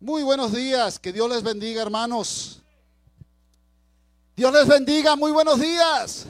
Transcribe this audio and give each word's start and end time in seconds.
Muy 0.00 0.22
buenos 0.22 0.52
días, 0.52 0.96
que 1.00 1.12
Dios 1.12 1.28
les 1.28 1.42
bendiga 1.42 1.82
hermanos. 1.82 2.62
Dios 4.36 4.52
les 4.52 4.68
bendiga, 4.68 5.16
muy 5.16 5.32
buenos 5.32 5.58
días. 5.58 6.26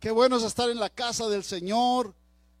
Qué 0.00 0.10
bueno 0.10 0.38
es 0.38 0.42
estar 0.44 0.70
en 0.70 0.80
la 0.80 0.88
casa 0.88 1.28
del 1.28 1.44
Señor. 1.44 2.14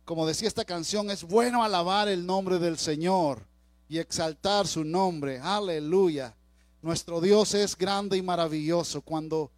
Como 0.04 0.26
decía 0.26 0.46
esta 0.46 0.66
canción, 0.66 1.10
es 1.10 1.24
bueno 1.24 1.64
alabar 1.64 2.06
el 2.06 2.26
nombre 2.26 2.58
del 2.58 2.76
Señor 2.76 3.46
y 3.88 3.96
exaltar 3.96 4.66
su 4.66 4.84
nombre. 4.84 5.40
Aleluya. 5.40 6.36
Nuestro 6.82 7.22
Dios 7.22 7.54
es 7.54 7.74
grande 7.74 8.18
y 8.18 8.22
maravilloso. 8.22 9.00
Cuando 9.00 9.50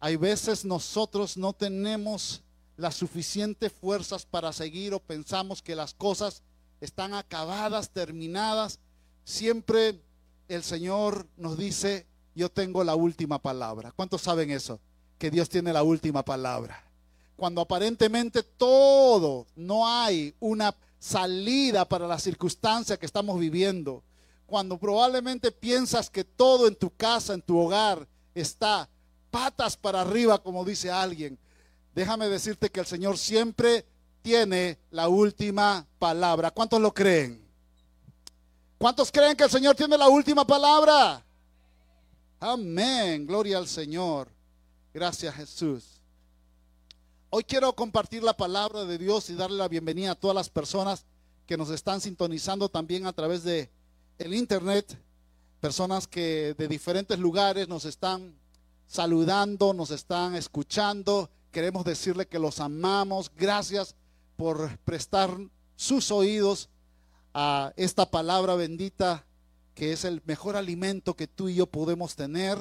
hay 0.00 0.16
veces 0.16 0.64
nosotros 0.64 1.36
no 1.36 1.52
tenemos 1.52 2.42
las 2.76 2.96
suficientes 2.96 3.70
fuerzas 3.70 4.26
para 4.26 4.52
seguir 4.52 4.94
o 4.94 4.98
pensamos 4.98 5.62
que 5.62 5.76
las 5.76 5.94
cosas 5.94 6.42
están 6.80 7.14
acabadas, 7.14 7.90
terminadas, 7.90 8.80
siempre 9.26 10.00
el 10.48 10.62
Señor 10.62 11.26
nos 11.36 11.58
dice, 11.58 12.06
yo 12.34 12.48
tengo 12.48 12.84
la 12.84 12.94
última 12.94 13.42
palabra. 13.42 13.92
¿Cuántos 13.94 14.22
saben 14.22 14.50
eso? 14.50 14.80
Que 15.18 15.30
Dios 15.30 15.48
tiene 15.48 15.72
la 15.72 15.82
última 15.82 16.24
palabra. 16.24 16.82
Cuando 17.34 17.60
aparentemente 17.60 18.42
todo, 18.42 19.46
no 19.56 19.86
hay 19.86 20.34
una 20.40 20.74
salida 20.98 21.86
para 21.86 22.06
la 22.06 22.18
circunstancia 22.18 22.96
que 22.96 23.04
estamos 23.04 23.38
viviendo. 23.38 24.02
Cuando 24.46 24.78
probablemente 24.78 25.50
piensas 25.50 26.08
que 26.08 26.22
todo 26.22 26.68
en 26.68 26.76
tu 26.76 26.94
casa, 26.94 27.34
en 27.34 27.42
tu 27.42 27.58
hogar, 27.58 28.06
está 28.32 28.88
patas 29.30 29.76
para 29.76 30.02
arriba, 30.02 30.42
como 30.42 30.64
dice 30.64 30.90
alguien. 30.90 31.36
Déjame 31.94 32.28
decirte 32.28 32.70
que 32.70 32.80
el 32.80 32.86
Señor 32.86 33.18
siempre 33.18 33.84
tiene 34.22 34.78
la 34.90 35.08
última 35.08 35.86
palabra. 35.98 36.52
¿Cuántos 36.52 36.80
lo 36.80 36.94
creen? 36.94 37.45
¿Cuántos 38.78 39.10
creen 39.10 39.36
que 39.36 39.44
el 39.44 39.50
Señor 39.50 39.74
tiene 39.74 39.96
la 39.96 40.08
última 40.08 40.46
palabra? 40.46 41.24
Amén. 42.38 43.26
Gloria 43.26 43.56
al 43.56 43.66
Señor. 43.66 44.28
Gracias 44.92 45.34
Jesús. 45.34 46.00
Hoy 47.30 47.44
quiero 47.44 47.74
compartir 47.74 48.22
la 48.22 48.36
palabra 48.36 48.84
de 48.84 48.98
Dios 48.98 49.30
y 49.30 49.34
darle 49.34 49.56
la 49.56 49.68
bienvenida 49.68 50.12
a 50.12 50.14
todas 50.14 50.34
las 50.34 50.50
personas 50.50 51.06
que 51.46 51.56
nos 51.56 51.70
están 51.70 52.02
sintonizando 52.02 52.68
también 52.68 53.06
a 53.06 53.12
través 53.14 53.44
de 53.44 53.70
el 54.18 54.34
internet, 54.34 54.98
personas 55.60 56.06
que 56.06 56.54
de 56.58 56.68
diferentes 56.68 57.18
lugares 57.18 57.68
nos 57.68 57.86
están 57.86 58.34
saludando, 58.86 59.72
nos 59.72 59.90
están 59.90 60.34
escuchando. 60.34 61.30
Queremos 61.50 61.84
decirle 61.84 62.26
que 62.26 62.38
los 62.38 62.60
amamos. 62.60 63.32
Gracias 63.34 63.94
por 64.36 64.76
prestar 64.80 65.30
sus 65.76 66.10
oídos 66.10 66.68
a 67.38 67.74
esta 67.76 68.10
palabra 68.10 68.54
bendita 68.54 69.26
que 69.74 69.92
es 69.92 70.06
el 70.06 70.22
mejor 70.24 70.56
alimento 70.56 71.14
que 71.14 71.26
tú 71.26 71.50
y 71.50 71.56
yo 71.56 71.66
podemos 71.66 72.16
tener. 72.16 72.56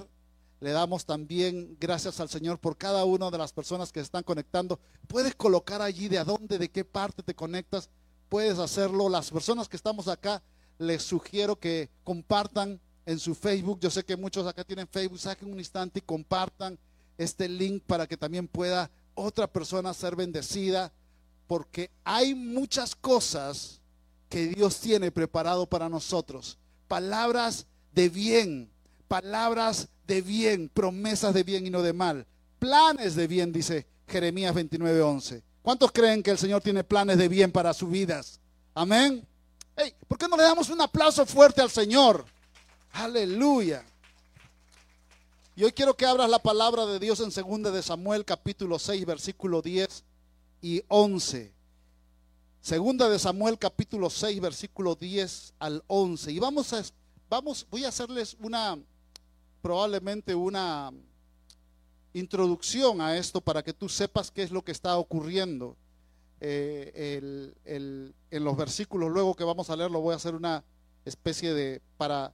Le 0.59 0.71
damos 0.71 1.05
también 1.05 1.77
gracias 1.79 2.19
al 2.19 2.27
Señor 2.27 2.59
por 2.59 2.75
cada 2.75 3.05
una 3.05 3.31
de 3.31 3.37
las 3.37 3.53
personas 3.53 3.93
que 3.93 4.01
se 4.01 4.05
están 4.05 4.23
conectando. 4.23 4.81
Puedes 5.07 5.33
colocar 5.33 5.81
allí 5.81 6.09
de 6.09 6.17
a 6.17 6.25
dónde, 6.25 6.57
de 6.57 6.69
qué 6.69 6.83
parte 6.83 7.23
te 7.23 7.33
conectas. 7.33 7.89
Puedes 8.27 8.59
hacerlo. 8.59 9.07
Las 9.07 9.31
personas 9.31 9.69
que 9.69 9.77
estamos 9.77 10.09
acá, 10.09 10.43
les 10.77 11.03
sugiero 11.03 11.57
que 11.57 11.89
compartan 12.03 12.81
en 13.05 13.17
su 13.17 13.33
Facebook. 13.33 13.79
Yo 13.79 13.89
sé 13.89 14.03
que 14.03 14.17
muchos 14.17 14.45
acá 14.45 14.65
tienen 14.65 14.89
Facebook. 14.89 15.19
Saquen 15.19 15.53
un 15.53 15.59
instante 15.59 15.99
y 15.99 16.01
compartan 16.01 16.77
este 17.17 17.47
link 17.47 17.81
para 17.87 18.07
que 18.07 18.17
también 18.17 18.49
pueda 18.49 18.91
otra 19.13 19.47
persona 19.47 19.93
ser 19.93 20.17
bendecida. 20.17 20.91
Porque 21.47 21.91
hay 22.03 22.35
muchas 22.35 22.93
cosas 22.93 23.79
que 24.35 24.47
Dios 24.47 24.81
tiene 24.81 25.11
preparado 25.11 25.65
para 25.65 25.87
nosotros. 25.87 26.57
Palabras 26.89 27.67
de 27.93 28.09
bien, 28.09 28.69
palabras 29.07 29.87
de 30.05 30.21
bien, 30.21 30.67
promesas 30.67 31.33
de 31.33 31.43
bien 31.43 31.65
y 31.65 31.69
no 31.69 31.81
de 31.81 31.93
mal. 31.93 32.27
Planes 32.59 33.15
de 33.15 33.27
bien, 33.27 33.53
dice 33.53 33.87
Jeremías 34.09 34.53
29:11. 34.53 35.41
¿Cuántos 35.61 35.89
creen 35.93 36.21
que 36.21 36.31
el 36.31 36.37
Señor 36.37 36.61
tiene 36.61 36.83
planes 36.83 37.17
de 37.17 37.29
bien 37.29 37.49
para 37.49 37.73
sus 37.73 37.89
vidas? 37.89 38.41
Amén. 38.73 39.25
¿Por 40.05 40.17
qué 40.17 40.27
no 40.27 40.35
le 40.35 40.43
damos 40.43 40.69
un 40.69 40.81
aplauso 40.81 41.25
fuerte 41.25 41.61
al 41.61 41.69
Señor? 41.69 42.25
Aleluya. 42.91 43.85
Y 45.55 45.63
hoy 45.63 45.71
quiero 45.71 45.95
que 45.95 46.05
abras 46.05 46.29
la 46.29 46.39
palabra 46.39 46.85
de 46.85 46.99
Dios 46.99 47.21
en 47.21 47.29
2 47.29 47.71
de 47.73 47.81
Samuel 47.81 48.25
capítulo 48.25 48.79
6 48.79 49.05
versículo 49.05 49.61
10 49.61 50.03
y 50.61 50.83
11. 50.89 51.54
Segunda 52.65 53.07
de 53.09 53.19
Samuel 53.19 53.59
capítulo 53.59 54.09
6 54.09 54.41
versículo 54.41 54.95
10 54.95 55.53
al 55.59 55.83
11. 55.85 56.31
Y 56.31 56.39
vamos 56.39 56.73
a 56.73 56.81
vamos 57.29 57.67
voy 57.69 57.85
a 57.85 57.89
hacerles 57.89 58.35
una 58.39 58.79
probablemente 59.61 60.33
una 60.33 60.91
introducción 62.13 63.01
a 63.01 63.17
esto 63.17 63.39
para 63.39 63.61
que 63.61 63.71
tú 63.71 63.87
sepas 63.87 64.31
qué 64.31 64.41
es 64.41 64.49
lo 64.49 64.63
que 64.63 64.71
está 64.71 64.97
ocurriendo. 64.97 65.77
Eh, 66.39 67.21
en 68.31 68.43
los 68.43 68.57
versículos 68.57 69.11
luego 69.11 69.35
que 69.35 69.43
vamos 69.43 69.69
a 69.69 69.75
leer 69.75 69.91
lo 69.91 70.01
voy 70.01 70.13
a 70.13 70.17
hacer 70.17 70.33
una 70.33 70.63
especie 71.05 71.53
de 71.53 71.83
para 71.97 72.33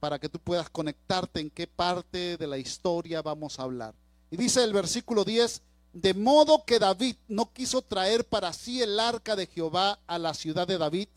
para 0.00 0.18
que 0.18 0.28
tú 0.28 0.38
puedas 0.38 0.68
conectarte 0.68 1.40
en 1.40 1.48
qué 1.48 1.66
parte 1.66 2.36
de 2.36 2.46
la 2.46 2.58
historia 2.58 3.22
vamos 3.22 3.58
a 3.58 3.62
hablar. 3.62 3.94
Y 4.30 4.36
dice 4.36 4.64
el 4.64 4.74
versículo 4.74 5.24
10, 5.24 5.62
de 5.92 6.14
modo 6.14 6.64
que 6.64 6.78
David 6.78 7.16
no 7.28 7.52
quiso 7.52 7.82
traer 7.82 8.24
para 8.24 8.52
sí 8.52 8.80
el 8.82 8.98
arca 8.98 9.36
de 9.36 9.46
Jehová 9.46 9.98
a 10.06 10.18
la 10.18 10.34
ciudad 10.34 10.66
de 10.66 10.78
David, 10.78 11.08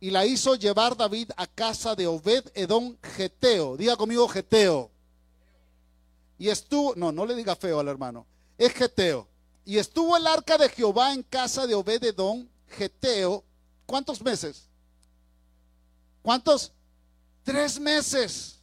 y 0.00 0.10
la 0.10 0.24
hizo 0.24 0.54
llevar 0.54 0.96
David 0.96 1.30
a 1.36 1.46
casa 1.46 1.94
de 1.94 2.06
Obed 2.06 2.50
Edom 2.54 2.96
Geteo. 3.02 3.76
Diga 3.76 3.96
conmigo 3.96 4.26
Geteo. 4.28 4.90
Y 6.38 6.48
estuvo, 6.48 6.94
no, 6.96 7.12
no 7.12 7.26
le 7.26 7.34
diga 7.34 7.54
feo 7.54 7.80
al 7.80 7.88
hermano, 7.88 8.26
es 8.56 8.72
Geteo. 8.72 9.28
Y 9.66 9.76
estuvo 9.76 10.16
el 10.16 10.26
arca 10.26 10.56
de 10.56 10.70
Jehová 10.70 11.12
en 11.12 11.22
casa 11.22 11.66
de 11.66 11.74
Obed 11.74 12.02
Edom 12.02 12.48
Geteo. 12.66 13.44
¿Cuántos 13.84 14.22
meses? 14.22 14.68
¿Cuántos? 16.22 16.72
Tres 17.42 17.78
meses. 17.78 18.58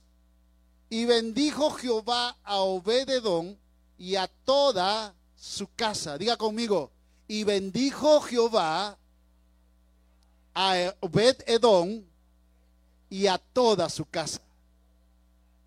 Y 0.89 1.05
bendijo 1.05 1.69
Jehová 1.71 2.35
a 2.43 2.57
Obed 2.57 3.09
Edom 3.09 3.55
y 3.97 4.15
a 4.15 4.27
toda 4.27 5.15
su 5.35 5.67
casa. 5.75 6.17
Diga 6.17 6.37
conmigo, 6.37 6.91
y 7.27 7.43
bendijo 7.43 8.21
Jehová 8.21 8.97
a 10.53 10.95
Obed 11.01 11.37
Edom 11.45 12.03
y 13.09 13.27
a 13.27 13.37
toda 13.37 13.89
su 13.89 14.05
casa. 14.05 14.41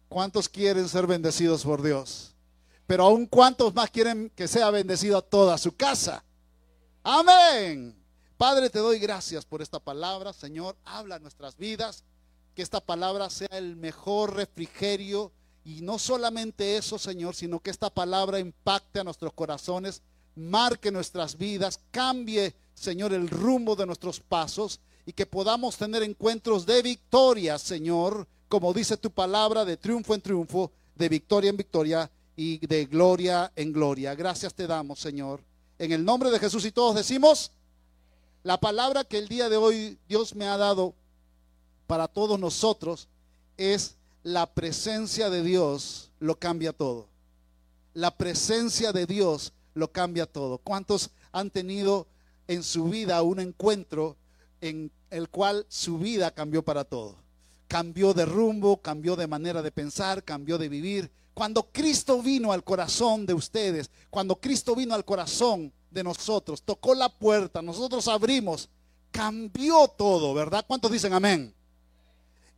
¿Cuántos 0.09 0.49
quieren 0.49 0.89
ser 0.89 1.07
bendecidos 1.07 1.65
por 1.65 1.83
Dios? 1.83 2.35
Pero 2.87 3.05
aún 3.05 3.27
cuántos 3.27 3.73
más 3.75 3.91
quieren 3.91 4.31
que 4.35 4.49
sea 4.49 4.71
bendecido 4.71 5.23
toda 5.23 5.57
su 5.59 5.77
casa. 5.77 6.25
Amén. 7.05 7.97
Padre, 8.37 8.71
te 8.71 8.81
doy 8.81 8.99
gracias 8.99 9.45
por 9.45 9.63
esta 9.63 9.79
palabra. 9.79 10.33
Señor, 10.33 10.77
habla 10.85 11.19
nuestras 11.21 11.57
vidas. 11.57 12.03
Que 12.55 12.63
esta 12.63 12.81
palabra 12.81 13.31
sea 13.31 13.49
el 13.53 13.77
mejor 13.77 14.35
refrigerio 14.35 15.31
y 15.77 15.83
no 15.83 15.99
solamente 16.01 16.77
eso, 16.77 16.99
Señor, 16.99 17.37
sino 17.37 17.61
que 17.61 17.71
esta 17.71 17.91
palabra 17.91 18.41
impacte 18.41 18.99
a 18.99 19.05
nuestros 19.05 19.33
corazones, 19.33 20.03
marque 20.35 20.91
nuestras 20.91 21.39
vidas, 21.39 21.79
cambie, 21.93 22.57
Señor, 22.75 23.13
el 23.13 23.29
rumbo 23.29 23.77
de 23.77 23.87
nuestros 23.87 24.19
pasos 24.19 24.81
y 25.07 25.13
que 25.13 25.27
podamos 25.27 25.77
tener 25.77 26.03
encuentros 26.03 26.67
de 26.67 26.83
victoria, 26.83 27.57
Señor, 27.57 28.27
como 28.49 28.73
dice 28.73 28.97
tu 28.97 29.13
palabra, 29.13 29.65
de 29.65 29.77
triunfo 29.77 30.15
en 30.15 30.21
triunfo, 30.21 30.73
de 30.97 31.09
victoria 31.09 31.51
en 31.51 31.57
victoria 31.57 32.11
y 32.35 32.67
de 32.67 32.87
gloria 32.87 33.53
en 33.55 33.73
gloria. 33.73 34.17
Gracias 34.17 34.53
te 34.53 34.67
damos, 34.67 34.99
Señor. 34.99 35.41
En 35.79 35.93
el 35.93 36.05
nombre 36.05 36.31
de 36.31 36.41
Jesús 36.41 36.65
y 36.65 36.73
todos 36.73 36.97
decimos, 36.97 37.53
la 38.43 38.59
palabra 38.59 39.05
que 39.05 39.19
el 39.19 39.29
día 39.29 39.49
de 39.49 39.57
hoy 39.57 39.99
Dios 40.09 40.35
me 40.35 40.47
ha 40.47 40.57
dado 40.57 40.95
para 41.87 42.09
todos 42.09 42.41
nosotros 42.41 43.07
es 43.57 43.97
la 44.23 44.47
presencia 44.47 45.31
de 45.31 45.43
Dios 45.43 46.11
lo 46.19 46.39
cambia 46.39 46.73
todo. 46.73 47.09
La 47.95 48.17
presencia 48.17 48.93
de 48.93 49.07
Dios 49.07 49.53
lo 49.75 49.91
cambia 49.93 50.27
todo. 50.27 50.59
¿Cuántos 50.59 51.11
han 51.33 51.51
tenido 51.51 52.07
en 52.49 52.63
su 52.63 52.85
vida 52.85 53.23
un 53.23 53.41
encuentro 53.41 54.17
en 54.61 54.93
el 55.11 55.29
cual 55.29 55.67
su 55.69 55.99
vida 55.99 56.31
cambió 56.33 56.63
para 56.63 56.85
todo? 56.85 57.17
Cambió 57.67 58.13
de 58.13 58.27
rumbo, 58.27 58.83
cambió 58.83 59.17
de 59.17 59.27
manera 59.27 59.63
de 59.63 59.73
pensar, 59.73 60.23
cambió 60.25 60.59
de 60.59 60.69
vivir. 60.69 61.11
Cuando 61.35 61.71
Cristo 61.71 62.21
vino 62.21 62.53
al 62.53 62.65
corazón 62.65 63.25
de 63.25 63.35
ustedes, 63.35 63.91
cuando 64.11 64.37
Cristo 64.37 64.75
vino 64.75 64.95
al 64.95 65.05
corazón 65.05 65.73
de 65.91 66.05
nosotros, 66.05 66.63
tocó 66.63 66.95
la 66.95 67.09
puerta, 67.09 67.63
nosotros 67.63 68.07
abrimos, 68.09 68.69
cambió 69.11 69.89
todo, 69.89 70.35
¿verdad? 70.35 70.65
¿Cuántos 70.67 70.91
dicen 70.91 71.13
amén? 71.13 71.55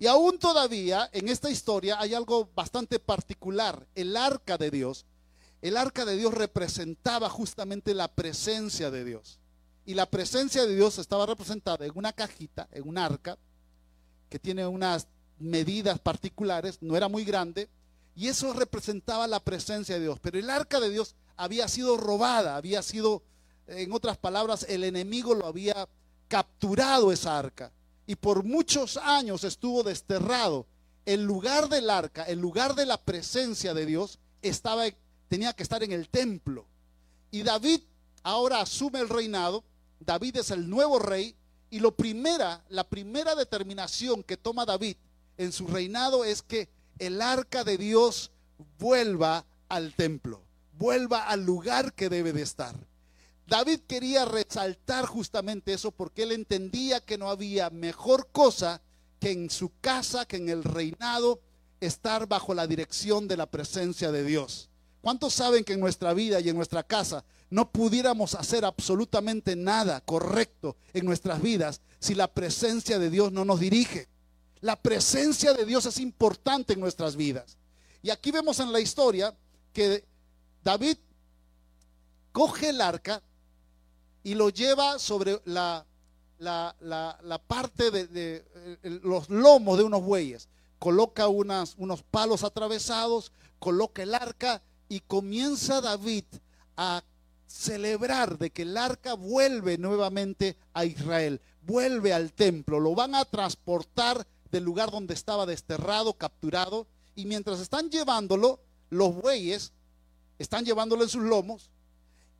Y 0.02 0.08
aún 0.08 0.36
todavía 0.36 1.08
en 1.12 1.28
esta 1.28 1.48
historia 1.48 2.00
hay 2.00 2.12
algo 2.12 2.50
bastante 2.56 2.98
particular. 2.98 3.86
El 3.94 4.16
arca 4.16 4.58
de 4.58 4.68
Dios, 4.68 5.06
el 5.60 5.76
arca 5.76 6.04
de 6.04 6.16
Dios 6.16 6.34
representaba 6.34 7.30
justamente 7.30 7.94
la 7.94 8.08
presencia 8.08 8.90
de 8.90 9.04
Dios. 9.04 9.38
Y 9.86 9.94
la 9.94 10.06
presencia 10.06 10.66
de 10.66 10.74
Dios 10.74 10.98
estaba 10.98 11.24
representada 11.24 11.86
en 11.86 11.92
una 11.94 12.12
cajita, 12.12 12.66
en 12.72 12.88
un 12.88 12.98
arca, 12.98 13.38
que 14.28 14.40
tiene 14.40 14.66
unas 14.66 15.06
medidas 15.38 16.00
particulares, 16.00 16.78
no 16.80 16.96
era 16.96 17.06
muy 17.06 17.24
grande, 17.24 17.68
y 18.16 18.26
eso 18.26 18.52
representaba 18.54 19.28
la 19.28 19.38
presencia 19.38 19.94
de 19.94 20.00
Dios. 20.00 20.18
Pero 20.20 20.36
el 20.36 20.50
arca 20.50 20.80
de 20.80 20.90
Dios 20.90 21.14
había 21.36 21.68
sido 21.68 21.96
robada, 21.96 22.56
había 22.56 22.82
sido, 22.82 23.22
en 23.68 23.92
otras 23.92 24.18
palabras, 24.18 24.66
el 24.68 24.82
enemigo 24.82 25.32
lo 25.32 25.46
había 25.46 25.88
capturado 26.26 27.12
esa 27.12 27.38
arca. 27.38 27.70
Y 28.06 28.16
por 28.16 28.44
muchos 28.44 28.96
años 28.96 29.44
estuvo 29.44 29.82
desterrado. 29.82 30.66
El 31.04 31.24
lugar 31.24 31.68
del 31.68 31.90
arca, 31.90 32.24
el 32.24 32.38
lugar 32.38 32.74
de 32.74 32.86
la 32.86 33.00
presencia 33.00 33.74
de 33.74 33.86
Dios, 33.86 34.18
estaba, 34.40 34.84
tenía 35.28 35.52
que 35.52 35.62
estar 35.62 35.82
en 35.82 35.92
el 35.92 36.08
templo. 36.08 36.66
Y 37.30 37.42
David 37.42 37.80
ahora 38.22 38.60
asume 38.60 39.00
el 39.00 39.08
reinado. 39.08 39.64
David 40.00 40.36
es 40.36 40.50
el 40.50 40.68
nuevo 40.68 40.98
rey. 40.98 41.34
Y 41.70 41.80
lo 41.80 41.96
primera, 41.96 42.64
la 42.68 42.84
primera 42.84 43.34
determinación 43.34 44.22
que 44.22 44.36
toma 44.36 44.66
David 44.66 44.96
en 45.38 45.52
su 45.52 45.66
reinado 45.66 46.24
es 46.24 46.42
que 46.42 46.68
el 46.98 47.22
arca 47.22 47.64
de 47.64 47.78
Dios 47.78 48.30
vuelva 48.78 49.46
al 49.68 49.94
templo, 49.94 50.42
vuelva 50.78 51.28
al 51.28 51.44
lugar 51.44 51.94
que 51.94 52.08
debe 52.08 52.32
de 52.32 52.42
estar. 52.42 52.74
David 53.52 53.80
quería 53.86 54.24
resaltar 54.24 55.04
justamente 55.04 55.74
eso 55.74 55.90
porque 55.90 56.22
él 56.22 56.32
entendía 56.32 57.00
que 57.00 57.18
no 57.18 57.28
había 57.28 57.68
mejor 57.68 58.28
cosa 58.32 58.80
que 59.20 59.30
en 59.30 59.50
su 59.50 59.70
casa, 59.82 60.24
que 60.24 60.38
en 60.38 60.48
el 60.48 60.64
reinado, 60.64 61.38
estar 61.78 62.26
bajo 62.26 62.54
la 62.54 62.66
dirección 62.66 63.28
de 63.28 63.36
la 63.36 63.44
presencia 63.44 64.10
de 64.10 64.24
Dios. 64.24 64.70
¿Cuántos 65.02 65.34
saben 65.34 65.64
que 65.64 65.74
en 65.74 65.80
nuestra 65.80 66.14
vida 66.14 66.40
y 66.40 66.48
en 66.48 66.56
nuestra 66.56 66.82
casa 66.82 67.26
no 67.50 67.70
pudiéramos 67.70 68.34
hacer 68.36 68.64
absolutamente 68.64 69.54
nada 69.54 70.00
correcto 70.00 70.78
en 70.94 71.04
nuestras 71.04 71.42
vidas 71.42 71.82
si 71.98 72.14
la 72.14 72.32
presencia 72.32 72.98
de 72.98 73.10
Dios 73.10 73.32
no 73.32 73.44
nos 73.44 73.60
dirige? 73.60 74.08
La 74.62 74.80
presencia 74.80 75.52
de 75.52 75.66
Dios 75.66 75.84
es 75.84 75.98
importante 75.98 76.72
en 76.72 76.80
nuestras 76.80 77.16
vidas. 77.16 77.58
Y 78.00 78.08
aquí 78.08 78.30
vemos 78.30 78.60
en 78.60 78.72
la 78.72 78.80
historia 78.80 79.36
que 79.74 80.06
David 80.64 80.96
coge 82.32 82.70
el 82.70 82.80
arca 82.80 83.22
y 84.22 84.34
lo 84.34 84.48
lleva 84.50 84.98
sobre 84.98 85.40
la, 85.44 85.86
la, 86.38 87.42
parte 87.46 87.90
de, 87.90 88.44
los 89.02 89.28
lomos 89.28 89.78
de 89.78 89.84
unos 89.84 90.02
bueyes. 90.02 90.48
Coloca 90.78 91.28
unos 91.28 92.02
palos 92.10 92.44
atravesados, 92.44 93.32
coloca 93.58 94.02
el 94.02 94.14
arca 94.14 94.62
y 94.88 95.00
comienza 95.00 95.80
David 95.80 96.24
a 96.76 97.02
celebrar 97.46 98.38
de 98.38 98.50
que 98.50 98.62
el 98.62 98.76
arca 98.76 99.14
vuelve 99.14 99.76
nuevamente 99.78 100.56
a 100.72 100.84
Israel, 100.84 101.40
vuelve 101.62 102.12
al 102.12 102.32
templo, 102.32 102.80
lo 102.80 102.94
van 102.94 103.14
a 103.14 103.24
transportar 103.24 104.26
del 104.50 104.64
lugar 104.64 104.90
donde 104.90 105.14
estaba 105.14 105.46
desterrado, 105.46 106.14
capturado, 106.14 106.86
y 107.14 107.26
mientras 107.26 107.60
están 107.60 107.90
llevándolo, 107.90 108.58
los 108.90 109.14
bueyes 109.14 109.72
están 110.38 110.64
llevándolo 110.64 111.02
en 111.02 111.08
sus 111.10 111.22
lomos, 111.22 111.70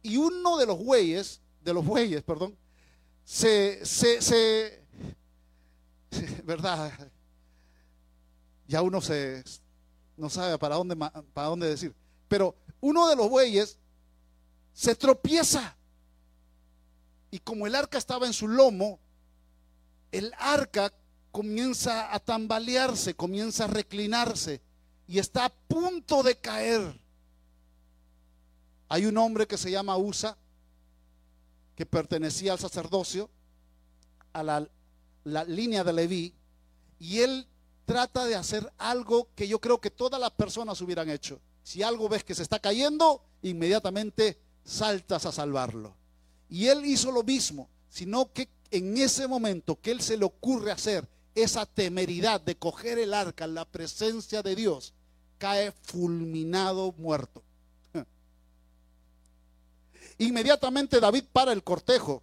y 0.03 0.17
uno 0.17 0.57
de 0.57 0.67
los 0.67 0.83
bueyes, 0.83 1.42
de 1.63 1.75
los 1.75 1.85
bueyes, 1.85 2.23
perdón, 2.23 2.57
se, 3.25 3.85
se, 3.85 4.21
se 4.21 4.85
¿verdad? 6.45 6.93
Ya 8.67 8.83
uno 8.83 9.01
se, 9.01 9.43
no 10.17 10.31
sabe 10.31 10.59
para 10.59 10.77
dónde, 10.77 10.97
para 10.97 11.49
dónde 11.49 11.69
decir, 11.69 11.95
pero 12.29 12.57
uno 12.81 13.09
de 13.09 13.17
los 13.17 13.29
bueyes 13.29 13.79
se 14.73 14.95
tropieza, 14.95 15.77
y 17.31 17.39
como 17.39 17.67
el 17.67 17.75
arca 17.75 17.99
estaba 17.99 18.27
en 18.27 18.33
su 18.33 18.49
lomo, 18.49 18.99
el 20.11 20.33
arca 20.39 20.93
comienza 21.31 22.15
a 22.15 22.21
tambalearse, 22.21 23.15
comienza 23.15 23.65
a 23.65 23.69
reclinarse 23.69 24.61
y 25.09 25.19
está 25.19 25.47
a 25.47 25.49
punto 25.49 26.23
de 26.23 26.37
caer. 26.37 27.01
Hay 28.89 29.07
un 29.07 29.17
hombre 29.17 29.47
que 29.47 29.57
se 29.57 29.71
llama 29.71 29.97
Usa, 29.97 30.37
que 31.75 31.87
pertenecía 31.87 32.53
al 32.53 32.59
sacerdocio, 32.59 33.31
a 34.33 34.43
la, 34.43 34.69
línea 35.47 35.85
de 35.85 35.93
Leví, 35.93 36.35
y 36.99 37.21
él 37.21 37.47
trata 37.85 38.25
de 38.25 38.35
hacer 38.35 38.73
algo 38.79 39.29
que 39.35 39.49
yo 39.49 39.61
creo 39.61 39.81
que 39.81 39.91
todas 39.91 40.21
las 40.21 40.31
personas 40.33 40.81
hubieran 40.81 41.09
hecho. 41.11 41.41
Si 41.63 41.83
algo 41.83 42.09
ves 42.09 42.25
que 42.25 42.35
se 42.35 42.43
está 42.43 42.59
cayendo, 42.59 43.23
inmediatamente 43.43 44.39
saltas 44.65 45.27
a 45.27 45.33
salvarlo. 45.33 45.95
Y 46.49 46.67
él 46.67 46.85
hizo 46.85 47.11
lo 47.13 47.23
mismo, 47.23 47.69
sino 47.89 48.33
que 48.33 48.49
en 48.71 48.97
ese 48.99 49.29
momento 49.29 49.81
que 49.81 49.91
él 49.91 50.01
se 50.01 50.17
le 50.17 50.25
ocurre 50.25 50.73
hacer 50.73 51.09
esa 51.35 51.67
temeridad 51.67 52.41
de 52.41 52.57
coger 52.57 52.99
el 52.99 53.15
arca 53.15 53.45
en 53.45 53.55
la 53.55 53.65
presencia 53.65 54.43
de 54.43 54.55
Dios, 54.55 54.95
cae 55.39 55.73
fulminado 55.73 56.93
muerto. 56.99 57.43
Inmediatamente 60.23 61.01
David 61.01 61.25
para 61.33 61.53
el 61.53 61.65
cortejo, 61.65 62.23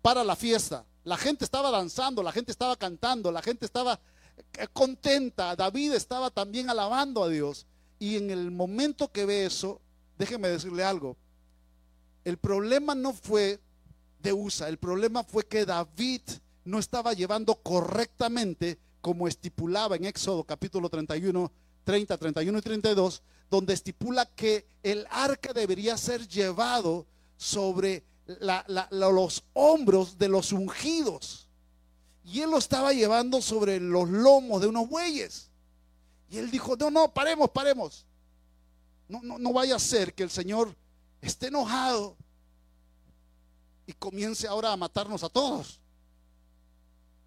para 0.00 0.22
la 0.22 0.36
fiesta. 0.36 0.84
La 1.02 1.16
gente 1.16 1.44
estaba 1.44 1.70
danzando, 1.72 2.22
la 2.22 2.30
gente 2.30 2.52
estaba 2.52 2.76
cantando, 2.76 3.32
la 3.32 3.42
gente 3.42 3.66
estaba 3.66 3.98
eh, 4.36 4.66
contenta. 4.72 5.56
David 5.56 5.94
estaba 5.94 6.30
también 6.30 6.70
alabando 6.70 7.24
a 7.24 7.28
Dios. 7.28 7.66
Y 7.98 8.16
en 8.16 8.30
el 8.30 8.52
momento 8.52 9.10
que 9.10 9.24
ve 9.24 9.44
eso, 9.44 9.80
déjeme 10.18 10.48
decirle 10.48 10.84
algo. 10.84 11.16
El 12.24 12.36
problema 12.36 12.94
no 12.94 13.12
fue 13.12 13.60
de 14.20 14.32
USA, 14.32 14.68
el 14.68 14.78
problema 14.78 15.24
fue 15.24 15.46
que 15.46 15.64
David 15.64 16.22
no 16.64 16.78
estaba 16.78 17.12
llevando 17.12 17.56
correctamente 17.56 18.78
como 19.00 19.28
estipulaba 19.28 19.96
en 19.96 20.04
Éxodo 20.04 20.44
capítulo 20.44 20.88
31, 20.88 21.52
30, 21.84 22.18
31 22.18 22.58
y 22.58 22.62
32, 22.62 23.22
donde 23.50 23.74
estipula 23.74 24.26
que 24.26 24.66
el 24.82 25.06
arca 25.10 25.52
debería 25.52 25.96
ser 25.96 26.26
llevado 26.26 27.06
sobre 27.36 28.04
los 28.90 29.44
hombros 29.52 30.18
de 30.18 30.28
los 30.28 30.52
ungidos. 30.52 31.48
Y 32.24 32.40
él 32.40 32.50
lo 32.50 32.58
estaba 32.58 32.92
llevando 32.92 33.40
sobre 33.40 33.78
los 33.78 34.08
lomos 34.08 34.60
de 34.60 34.66
unos 34.66 34.88
bueyes. 34.88 35.50
Y 36.28 36.38
él 36.38 36.50
dijo, 36.50 36.76
no, 36.76 36.90
no, 36.90 37.12
paremos, 37.14 37.50
paremos. 37.50 38.04
No, 39.08 39.20
no, 39.22 39.38
no 39.38 39.52
vaya 39.52 39.76
a 39.76 39.80
ser 39.80 40.12
que 40.12 40.24
el 40.24 40.30
Señor 40.30 40.74
esté 41.20 41.48
enojado 41.48 42.16
y 43.86 43.92
comience 43.92 44.48
ahora 44.48 44.72
a 44.72 44.76
matarnos 44.76 45.22
a 45.22 45.28
todos. 45.28 45.80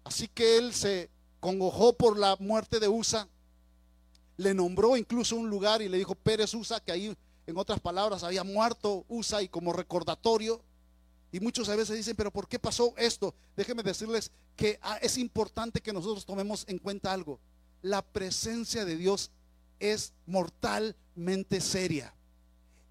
Así 0.04 0.28
que 0.28 0.58
él 0.58 0.74
se 0.74 1.10
congojó 1.40 1.94
por 1.94 2.18
la 2.18 2.36
muerte 2.38 2.78
de 2.78 2.88
Usa, 2.88 3.26
le 4.36 4.54
nombró 4.54 4.96
incluso 4.96 5.36
un 5.36 5.48
lugar 5.48 5.82
y 5.82 5.88
le 5.88 5.98
dijo 5.98 6.14
Pérez 6.14 6.54
Usa, 6.54 6.80
que 6.80 6.92
ahí 6.92 7.16
en 7.50 7.58
otras 7.58 7.80
palabras 7.80 8.22
había 8.22 8.44
muerto 8.44 9.04
Usa 9.08 9.42
y 9.42 9.48
como 9.48 9.72
recordatorio. 9.72 10.62
Y 11.32 11.40
muchos 11.40 11.68
a 11.68 11.76
veces 11.76 11.96
dicen, 11.96 12.16
pero 12.16 12.32
¿por 12.32 12.48
qué 12.48 12.58
pasó 12.58 12.94
esto? 12.96 13.34
Déjenme 13.56 13.82
decirles 13.82 14.32
que 14.56 14.78
ah, 14.82 14.98
es 15.00 15.16
importante 15.18 15.80
que 15.80 15.92
nosotros 15.92 16.26
tomemos 16.26 16.64
en 16.68 16.78
cuenta 16.78 17.12
algo. 17.12 17.38
La 17.82 18.02
presencia 18.02 18.84
de 18.84 18.96
Dios 18.96 19.30
es 19.78 20.12
mortalmente 20.26 21.60
seria. 21.60 22.14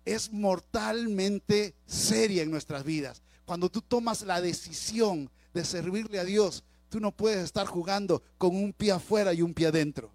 Es 0.06 0.32
mortalmente 0.32 1.76
seria 1.86 2.44
en 2.44 2.52
nuestras 2.52 2.84
vidas. 2.84 3.22
Cuando 3.46 3.70
tú 3.70 3.82
tomas 3.82 4.22
la 4.22 4.42
decisión 4.42 5.30
de 5.54 5.66
servirle 5.66 6.20
a 6.20 6.24
Dios, 6.24 6.64
Tú 6.90 7.00
no 7.00 7.12
puedes 7.12 7.44
estar 7.44 7.68
jugando 7.68 8.24
con 8.38 8.56
un 8.56 8.74
pie 8.74 8.92
afuera 8.92 9.32
y 9.34 9.44
un 9.44 9.54
pie 9.54 9.68
adentro. 9.68 10.12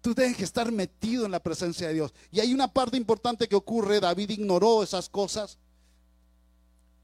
Tú 0.00 0.14
tienes 0.14 0.36
que 0.36 0.44
estar 0.44 0.70
metido 0.72 1.26
en 1.26 1.32
la 1.32 1.40
presencia 1.40 1.88
de 1.88 1.94
Dios. 1.94 2.14
Y 2.30 2.40
hay 2.40 2.54
una 2.54 2.72
parte 2.72 2.96
importante 2.96 3.48
que 3.48 3.56
ocurre. 3.56 4.00
David 4.00 4.30
ignoró 4.30 4.82
esas 4.82 5.08
cosas. 5.08 5.58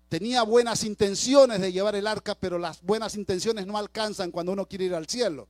Tenía 0.08 0.42
buenas 0.42 0.84
intenciones 0.84 1.60
de 1.60 1.72
llevar 1.72 1.94
el 1.96 2.06
arca, 2.06 2.34
pero 2.34 2.58
las 2.58 2.80
buenas 2.82 3.16
intenciones 3.16 3.66
no 3.66 3.76
alcanzan 3.76 4.30
cuando 4.30 4.52
uno 4.52 4.66
quiere 4.66 4.86
ir 4.86 4.94
al 4.94 5.08
cielo. 5.08 5.48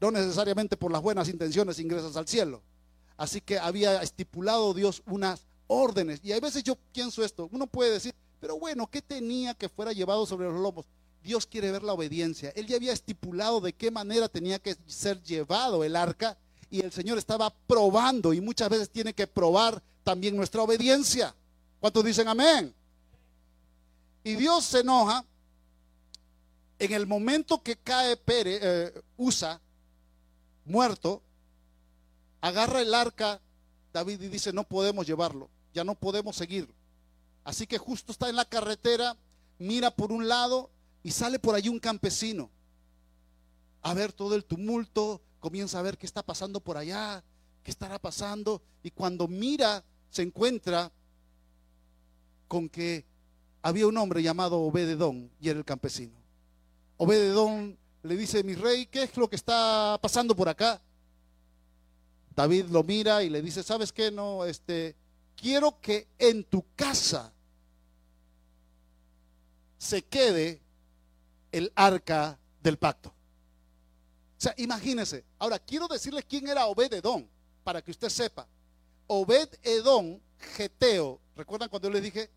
No 0.00 0.10
necesariamente 0.10 0.76
por 0.76 0.90
las 0.90 1.02
buenas 1.02 1.28
intenciones 1.28 1.78
ingresas 1.78 2.16
al 2.16 2.26
cielo. 2.26 2.62
Así 3.16 3.40
que 3.40 3.58
había 3.58 4.00
estipulado 4.02 4.72
Dios 4.72 5.02
unas 5.06 5.46
órdenes. 5.66 6.20
Y 6.22 6.32
a 6.32 6.40
veces 6.40 6.64
yo 6.64 6.76
pienso 6.92 7.22
esto. 7.22 7.48
Uno 7.52 7.66
puede 7.66 7.92
decir, 7.92 8.14
pero 8.40 8.58
bueno, 8.58 8.88
¿qué 8.90 9.02
tenía 9.02 9.54
que 9.54 9.68
fuera 9.68 9.92
llevado 9.92 10.24
sobre 10.26 10.46
los 10.46 10.60
lomos? 10.60 10.86
Dios 11.22 11.46
quiere 11.46 11.70
ver 11.70 11.82
la 11.82 11.92
obediencia. 11.92 12.50
Él 12.56 12.66
ya 12.66 12.76
había 12.76 12.92
estipulado 12.92 13.60
de 13.60 13.74
qué 13.74 13.90
manera 13.90 14.28
tenía 14.28 14.58
que 14.58 14.76
ser 14.86 15.22
llevado 15.22 15.84
el 15.84 15.96
arca 15.96 16.38
y 16.72 16.80
el 16.80 16.90
Señor 16.90 17.18
estaba 17.18 17.50
probando 17.50 18.32
y 18.32 18.40
muchas 18.40 18.70
veces 18.70 18.88
tiene 18.88 19.12
que 19.12 19.26
probar 19.26 19.82
también 20.02 20.34
nuestra 20.34 20.62
obediencia. 20.62 21.36
¿Cuántos 21.78 22.02
dicen 22.02 22.28
amén? 22.28 22.74
Y 24.24 24.36
Dios 24.36 24.64
se 24.64 24.80
enoja 24.80 25.22
en 26.78 26.92
el 26.94 27.06
momento 27.06 27.62
que 27.62 27.76
cae 27.76 28.16
Pere, 28.16 28.58
eh, 28.62 29.02
Usa, 29.18 29.60
muerto, 30.64 31.20
agarra 32.40 32.80
el 32.80 32.94
arca 32.94 33.38
David 33.92 34.22
y 34.22 34.28
dice, 34.28 34.50
no 34.54 34.64
podemos 34.64 35.06
llevarlo, 35.06 35.50
ya 35.74 35.84
no 35.84 35.94
podemos 35.94 36.36
seguir. 36.36 36.72
Así 37.44 37.66
que 37.66 37.76
justo 37.76 38.12
está 38.12 38.30
en 38.30 38.36
la 38.36 38.46
carretera, 38.46 39.14
mira 39.58 39.90
por 39.90 40.10
un 40.10 40.26
lado 40.26 40.70
y 41.02 41.10
sale 41.10 41.38
por 41.38 41.54
allí 41.54 41.68
un 41.68 41.80
campesino. 41.80 42.48
a 43.82 43.92
ver 43.92 44.12
todo 44.12 44.36
el 44.36 44.44
tumulto, 44.46 45.20
comienza 45.42 45.80
a 45.80 45.82
ver 45.82 45.98
qué 45.98 46.06
está 46.06 46.22
pasando 46.22 46.60
por 46.60 46.76
allá, 46.76 47.24
qué 47.64 47.72
estará 47.72 47.98
pasando, 47.98 48.62
y 48.84 48.92
cuando 48.92 49.26
mira 49.26 49.84
se 50.08 50.22
encuentra 50.22 50.92
con 52.46 52.68
que 52.68 53.04
había 53.60 53.88
un 53.88 53.96
hombre 53.96 54.22
llamado 54.22 54.60
Obededón 54.60 55.32
y 55.40 55.48
era 55.48 55.58
el 55.58 55.64
campesino. 55.64 56.14
Obededón 56.96 57.76
le 58.04 58.16
dice, 58.16 58.44
mi 58.44 58.54
rey, 58.54 58.86
¿qué 58.86 59.02
es 59.02 59.16
lo 59.16 59.28
que 59.28 59.34
está 59.34 59.98
pasando 60.00 60.36
por 60.36 60.48
acá? 60.48 60.80
David 62.36 62.66
lo 62.66 62.84
mira 62.84 63.24
y 63.24 63.28
le 63.28 63.42
dice, 63.42 63.64
¿sabes 63.64 63.92
qué? 63.92 64.12
No, 64.12 64.44
este, 64.44 64.94
quiero 65.34 65.80
que 65.80 66.06
en 66.18 66.44
tu 66.44 66.64
casa 66.76 67.32
se 69.76 70.04
quede 70.04 70.62
el 71.50 71.72
arca 71.74 72.38
del 72.62 72.78
pacto. 72.78 73.12
O 74.42 74.44
sea, 74.44 74.54
imagínense. 74.56 75.24
Ahora, 75.38 75.56
quiero 75.60 75.86
decirles 75.86 76.24
quién 76.28 76.48
era 76.48 76.66
Obed-Edom, 76.66 77.24
para 77.62 77.80
que 77.80 77.92
usted 77.92 78.08
sepa. 78.08 78.44
Obed-Edom, 79.06 80.18
Geteo. 80.56 81.20
¿Recuerdan 81.36 81.68
cuando 81.68 81.86
yo 81.86 81.94
les 81.94 82.02
dije? 82.02 82.28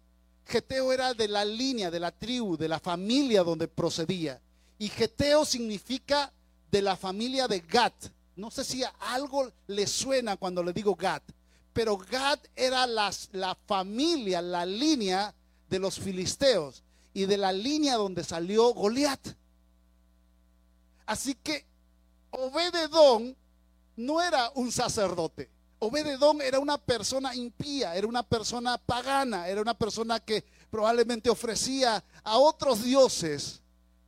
Geteo 0.46 0.94
era 0.94 1.16
de 1.16 1.28
la 1.28 1.44
línea, 1.44 1.90
de 1.90 2.00
la 2.00 2.12
tribu, 2.12 2.58
de 2.58 2.68
la 2.68 2.80
familia 2.80 3.42
donde 3.42 3.68
procedía. 3.68 4.40
Y 4.78 4.90
Geteo 4.90 5.46
significa 5.46 6.32
de 6.70 6.84
la 6.84 6.96
familia 6.96 7.48
de 7.48 7.62
Gat. 7.62 7.96
No 8.36 8.52
sé 8.52 8.64
si 8.64 8.84
algo 9.00 9.52
le 9.66 9.88
suena 9.88 10.38
cuando 10.38 10.62
le 10.62 10.74
digo 10.74 10.94
Gat, 10.94 11.24
pero 11.74 11.98
Gat 11.98 12.46
era 12.56 12.86
la 12.86 13.58
familia, 13.66 14.44
la 14.44 14.64
línea 14.64 15.34
de 15.68 15.80
los 15.80 16.00
filisteos 16.00 16.84
y 17.16 17.26
de 17.26 17.38
la 17.38 17.52
línea 17.52 17.96
donde 17.96 18.24
salió 18.24 18.76
Goliat. 18.76 19.28
Así 21.08 21.34
que 21.34 21.66
Obededón 22.36 23.36
no 23.96 24.22
era 24.22 24.52
un 24.56 24.72
sacerdote. 24.72 25.50
Obededón 25.80 26.42
era 26.42 26.60
una 26.60 26.78
persona 26.78 27.36
impía, 27.36 27.96
era 27.96 28.08
una 28.08 28.24
persona 28.24 28.78
pagana, 28.78 29.48
era 29.48 29.62
una 29.62 29.74
persona 29.74 30.20
que 30.20 30.44
probablemente 30.70 31.30
ofrecía 31.30 32.04
a 32.24 32.38
otros 32.38 32.84
dioses 32.84 33.62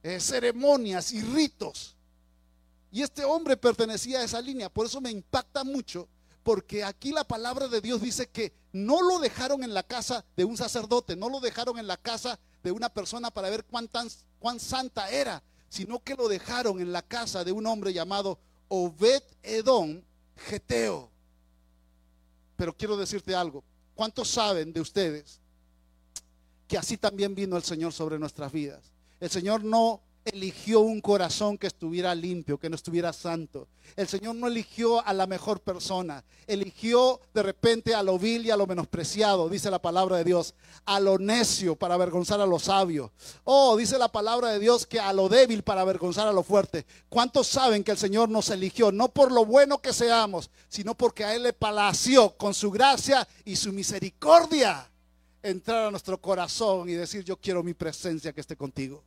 eh, 0.03 0.19
ceremonias 0.19 1.11
y 1.11 1.21
ritos. 1.21 1.95
Y 2.91 3.01
este 3.01 3.23
hombre 3.25 3.57
pertenecía 3.57 4.19
a 4.19 4.23
esa 4.23 4.41
línea. 4.41 4.69
Por 4.69 4.85
eso 4.85 5.01
me 5.01 5.11
impacta 5.11 5.63
mucho, 5.63 6.07
porque 6.43 6.83
aquí 6.83 7.11
la 7.11 7.25
palabra 7.25 7.67
de 7.67 7.81
Dios 7.81 8.01
dice 8.01 8.27
que 8.29 8.53
no 8.71 9.01
lo 9.01 9.19
dejaron 9.19 9.63
en 9.63 9.73
la 9.73 9.83
casa 9.83 10.23
de 10.35 10.45
un 10.45 10.57
sacerdote, 10.57 11.15
no 11.15 11.29
lo 11.29 11.39
dejaron 11.39 11.77
en 11.77 11.87
la 11.87 11.97
casa 11.97 12.39
de 12.63 12.71
una 12.71 12.89
persona 12.89 13.31
para 13.31 13.49
ver 13.49 13.65
cuán, 13.65 13.89
cuán 14.39 14.59
santa 14.59 15.09
era, 15.09 15.43
sino 15.69 16.03
que 16.03 16.15
lo 16.15 16.27
dejaron 16.27 16.79
en 16.79 16.91
la 16.91 17.01
casa 17.01 17.43
de 17.43 17.51
un 17.51 17.65
hombre 17.65 17.93
llamado 17.93 18.39
Obed 18.67 19.23
Edom 19.43 20.01
Geteo. 20.35 21.09
Pero 22.55 22.75
quiero 22.75 22.97
decirte 22.97 23.35
algo, 23.35 23.63
¿cuántos 23.95 24.29
saben 24.29 24.73
de 24.73 24.81
ustedes 24.81 25.39
que 26.67 26.77
así 26.77 26.97
también 26.97 27.35
vino 27.35 27.55
el 27.55 27.63
Señor 27.63 27.93
sobre 27.93 28.19
nuestras 28.19 28.51
vidas? 28.51 28.91
El 29.19 29.29
Señor 29.29 29.63
no 29.63 30.01
eligió 30.33 30.81
un 30.81 31.01
corazón 31.01 31.57
que 31.57 31.67
estuviera 31.67 32.13
limpio, 32.13 32.57
que 32.57 32.69
no 32.69 32.75
estuviera 32.75 33.13
santo. 33.13 33.67
El 33.95 34.07
Señor 34.07 34.35
no 34.35 34.47
eligió 34.47 35.05
a 35.05 35.13
la 35.13 35.27
mejor 35.27 35.59
persona. 35.59 36.23
Eligió 36.45 37.19
de 37.33 37.43
repente 37.43 37.95
a 37.95 38.03
lo 38.03 38.19
vil 38.19 38.45
y 38.45 38.51
a 38.51 38.57
lo 38.57 38.67
menospreciado, 38.67 39.49
dice 39.49 39.71
la 39.71 39.81
palabra 39.81 40.17
de 40.17 40.23
Dios. 40.23 40.53
A 40.85 40.99
lo 40.99 41.17
necio 41.17 41.75
para 41.75 41.95
avergonzar 41.95 42.41
a 42.41 42.45
lo 42.45 42.59
sabio. 42.59 43.11
Oh, 43.43 43.75
dice 43.77 43.97
la 43.97 44.11
palabra 44.11 44.49
de 44.49 44.59
Dios 44.59 44.85
que 44.85 44.99
a 44.99 45.13
lo 45.13 45.29
débil 45.29 45.63
para 45.63 45.81
avergonzar 45.81 46.27
a 46.27 46.33
lo 46.33 46.43
fuerte. 46.43 46.85
¿Cuántos 47.09 47.47
saben 47.47 47.83
que 47.83 47.91
el 47.91 47.97
Señor 47.97 48.29
nos 48.29 48.49
eligió? 48.49 48.91
No 48.91 49.09
por 49.09 49.31
lo 49.31 49.45
bueno 49.45 49.81
que 49.81 49.93
seamos, 49.93 50.49
sino 50.67 50.95
porque 50.95 51.23
a 51.23 51.35
Él 51.35 51.43
le 51.43 51.53
palació 51.53 52.35
con 52.37 52.53
su 52.53 52.71
gracia 52.71 53.27
y 53.45 53.55
su 53.55 53.71
misericordia 53.73 54.89
entrar 55.41 55.85
a 55.85 55.91
nuestro 55.91 56.19
corazón 56.19 56.89
y 56.89 56.93
decir, 56.93 57.23
yo 57.23 57.37
quiero 57.37 57.63
mi 57.63 57.73
presencia 57.73 58.33
que 58.33 58.41
esté 58.41 58.55
contigo. 58.55 59.03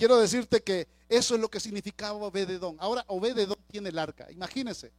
Quiero 0.00 0.16
decirte 0.18 0.62
que 0.62 0.88
eso 1.10 1.34
es 1.34 1.40
lo 1.42 1.50
que 1.50 1.60
significaba 1.60 2.14
Obededón. 2.14 2.74
Ahora 2.78 3.04
Obededón 3.06 3.58
tiene 3.70 3.90
el 3.90 3.98
arca. 3.98 4.32
Imagínense, 4.32 4.94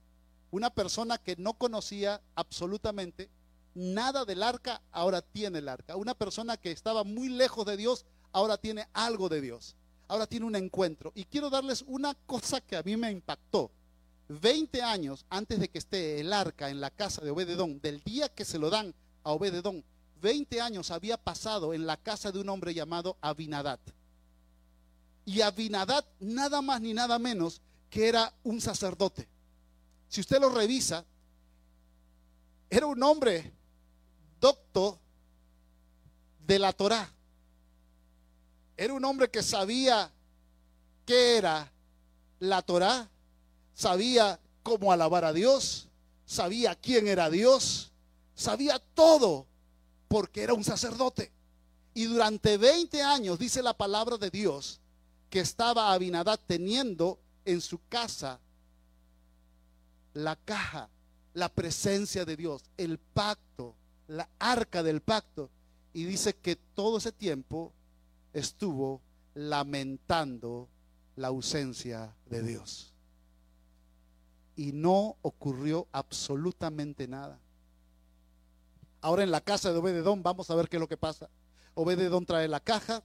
una 0.52 0.70
persona 0.70 1.18
que 1.18 1.36
no 1.38 1.56
conocía 1.56 2.22
absolutamente 2.36 3.28
nada 3.74 4.26
del 4.26 4.44
arca, 4.44 4.80
ahora 4.92 5.24
tiene 5.24 5.58
el 5.58 5.70
arca. 5.70 5.96
Una 5.96 6.14
persona 6.14 6.56
que 6.56 6.72
estaba 6.72 7.04
muy 7.04 7.30
lejos 7.30 7.66
de 7.66 7.78
Dios, 7.78 8.06
ahora 8.32 8.60
tiene 8.60 8.88
algo 8.94 9.28
de 9.28 9.42
Dios. 9.42 9.76
Ahora 10.08 10.28
tiene 10.28 10.46
un 10.46 10.56
encuentro. 10.56 11.12
Y 11.16 11.24
quiero 11.24 11.50
darles 11.50 11.84
una 11.88 12.14
cosa 12.28 12.62
que 12.62 12.78
a 12.78 12.84
mí 12.84 12.96
me 12.96 13.10
impactó. 13.10 13.72
Veinte 14.28 14.84
años 14.84 15.26
antes 15.32 15.60
de 15.60 15.68
que 15.68 15.80
esté 15.80 16.20
el 16.20 16.32
arca 16.32 16.70
en 16.70 16.80
la 16.80 16.92
casa 16.92 17.24
de 17.24 17.32
Obededón, 17.32 17.82
del 17.82 18.04
día 18.04 18.30
que 18.30 18.46
se 18.46 18.60
lo 18.60 18.70
dan 18.70 18.94
a 19.24 19.32
Obededón, 19.32 19.84
20 20.22 20.62
años 20.62 20.92
había 20.92 21.18
pasado 21.18 21.74
en 21.74 21.88
la 21.88 21.98
casa 21.98 22.32
de 22.32 22.38
un 22.38 22.50
hombre 22.50 22.76
llamado 22.76 23.18
Abinadat. 23.20 23.82
Y 25.26 25.42
Abinadad 25.42 26.06
nada 26.20 26.62
más 26.62 26.82
ni 26.82 26.94
nada 26.94 27.20
menos 27.20 27.62
que 27.90 28.08
era 28.08 28.34
un 28.44 28.60
sacerdote. 28.60 29.28
Si 30.08 30.22
usted 30.22 30.40
lo 30.40 30.50
revisa, 30.50 31.06
era 32.70 32.86
un 32.86 33.02
hombre 33.04 33.54
docto 34.40 35.00
de 36.46 36.60
la 36.60 36.74
Torá. 36.74 37.10
Era 38.76 38.94
un 38.94 39.06
hombre 39.06 39.30
que 39.30 39.44
sabía 39.44 40.12
qué 41.06 41.38
era 41.38 41.72
la 42.40 42.62
Torá, 42.62 43.10
sabía 43.74 44.40
cómo 44.64 44.92
alabar 44.92 45.24
a 45.24 45.32
Dios, 45.32 45.88
sabía 46.26 46.76
quién 46.76 47.08
era 47.08 47.30
Dios, 47.30 47.92
sabía 48.36 48.80
todo 48.94 49.48
porque 50.10 50.44
era 50.44 50.54
un 50.54 50.64
sacerdote. 50.64 51.32
Y 51.94 52.04
durante 52.04 52.58
20 52.58 53.02
años, 53.02 53.40
dice 53.40 53.62
la 53.62 53.78
palabra 53.78 54.18
de 54.18 54.30
Dios, 54.30 54.81
que 55.32 55.40
estaba 55.40 55.94
Abinadad 55.94 56.40
teniendo 56.46 57.18
en 57.46 57.62
su 57.62 57.80
casa 57.88 58.40
la 60.14 60.36
caja, 60.36 60.90
la 61.34 61.48
presencia 61.48 62.26
de 62.26 62.36
Dios, 62.36 62.64
el 62.78 63.00
pacto, 63.00 63.74
la 64.08 64.30
arca 64.38 64.84
del 64.84 65.02
pacto. 65.02 65.50
Y 65.94 66.04
dice 66.04 66.36
que 66.36 66.58
todo 66.58 66.98
ese 66.98 67.14
tiempo 67.14 67.74
estuvo 68.34 69.02
lamentando 69.34 70.68
la 71.16 71.30
ausencia 71.30 72.14
de 72.26 72.44
Dios. 72.44 72.94
Y 74.58 74.74
no 74.74 75.16
ocurrió 75.22 75.88
absolutamente 75.94 77.08
nada. 77.08 77.40
Ahora 79.00 79.24
en 79.24 79.32
la 79.32 79.40
casa 79.40 79.72
de 79.72 79.80
Obededón 79.80 80.24
vamos 80.24 80.50
a 80.50 80.56
ver 80.56 80.68
qué 80.68 80.76
es 80.76 80.82
lo 80.82 80.90
que 80.90 80.98
pasa. 80.98 81.30
Obededón 81.74 82.26
trae 82.26 82.50
la 82.50 82.60
caja, 82.60 83.02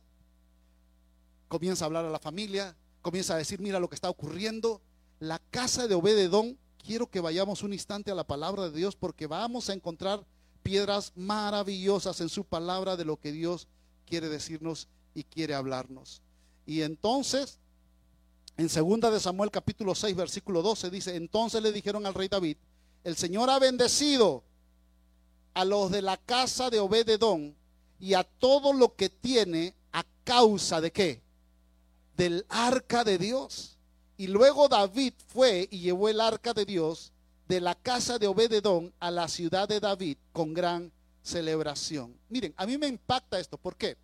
comienza 1.49 1.85
a 1.85 1.87
hablar 1.87 2.05
a 2.05 2.11
la 2.11 2.19
familia, 2.19 2.77
comienza 3.03 3.35
a 3.35 3.39
decir, 3.39 3.61
mira 3.61 3.81
lo 3.81 3.89
que 3.89 3.95
está 3.95 4.11
ocurriendo. 4.11 4.81
La 5.21 5.39
casa 5.39 5.87
de 5.87 5.95
Obededón, 5.95 6.59
quiero 6.77 7.09
que 7.09 7.21
vayamos 7.21 7.63
un 7.63 7.73
instante 7.73 8.11
a 8.11 8.15
la 8.15 8.27
palabra 8.27 8.69
de 8.69 8.77
Dios 8.77 8.97
porque 8.97 9.27
vamos 9.27 9.71
a 9.71 9.73
encontrar 9.73 10.25
piedras 10.63 11.13
maravillosas 11.15 12.21
en 12.21 12.29
su 12.29 12.45
palabra 12.45 12.97
de 12.97 13.05
lo 13.05 13.19
que 13.19 13.33
Dios 13.33 13.69
quiere 14.05 14.29
decirnos 14.29 14.89
y 15.15 15.25
quiere 15.25 15.55
hablarnos. 15.55 16.23
Y 16.67 16.83
entonces, 16.83 17.61
en 18.57 18.69
segunda 18.69 19.11
de 19.11 19.21
Samuel 19.21 19.51
capítulo 19.51 19.95
6 19.95 20.17
versículo 20.17 20.63
12 20.63 20.91
dice, 20.91 21.17
entonces 21.17 21.63
le 21.63 21.73
dijeron 21.73 22.07
al 22.07 22.15
rey 22.15 22.29
David, 22.29 22.57
el 23.05 23.17
Señor 23.17 23.49
ha 23.51 23.59
bendecido 23.59 24.43
a 25.55 25.65
los 25.65 25.91
de 25.91 26.03
la 26.03 26.17
casa 26.17 26.69
de 26.69 26.81
Obededón 26.81 27.57
y 27.99 28.15
a 28.15 28.25
todo 28.25 28.73
lo 28.73 28.95
que 28.95 29.09
tiene 29.09 29.75
a 29.93 30.05
causa 30.25 30.81
de 30.81 30.93
qué? 30.93 31.23
Del 32.17 32.47
arca 32.49 33.05
de 33.05 33.19
Dios. 33.19 33.79
Y 34.17 34.29
luego 34.29 34.69
David 34.69 35.13
fue 35.29 35.69
y 35.71 35.81
llevó 35.81 36.09
el 36.09 36.21
arca 36.21 36.55
de 36.55 36.65
Dios 36.65 37.13
de 37.49 37.61
la 37.61 37.75
casa 37.75 38.19
de 38.19 38.27
Obededón 38.27 38.93
a 38.99 39.11
la 39.11 39.29
ciudad 39.29 39.69
de 39.69 39.81
David 39.81 40.17
con 40.33 40.53
gran 40.53 40.91
celebración. 41.23 42.17
Miren, 42.29 42.55
a 42.57 42.67
mí 42.67 42.79
me 42.79 42.89
impacta 42.89 43.39
esto. 43.39 43.59
¿Por 43.59 43.77
qué? 43.77 43.97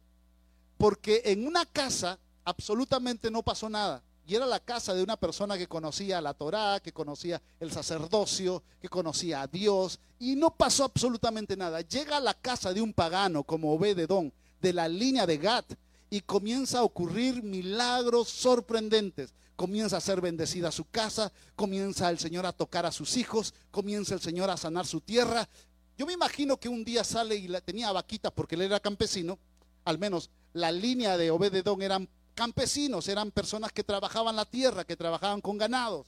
Porque 0.77 1.23
en 1.25 1.47
una 1.47 1.65
casa 1.65 2.19
absolutamente 2.45 3.31
no 3.31 3.43
pasó 3.43 3.69
nada. 3.69 4.03
Y 4.25 4.37
era 4.37 4.47
la 4.47 4.61
casa 4.61 4.95
de 4.95 5.03
una 5.03 5.17
persona 5.17 5.59
que 5.59 5.67
conocía 5.67 6.21
la 6.21 6.35
Torá, 6.35 6.79
que 6.81 6.93
conocía 6.93 7.43
el 7.59 7.73
sacerdocio, 7.73 8.63
que 8.81 8.89
conocía 8.89 9.43
a 9.43 9.47
Dios. 9.49 9.99
Y 10.19 10.37
no 10.37 10.55
pasó 10.55 10.85
absolutamente 10.85 11.57
nada. 11.57 11.81
Llega 11.81 12.19
a 12.19 12.21
la 12.21 12.35
casa 12.35 12.73
de 12.73 12.81
un 12.81 12.93
pagano 12.93 13.43
como 13.43 13.73
Obededón, 13.73 14.33
de 14.61 14.73
la 14.73 14.87
línea 14.87 15.27
de 15.27 15.39
Gat, 15.39 15.75
y 16.13 16.21
comienza 16.21 16.81
a 16.81 16.83
ocurrir 16.83 17.43
milagros 17.43 18.29
sorprendentes. 18.29 19.33
Comienza 19.57 19.97
a 19.97 20.01
ser 20.03 20.21
bendecida 20.21 20.71
su 20.71 20.85
casa, 20.85 21.33
comienza 21.57 22.11
el 22.11 22.19
Señor 22.19 22.45
a 22.45 22.53
tocar 22.53 22.85
a 22.85 22.93
sus 22.93 23.17
hijos, 23.17 23.55
comienza 23.71 24.13
el 24.13 24.21
Señor 24.21 24.51
a 24.51 24.59
sanar 24.59 24.87
su 24.87 25.01
tierra. 25.01 25.49
Yo 25.97 26.05
me 26.05 26.13
imagino 26.13 26.61
que 26.61 26.69
un 26.69 26.85
día 26.85 27.03
sale 27.03 27.37
y 27.37 27.49
la, 27.49 27.63
tenía 27.63 27.91
vaquitas 27.93 28.31
porque 28.31 28.57
él 28.57 28.61
era 28.61 28.79
campesino, 28.79 29.39
al 29.87 29.99
menos 29.99 30.29
la 30.53 30.71
línea 30.71 31.17
de 31.17 31.31
Obededón 31.31 31.81
eran 31.81 32.07
campesinos, 32.35 33.09
eran 33.09 33.31
personas 33.31 33.73
que 33.73 33.83
trabajaban 33.83 34.37
la 34.37 34.45
tierra, 34.45 34.85
que 34.85 34.99
trabajaban 34.99 35.41
con 35.41 35.57
ganados. 35.57 36.07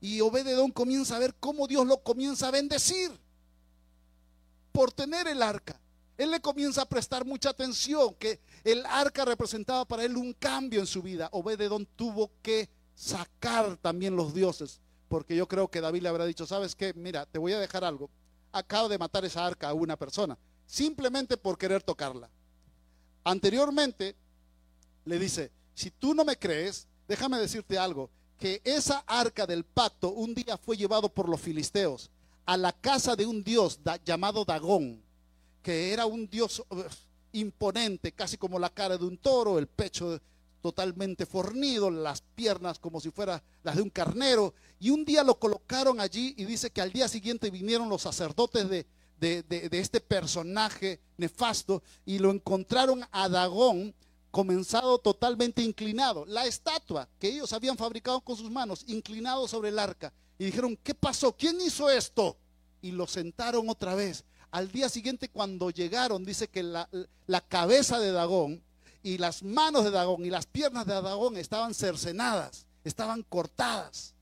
Y 0.00 0.20
Obededón 0.20 0.72
comienza 0.72 1.14
a 1.14 1.20
ver 1.20 1.36
cómo 1.38 1.68
Dios 1.68 1.86
lo 1.86 2.02
comienza 2.02 2.48
a 2.48 2.50
bendecir 2.50 3.12
por 4.72 4.90
tener 4.90 5.28
el 5.28 5.40
arca. 5.44 5.80
Él 6.16 6.30
le 6.30 6.40
comienza 6.40 6.82
a 6.82 6.88
prestar 6.88 7.24
mucha 7.24 7.50
atención, 7.50 8.14
que 8.14 8.40
el 8.62 8.86
arca 8.86 9.24
representaba 9.24 9.84
para 9.84 10.04
él 10.04 10.16
un 10.16 10.32
cambio 10.32 10.80
en 10.80 10.86
su 10.86 11.02
vida. 11.02 11.28
Obededón 11.32 11.86
tuvo 11.96 12.30
que 12.40 12.68
sacar 12.94 13.76
también 13.78 14.14
los 14.14 14.32
dioses, 14.32 14.80
porque 15.08 15.34
yo 15.34 15.48
creo 15.48 15.68
que 15.68 15.80
David 15.80 16.02
le 16.02 16.08
habrá 16.08 16.24
dicho, 16.24 16.46
¿sabes 16.46 16.74
qué? 16.74 16.94
Mira, 16.94 17.26
te 17.26 17.38
voy 17.38 17.52
a 17.52 17.58
dejar 17.58 17.84
algo. 17.84 18.10
Acabo 18.52 18.88
de 18.88 18.98
matar 18.98 19.24
esa 19.24 19.44
arca 19.44 19.68
a 19.68 19.74
una 19.74 19.96
persona, 19.96 20.38
simplemente 20.66 21.36
por 21.36 21.58
querer 21.58 21.82
tocarla. 21.82 22.30
Anteriormente 23.24 24.14
le 25.04 25.18
dice, 25.18 25.50
si 25.74 25.90
tú 25.90 26.14
no 26.14 26.24
me 26.24 26.38
crees, 26.38 26.86
déjame 27.08 27.38
decirte 27.38 27.76
algo, 27.76 28.10
que 28.38 28.60
esa 28.64 28.98
arca 29.06 29.46
del 29.46 29.64
pacto 29.64 30.10
un 30.10 30.34
día 30.34 30.56
fue 30.58 30.76
llevado 30.76 31.08
por 31.08 31.28
los 31.28 31.40
filisteos 31.40 32.10
a 32.46 32.56
la 32.56 32.72
casa 32.72 33.16
de 33.16 33.26
un 33.26 33.42
dios 33.42 33.80
llamado 34.04 34.44
Dagón, 34.44 35.03
que 35.64 35.94
era 35.94 36.04
un 36.04 36.28
dios 36.28 36.62
uh, 36.68 36.82
imponente, 37.32 38.12
casi 38.12 38.36
como 38.36 38.58
la 38.58 38.68
cara 38.68 38.98
de 38.98 39.04
un 39.06 39.16
toro, 39.16 39.58
el 39.58 39.66
pecho 39.66 40.20
totalmente 40.60 41.24
fornido, 41.24 41.90
las 41.90 42.20
piernas 42.20 42.78
como 42.78 43.00
si 43.00 43.10
fueran 43.10 43.42
las 43.62 43.76
de 43.76 43.82
un 43.82 43.88
carnero. 43.88 44.54
Y 44.78 44.90
un 44.90 45.06
día 45.06 45.24
lo 45.24 45.38
colocaron 45.38 46.00
allí 46.00 46.34
y 46.36 46.44
dice 46.44 46.70
que 46.70 46.82
al 46.82 46.92
día 46.92 47.08
siguiente 47.08 47.50
vinieron 47.50 47.88
los 47.88 48.02
sacerdotes 48.02 48.68
de, 48.68 48.86
de, 49.18 49.68
este 49.72 50.00
personaje 50.00 51.00
nefasto 51.16 51.82
y 52.04 52.18
lo 52.18 52.30
encontraron 52.30 53.02
a 53.10 53.28
Dagón 53.30 53.94
comenzado 54.30 54.98
totalmente 54.98 55.62
inclinado. 55.62 56.26
La 56.26 56.44
estatua 56.44 57.08
que 57.18 57.28
ellos 57.28 57.54
habían 57.54 57.78
fabricado 57.78 58.20
con 58.20 58.36
sus 58.36 58.50
manos, 58.50 58.84
inclinado 58.86 59.48
sobre 59.48 59.70
el 59.70 59.78
arca. 59.78 60.12
Y 60.38 60.44
dijeron, 60.44 60.78
¿qué 60.82 60.94
pasó? 60.94 61.34
¿Quién 61.34 61.58
hizo 61.62 61.88
esto? 61.88 62.36
Y 62.82 62.90
lo 62.90 63.06
sentaron 63.06 63.70
otra 63.70 63.94
vez. 63.94 64.24
Al 64.54 64.70
día 64.70 64.88
siguiente 64.88 65.28
cuando 65.28 65.70
llegaron, 65.70 66.24
dice 66.24 66.46
que 66.46 66.62
la, 66.62 66.88
cabeza 67.48 67.98
de 67.98 68.12
Dagón 68.12 68.62
y 69.02 69.18
las 69.18 69.42
manos 69.42 69.82
de 69.82 69.90
Dagón 69.90 70.24
y 70.24 70.30
las 70.30 70.46
piernas 70.46 70.86
de 70.86 70.94
Dagón 70.94 71.36
estaban 71.36 71.74
cercenadas, 71.74 72.64
estaban 72.84 73.24
cortadas. 73.24 74.14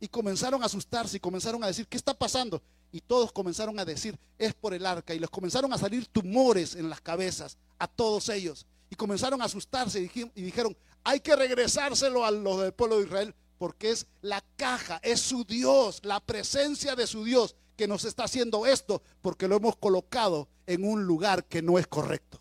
Y 0.00 0.08
comenzaron 0.08 0.62
a 0.62 0.66
asustarse 0.66 1.18
y 1.18 1.20
comenzaron 1.20 1.62
a 1.62 1.66
decir, 1.66 1.86
¿qué 1.86 1.98
está 1.98 2.14
pasando? 2.14 2.62
Y 2.92 3.02
todos 3.02 3.30
comenzaron 3.30 3.78
a 3.78 3.84
decir, 3.84 4.18
es 4.38 4.54
por 4.54 4.72
el 4.72 4.86
arca. 4.86 5.12
Y 5.12 5.18
les 5.18 5.28
comenzaron 5.28 5.70
a 5.74 5.76
salir 5.76 6.06
tumores 6.06 6.76
en 6.76 6.88
las 6.88 7.02
cabezas 7.02 7.58
a 7.78 7.86
todos 7.86 8.30
ellos 8.30 8.64
y 8.88 8.94
comenzaron 8.94 9.42
a 9.42 9.44
asustarse 9.44 10.00
y 10.34 10.42
dijeron, 10.42 10.74
hay 11.02 11.20
que 11.20 11.36
regresárselo 11.36 12.24
a 12.24 12.30
los 12.30 12.58
del 12.58 12.72
pueblo 12.72 12.96
de 13.00 13.04
Israel 13.04 13.34
porque 13.58 13.90
es 13.90 14.06
la 14.22 14.42
caja, 14.56 14.98
es 15.02 15.20
su 15.20 15.44
Dios, 15.44 16.00
la 16.04 16.20
presencia 16.20 16.96
de 16.96 17.06
su 17.06 17.22
Dios 17.22 17.54
que 17.76 17.88
nos 17.88 18.04
está 18.04 18.24
haciendo 18.24 18.66
esto 18.66 19.02
porque 19.20 19.48
lo 19.48 19.56
hemos 19.56 19.76
colocado 19.76 20.48
en 20.66 20.84
un 20.84 21.04
lugar 21.04 21.44
que 21.44 21.62
no 21.62 21.78
es 21.78 21.86
correcto. 21.86 22.40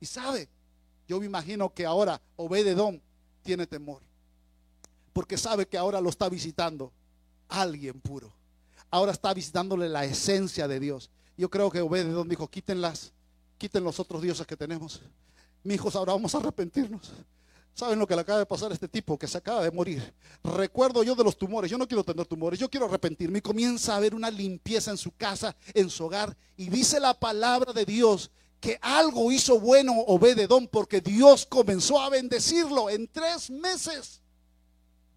Y 0.00 0.06
sabe, 0.06 0.48
yo 1.06 1.20
me 1.20 1.26
imagino 1.26 1.72
que 1.72 1.86
ahora 1.86 2.20
Obededón 2.36 3.02
tiene 3.42 3.66
temor 3.66 4.02
porque 5.12 5.36
sabe 5.36 5.66
que 5.66 5.78
ahora 5.78 6.00
lo 6.00 6.08
está 6.08 6.28
visitando 6.28 6.92
alguien 7.48 8.00
puro. 8.00 8.32
Ahora 8.90 9.12
está 9.12 9.32
visitándole 9.32 9.88
la 9.88 10.04
esencia 10.04 10.68
de 10.68 10.80
Dios. 10.80 11.10
Yo 11.36 11.50
creo 11.50 11.70
que 11.70 11.80
Obededón 11.80 12.28
dijo, 12.28 12.48
quítenlas, 12.48 13.12
quiten 13.58 13.84
los 13.84 14.00
otros 14.00 14.22
dioses 14.22 14.46
que 14.46 14.56
tenemos 14.56 15.02
mi 15.64 15.74
hijos, 15.74 15.94
ahora 15.94 16.12
vamos 16.12 16.34
a 16.34 16.38
arrepentirnos. 16.38 17.12
¿Saben 17.74 17.98
lo 17.98 18.06
que 18.06 18.14
le 18.14 18.20
acaba 18.20 18.38
de 18.38 18.46
pasar 18.46 18.70
a 18.70 18.74
este 18.74 18.88
tipo 18.88 19.18
que 19.18 19.26
se 19.26 19.38
acaba 19.38 19.62
de 19.62 19.70
morir? 19.70 20.12
Recuerdo 20.44 21.02
yo 21.02 21.14
de 21.14 21.24
los 21.24 21.38
tumores. 21.38 21.70
Yo 21.70 21.78
no 21.78 21.88
quiero 21.88 22.04
tener 22.04 22.26
tumores, 22.26 22.58
yo 22.58 22.68
quiero 22.68 22.86
arrepentirme. 22.86 23.38
Y 23.38 23.42
comienza 23.42 23.94
a 23.94 23.96
haber 23.96 24.14
una 24.14 24.30
limpieza 24.30 24.90
en 24.90 24.98
su 24.98 25.10
casa, 25.12 25.56
en 25.72 25.88
su 25.88 26.04
hogar. 26.04 26.36
Y 26.56 26.68
dice 26.68 27.00
la 27.00 27.18
palabra 27.18 27.72
de 27.72 27.86
Dios 27.86 28.30
que 28.60 28.78
algo 28.80 29.32
hizo 29.32 29.58
bueno 29.58 29.92
Obededón 30.06 30.68
porque 30.68 31.00
Dios 31.00 31.46
comenzó 31.46 32.00
a 32.00 32.10
bendecirlo 32.10 32.90
en 32.90 33.08
tres 33.08 33.50
meses. 33.50 34.20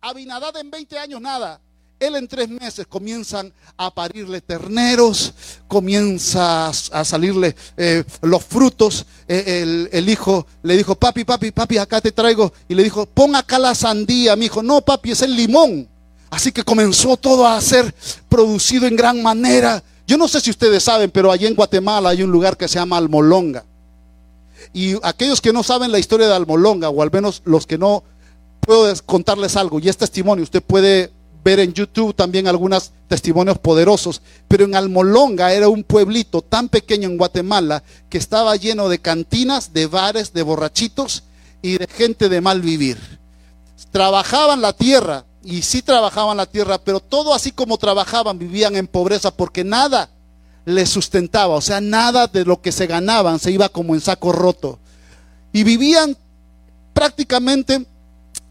Abinadad 0.02 0.56
en 0.58 0.72
20 0.72 0.98
años, 0.98 1.22
nada. 1.22 1.62
Él 1.98 2.18
en 2.18 2.28
tres 2.28 2.50
meses 2.50 2.86
comienzan 2.88 3.54
a 3.78 3.94
parirle 3.94 4.42
terneros, 4.42 5.34
comienza 5.68 6.68
a 6.68 7.06
salirle 7.06 7.56
eh, 7.78 8.04
los 8.22 8.44
frutos. 8.44 9.06
Eh, 9.28 9.88
el, 9.92 10.10
hijo 10.10 10.46
le 10.62 10.76
dijo, 10.76 10.96
papi, 10.96 11.24
papi, 11.24 11.52
papi, 11.52 11.78
acá 11.78 12.02
te 12.02 12.12
traigo. 12.12 12.52
Y 12.68 12.76
le 12.76 12.84
dijo, 12.84 13.06
pon 13.06 13.34
acá 13.36 13.58
la 13.58 13.74
sandía. 13.74 14.36
Mi 14.36 14.46
hijo, 14.46 14.62
no, 14.62 14.82
papi, 14.82 15.12
es 15.12 15.22
el 15.22 15.36
limón. 15.36 15.88
Así 16.30 16.52
que 16.52 16.64
comenzó 16.64 17.16
todo 17.16 17.48
a 17.48 17.62
ser 17.62 17.96
producido 18.28 18.88
en 18.88 18.98
gran 18.98 19.24
manera. 19.24 19.82
Yo 20.06 20.18
no 20.18 20.28
sé 20.28 20.42
si 20.42 20.50
ustedes 20.50 20.84
saben, 20.84 21.10
pero 21.12 21.32
allí 21.32 21.46
en 21.46 21.56
Guatemala 21.56 22.10
hay 22.10 22.24
un 22.24 22.32
lugar 22.32 22.58
que 22.58 22.68
se 22.68 22.78
llama 22.78 22.98
Almolonga. 22.98 23.64
Y 24.74 24.96
aquellos 25.02 25.40
que 25.40 25.54
no 25.54 25.64
saben 25.64 25.94
la 25.94 26.00
historia 26.00 26.28
de 26.28 26.36
Almolonga, 26.36 26.90
o 26.90 27.02
al 27.02 27.12
menos 27.12 27.42
los 27.46 27.66
que 27.66 27.78
no, 27.78 28.04
puedo 28.60 28.94
contarles 29.06 29.56
algo. 29.56 29.80
Y 29.80 29.88
es 29.88 29.96
testimonio, 29.96 30.44
usted 30.44 30.62
puede 30.62 31.15
ver 31.46 31.60
en 31.60 31.74
YouTube 31.74 32.16
también 32.16 32.48
algunos 32.48 32.92
testimonios 33.08 33.60
poderosos, 33.60 34.24
pero 34.48 34.66
en 34.66 34.74
Almolonga 34.74 35.54
era 35.54 35.70
un 35.70 35.84
pueblito 35.84 36.42
tan 36.42 36.70
pequeño 36.70 37.08
en 37.08 37.18
Guatemala 37.18 37.84
que 38.10 38.18
estaba 38.18 38.56
lleno 38.56 38.90
de 38.90 38.98
cantinas, 38.98 39.72
de 39.72 39.86
bares, 39.86 40.34
de 40.34 40.42
borrachitos 40.42 41.24
y 41.62 41.78
de 41.78 41.86
gente 41.86 42.30
de 42.30 42.42
mal 42.42 42.62
vivir. 42.62 42.98
Trabajaban 43.92 44.60
la 44.60 44.74
tierra 44.74 45.26
y 45.44 45.62
sí 45.62 45.84
trabajaban 45.84 46.36
la 46.36 46.48
tierra, 46.48 46.80
pero 46.80 47.00
todo 47.00 47.36
así 47.36 47.52
como 47.52 47.78
trabajaban 47.78 48.40
vivían 48.40 48.76
en 48.76 48.88
pobreza 48.88 49.30
porque 49.30 49.64
nada 49.64 50.10
les 50.66 50.90
sustentaba, 50.90 51.54
o 51.54 51.62
sea, 51.62 51.80
nada 51.80 52.26
de 52.26 52.44
lo 52.44 52.60
que 52.60 52.72
se 52.72 52.88
ganaban 52.88 53.38
se 53.38 53.52
iba 53.52 53.70
como 53.70 53.94
en 53.94 54.02
saco 54.02 54.32
roto. 54.32 54.80
Y 55.54 55.64
vivían 55.64 56.18
prácticamente 56.92 57.86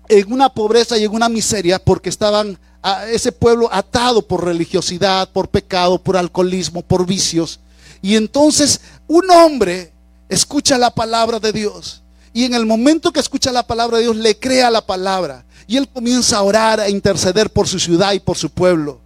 en 0.08 0.32
una 0.32 0.48
pobreza 0.48 0.96
y 0.96 1.02
en 1.02 1.12
una 1.12 1.28
miseria 1.28 1.80
porque 1.80 2.08
estaban 2.08 2.56
a 2.86 3.06
ese 3.08 3.32
pueblo 3.32 3.70
atado 3.72 4.20
por 4.20 4.44
religiosidad, 4.44 5.30
por 5.30 5.48
pecado, 5.48 5.96
por 5.98 6.18
alcoholismo, 6.18 6.82
por 6.82 7.06
vicios. 7.06 7.58
Y 8.02 8.14
entonces 8.14 8.78
un 9.08 9.30
hombre 9.30 9.90
escucha 10.28 10.76
la 10.76 10.90
palabra 10.90 11.40
de 11.40 11.50
Dios. 11.50 12.02
Y 12.34 12.44
en 12.44 12.52
el 12.52 12.66
momento 12.66 13.10
que 13.10 13.20
escucha 13.20 13.50
la 13.52 13.66
palabra 13.66 13.96
de 13.96 14.02
Dios, 14.02 14.16
le 14.16 14.38
crea 14.38 14.70
la 14.70 14.84
palabra. 14.84 15.46
Y 15.66 15.78
él 15.78 15.88
comienza 15.88 16.36
a 16.36 16.42
orar, 16.42 16.78
a 16.78 16.90
interceder 16.90 17.48
por 17.48 17.66
su 17.66 17.80
ciudad 17.80 18.12
y 18.12 18.20
por 18.20 18.36
su 18.36 18.50
pueblo. 18.50 19.00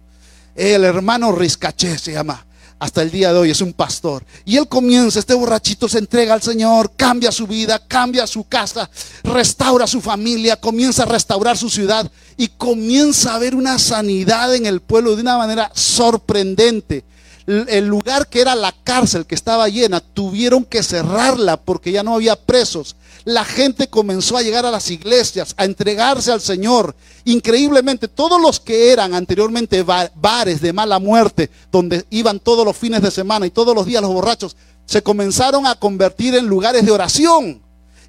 El 0.55 0.83
hermano 0.83 1.31
Rizcaché 1.31 1.97
se 1.97 2.11
llama 2.11 2.45
hasta 2.79 3.01
el 3.01 3.11
día 3.11 3.33
de 3.33 3.39
hoy 3.39 3.51
es 3.51 3.61
un 3.61 3.73
pastor. 3.73 4.23
Y 4.45 4.57
él 4.57 4.67
comienza, 4.67 5.19
este 5.19 5.33
borrachito 5.33 5.89
se 5.89 5.99
entrega 5.99 6.33
al 6.33 6.41
Señor, 6.41 6.93
cambia 6.95 7.31
su 7.31 7.45
vida, 7.45 7.79
cambia 7.87 8.25
su 8.25 8.45
casa, 8.45 8.89
restaura 9.23 9.85
su 9.85 10.01
familia, 10.01 10.55
comienza 10.55 11.03
a 11.03 11.07
restaurar 11.07 11.57
su 11.57 11.69
ciudad 11.69 12.09
y 12.37 12.47
comienza 12.47 13.31
a 13.31 13.35
haber 13.35 13.53
una 13.53 13.77
sanidad 13.77 14.55
en 14.55 14.65
el 14.65 14.79
pueblo 14.79 15.15
de 15.15 15.21
una 15.21 15.37
manera 15.37 15.69
sorprendente. 15.75 17.03
El 17.45 17.87
lugar 17.87 18.27
que 18.27 18.41
era 18.41 18.55
la 18.55 18.73
cárcel 18.83 19.25
que 19.25 19.35
estaba 19.35 19.67
llena, 19.67 19.99
tuvieron 19.99 20.63
que 20.63 20.83
cerrarla 20.83 21.57
porque 21.57 21.91
ya 21.91 22.03
no 22.03 22.15
había 22.15 22.35
presos 22.35 22.95
la 23.25 23.43
gente 23.45 23.89
comenzó 23.89 24.37
a 24.37 24.41
llegar 24.41 24.65
a 24.65 24.71
las 24.71 24.89
iglesias, 24.89 25.53
a 25.57 25.65
entregarse 25.65 26.31
al 26.31 26.41
Señor. 26.41 26.95
Increíblemente, 27.25 28.07
todos 28.07 28.41
los 28.41 28.59
que 28.59 28.91
eran 28.91 29.13
anteriormente 29.13 29.83
bares 29.83 30.61
de 30.61 30.73
mala 30.73 30.99
muerte, 30.99 31.49
donde 31.71 32.05
iban 32.09 32.39
todos 32.39 32.65
los 32.65 32.77
fines 32.77 33.01
de 33.01 33.11
semana 33.11 33.45
y 33.45 33.51
todos 33.51 33.75
los 33.75 33.85
días 33.85 34.01
los 34.01 34.13
borrachos, 34.13 34.55
se 34.85 35.03
comenzaron 35.03 35.67
a 35.67 35.75
convertir 35.75 36.35
en 36.35 36.47
lugares 36.47 36.85
de 36.85 36.91
oración. 36.91 37.61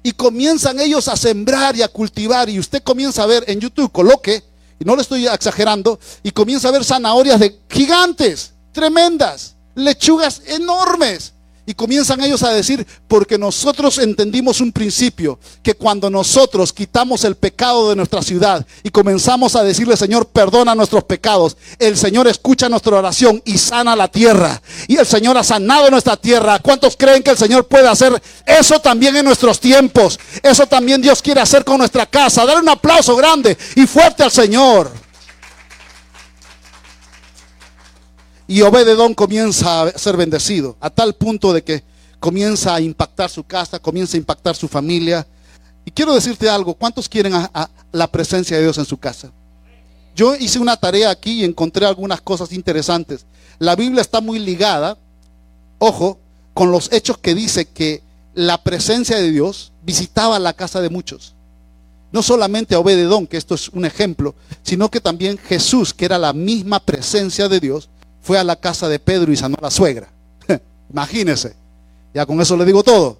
Y 0.03 0.13
comienzan 0.13 0.79
ellos 0.79 1.07
a 1.07 1.15
sembrar 1.15 1.75
y 1.75 1.83
a 1.83 1.87
cultivar. 1.87 2.49
Y 2.49 2.57
usted 2.57 2.81
comienza 2.81 3.21
a 3.21 3.27
ver 3.27 3.43
en 3.47 3.59
YouTube, 3.59 3.91
coloque, 3.91 4.43
y 4.79 4.85
no 4.85 4.95
le 4.95 5.03
estoy 5.03 5.27
exagerando, 5.27 5.99
y 6.23 6.31
comienza 6.31 6.69
a 6.69 6.71
ver 6.71 6.83
zanahorias 6.83 7.39
de 7.39 7.59
gigantes, 7.69 8.53
tremendas, 8.71 9.55
lechugas 9.75 10.41
enormes 10.47 11.33
y 11.65 11.73
comienzan 11.73 12.21
ellos 12.21 12.43
a 12.43 12.49
decir, 12.49 12.85
porque 13.07 13.37
nosotros 13.37 13.97
entendimos 13.99 14.61
un 14.61 14.71
principio, 14.71 15.39
que 15.61 15.75
cuando 15.75 16.09
nosotros 16.09 16.73
quitamos 16.73 17.23
el 17.23 17.35
pecado 17.35 17.89
de 17.89 17.95
nuestra 17.95 18.21
ciudad 18.21 18.65
y 18.83 18.89
comenzamos 18.89 19.55
a 19.55 19.63
decirle, 19.63 19.95
Señor, 19.95 20.27
perdona 20.27 20.75
nuestros 20.75 21.03
pecados, 21.03 21.57
el 21.79 21.97
Señor 21.97 22.27
escucha 22.27 22.69
nuestra 22.69 22.97
oración 22.97 23.41
y 23.45 23.57
sana 23.57 23.95
la 23.95 24.07
tierra. 24.07 24.61
Y 24.87 24.97
el 24.97 25.05
Señor 25.05 25.37
ha 25.37 25.43
sanado 25.43 25.89
nuestra 25.89 26.17
tierra. 26.17 26.59
¿Cuántos 26.59 26.97
creen 26.97 27.23
que 27.23 27.31
el 27.31 27.37
Señor 27.37 27.67
puede 27.67 27.87
hacer 27.87 28.21
eso 28.45 28.79
también 28.79 29.15
en 29.15 29.25
nuestros 29.25 29.59
tiempos? 29.59 30.19
Eso 30.41 30.65
también 30.67 31.01
Dios 31.01 31.21
quiere 31.21 31.41
hacer 31.41 31.63
con 31.63 31.77
nuestra 31.77 32.05
casa. 32.05 32.45
Dar 32.45 32.61
un 32.61 32.69
aplauso 32.69 33.15
grande 33.15 33.57
y 33.75 33.85
fuerte 33.85 34.23
al 34.23 34.31
Señor. 34.31 34.91
Y 38.51 38.63
Obededón 38.63 39.13
comienza 39.13 39.83
a 39.83 39.97
ser 39.97 40.17
bendecido, 40.17 40.75
a 40.81 40.89
tal 40.89 41.15
punto 41.15 41.53
de 41.53 41.63
que 41.63 41.85
comienza 42.19 42.75
a 42.75 42.81
impactar 42.81 43.29
su 43.29 43.45
casa, 43.45 43.79
comienza 43.79 44.17
a 44.17 44.19
impactar 44.19 44.57
su 44.57 44.67
familia. 44.67 45.25
Y 45.85 45.91
quiero 45.91 46.13
decirte 46.13 46.49
algo, 46.49 46.73
¿cuántos 46.73 47.07
quieren 47.07 47.33
a, 47.33 47.69
la 47.93 48.11
presencia 48.11 48.57
de 48.57 48.63
Dios 48.63 48.77
en 48.77 48.83
su 48.83 48.97
casa? 48.97 49.31
Yo 50.17 50.35
hice 50.35 50.59
una 50.59 50.75
tarea 50.75 51.11
aquí 51.11 51.39
y 51.39 51.43
encontré 51.45 51.85
algunas 51.85 52.19
cosas 52.19 52.51
interesantes. 52.51 53.25
La 53.57 53.77
Biblia 53.77 54.01
está 54.01 54.19
muy 54.19 54.37
ligada, 54.37 54.97
ojo, 55.79 56.19
con 56.53 56.71
los 56.71 56.91
hechos 56.91 57.19
que 57.19 57.33
dice 57.33 57.69
que 57.69 58.03
la 58.33 58.61
presencia 58.61 59.15
de 59.15 59.31
Dios 59.31 59.71
visitaba 59.81 60.39
la 60.39 60.51
casa 60.51 60.81
de 60.81 60.89
muchos. 60.89 61.35
No 62.11 62.21
solamente 62.21 62.75
a 62.75 62.79
Obededón, 62.79 63.27
que 63.27 63.37
esto 63.37 63.55
es 63.55 63.69
un 63.69 63.85
ejemplo, 63.85 64.35
sino 64.61 64.91
que 64.91 64.99
también 64.99 65.37
Jesús, 65.37 65.93
que 65.93 66.03
era 66.03 66.17
la 66.17 66.33
misma 66.33 66.81
presencia 66.81 67.47
de 67.47 67.61
Dios, 67.61 67.87
fue 68.21 68.37
a 68.37 68.43
la 68.43 68.55
casa 68.55 68.87
de 68.87 68.99
Pedro 68.99 69.31
y 69.31 69.37
sanó 69.37 69.57
a 69.59 69.63
la 69.63 69.71
suegra. 69.71 70.09
Imagínense. 70.89 71.55
Ya 72.13 72.25
con 72.25 72.39
eso 72.41 72.55
le 72.57 72.65
digo 72.65 72.83
todo. 72.83 73.17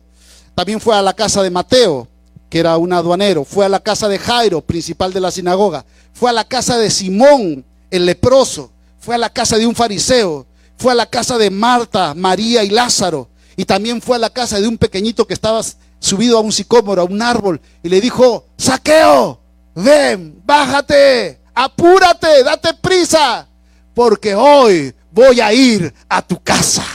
También 0.55 0.79
fue 0.79 0.95
a 0.95 1.01
la 1.01 1.13
casa 1.13 1.41
de 1.41 1.49
Mateo, 1.49 2.07
que 2.49 2.59
era 2.59 2.77
un 2.77 2.93
aduanero. 2.93 3.45
Fue 3.45 3.65
a 3.65 3.69
la 3.69 3.79
casa 3.79 4.07
de 4.07 4.19
Jairo, 4.19 4.61
principal 4.61 5.13
de 5.13 5.21
la 5.21 5.31
sinagoga. 5.31 5.85
Fue 6.13 6.29
a 6.29 6.33
la 6.33 6.43
casa 6.43 6.77
de 6.77 6.89
Simón, 6.91 7.65
el 7.89 8.05
leproso. 8.05 8.71
Fue 8.99 9.15
a 9.15 9.17
la 9.17 9.29
casa 9.29 9.57
de 9.57 9.65
un 9.65 9.75
fariseo. 9.75 10.45
Fue 10.77 10.91
a 10.91 10.95
la 10.95 11.05
casa 11.05 11.37
de 11.37 11.49
Marta, 11.49 12.13
María 12.13 12.63
y 12.63 12.69
Lázaro. 12.69 13.29
Y 13.55 13.65
también 13.65 14.01
fue 14.01 14.17
a 14.17 14.19
la 14.19 14.29
casa 14.29 14.59
de 14.59 14.67
un 14.67 14.77
pequeñito 14.77 15.25
que 15.25 15.33
estaba 15.33 15.61
subido 15.99 16.37
a 16.37 16.41
un 16.41 16.51
sicómoro, 16.51 17.01
a 17.01 17.05
un 17.05 17.21
árbol. 17.21 17.61
Y 17.83 17.89
le 17.89 18.01
dijo, 18.01 18.45
saqueo, 18.57 19.39
ven, 19.75 20.41
bájate, 20.43 21.39
apúrate, 21.53 22.43
date 22.43 22.73
prisa. 22.73 23.47
Porque 23.93 24.35
hoy 24.35 24.93
voy 25.11 25.41
a 25.41 25.53
ir 25.53 25.93
a 26.09 26.21
tu 26.21 26.41
casa. 26.41 26.85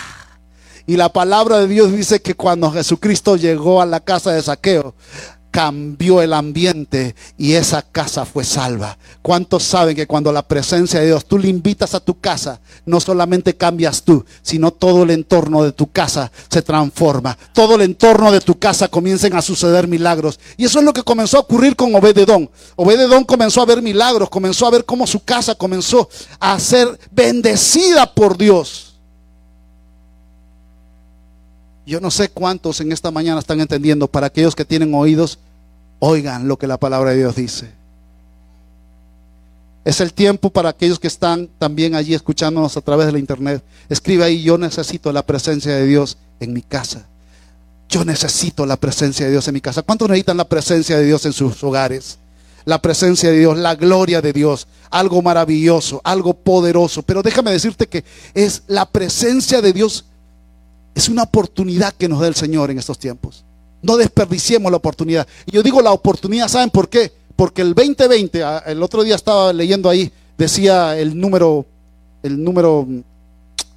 Y 0.87 0.97
la 0.97 1.13
palabra 1.13 1.59
de 1.59 1.69
Dios 1.69 1.93
dice 1.93 2.23
que 2.23 2.35
cuando 2.35 2.71
Jesucristo 2.71 3.37
llegó 3.37 3.83
a 3.83 3.87
la 3.87 4.01
casa 4.01 4.33
de 4.33 4.43
saqueo, 4.43 4.95
cambió 5.57 6.21
el 6.21 6.35
ambiente 6.35 7.15
y 7.39 7.55
esa 7.55 7.81
casa 7.81 8.27
fue 8.27 8.45
salva. 8.45 8.99
¿Cuántos 9.23 9.63
saben 9.63 9.97
que 9.97 10.07
cuando 10.07 10.31
la 10.31 10.47
presencia 10.47 11.01
de 11.01 11.07
Dios 11.07 11.25
tú 11.25 11.39
le 11.39 11.49
invitas 11.49 11.95
a 11.95 12.01
tu 12.01 12.21
casa, 12.21 12.61
no 12.85 13.01
solamente 13.01 13.57
cambias 13.57 14.03
tú, 14.03 14.23
sino 14.43 14.71
todo 14.71 15.05
el 15.05 15.13
entorno 15.13 15.65
de 15.65 15.73
tu 15.73 15.91
casa 15.91 16.31
se 16.51 16.61
transforma? 16.61 17.39
Todo 17.55 17.77
el 17.77 17.81
entorno 17.81 18.31
de 18.31 18.43
tu 18.43 18.59
casa 18.59 18.89
comiencen 18.89 19.35
a 19.35 19.41
suceder 19.41 19.89
milagros. 19.89 20.39
Y 20.59 20.67
eso 20.67 20.81
es 20.81 20.85
lo 20.85 20.93
que 20.93 21.03
comenzó 21.03 21.39
a 21.39 21.41
ocurrir 21.41 21.75
con 21.75 21.95
Obededón. 21.95 22.51
Obededón 22.75 23.25
comenzó 23.25 23.63
a 23.63 23.65
ver 23.65 23.81
milagros, 23.81 24.29
comenzó 24.29 24.67
a 24.67 24.73
ver 24.73 24.85
cómo 24.85 25.07
su 25.07 25.25
casa 25.25 25.55
comenzó 25.55 26.11
a 26.39 26.61
ser 26.61 27.01
bendecida 27.11 28.13
por 28.13 28.37
Dios. 28.37 28.87
Yo 31.87 32.01
no 32.01 32.11
sé 32.11 32.29
cuántos 32.29 32.81
en 32.81 32.91
esta 32.91 33.13
mañana 33.13 33.39
están 33.39 33.61
entendiendo, 33.61 34.09
para 34.09 34.27
aquellos 34.27 34.57
que 34.57 34.65
tienen 34.65 34.93
oídos, 34.93 35.39
oigan 35.99 36.49
lo 36.49 36.59
que 36.59 36.67
la 36.67 36.79
palabra 36.79 37.11
de 37.11 37.19
Dios 37.19 37.37
dice. 37.37 37.71
Es 39.85 40.01
el 40.01 40.13
tiempo 40.13 40.51
para 40.51 40.71
aquellos 40.71 40.99
que 40.99 41.07
están 41.07 41.49
también 41.59 41.95
allí 41.95 42.13
escuchándonos 42.13 42.77
a 42.77 42.81
través 42.81 43.07
de 43.07 43.13
la 43.13 43.21
internet. 43.21 43.63
Escribe 43.89 44.25
ahí, 44.25 44.43
yo 44.43 44.59
necesito 44.59 45.13
la 45.13 45.25
presencia 45.25 45.77
de 45.77 45.87
Dios 45.87 46.19
en 46.41 46.53
mi 46.53 46.63
casa. 46.63 47.07
Yo 47.89 48.05
necesito 48.05 48.67
la 48.67 48.77
presencia 48.77 49.27
de 49.27 49.33
Dios 49.33 49.47
en 49.47 49.55
mi 49.55 49.61
casa. 49.61 49.83
¿Cuántos 49.83 50.09
necesitan 50.09 50.39
la 50.39 50.49
presencia 50.49 50.99
de 50.99 51.05
Dios 51.05 51.25
en 51.25 51.33
sus 51.33 51.63
hogares? 51.63 52.19
La 52.65 52.83
presencia 52.83 53.31
de 53.31 53.39
Dios, 53.39 53.57
la 53.57 53.77
gloria 53.77 54.21
de 54.21 54.33
Dios, 54.33 54.67
algo 54.91 55.23
maravilloso, 55.23 56.01
algo 56.03 56.35
poderoso. 56.35 57.03
Pero 57.03 57.23
déjame 57.23 57.53
decirte 57.53 57.87
que 57.87 58.05
es 58.35 58.65
la 58.67 58.91
presencia 58.91 59.63
de 59.63 59.73
Dios 59.73 60.05
es 60.97 61.09
una 61.09 61.23
oportunidad 61.23 61.95
que 61.95 62.09
nos 62.09 62.21
da 62.21 62.27
el 62.27 62.35
Señor 62.35 62.71
en 62.71 62.79
estos 62.79 62.99
tiempos. 62.99 63.46
No 63.87 63.97
desperdiciemos 63.97 64.69
la 64.73 64.79
oportunidad. 64.79 65.29
Y 65.47 65.53
yo 65.53 65.63
digo 65.63 65.81
la 65.81 65.93
oportunidad, 65.93 66.49
¿saben 66.49 66.71
por 66.71 66.89
qué? 66.89 67.13
Porque 67.37 67.63
el 67.63 67.73
2020, 67.73 68.43
ah, 68.43 68.65
el 68.67 68.83
otro 68.83 69.05
día 69.05 69.15
estaba 69.15 69.53
leyendo 69.53 69.89
ahí, 69.89 70.11
decía 70.37 70.99
el 70.99 71.17
número, 71.17 71.65
el 72.25 72.43
número 72.43 72.85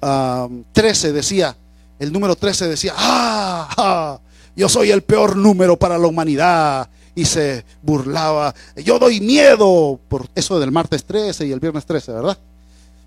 ah, 0.00 1.12
decía, 1.12 1.56
el 2.00 2.12
número 2.12 2.34
13 2.34 2.66
decía, 2.66 2.92
ah, 2.96 3.68
ah, 3.76 4.18
yo 4.56 4.68
soy 4.68 4.90
el 4.90 5.02
peor 5.02 5.36
número 5.36 5.78
para 5.78 5.96
la 5.96 6.08
humanidad. 6.08 6.88
Y 7.14 7.24
se 7.24 7.64
burlaba, 7.80 8.52
yo 8.76 8.98
doy 8.98 9.20
miedo 9.20 10.00
por 10.08 10.26
eso 10.34 10.58
del 10.58 10.72
martes 10.72 11.04
13 11.04 11.46
y 11.46 11.52
el 11.52 11.60
viernes 11.60 11.86
13, 11.86 12.12
¿verdad? 12.12 12.38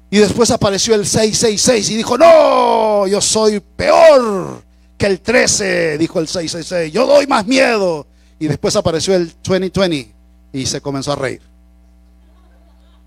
Y 0.10 0.20
después 0.20 0.52
apareció 0.52 0.96
el 0.96 1.06
666 1.06 1.90
y 1.90 1.96
dijo, 1.98 2.18
no, 2.18 3.08
yo 3.08 3.20
soy 3.20 3.60
peor 3.60 4.62
el 5.08 5.20
13, 5.20 5.98
dijo 5.98 6.20
el 6.20 6.28
666, 6.28 6.94
yo 6.94 7.06
doy 7.06 7.28
más 7.28 7.46
miedo. 7.46 8.08
Y 8.40 8.48
después 8.48 8.76
apareció 8.76 9.16
el 9.16 9.32
2020 9.44 10.12
y 10.52 10.66
se 10.66 10.82
comenzó 10.82 11.14
a 11.14 11.16
reír. 11.16 11.42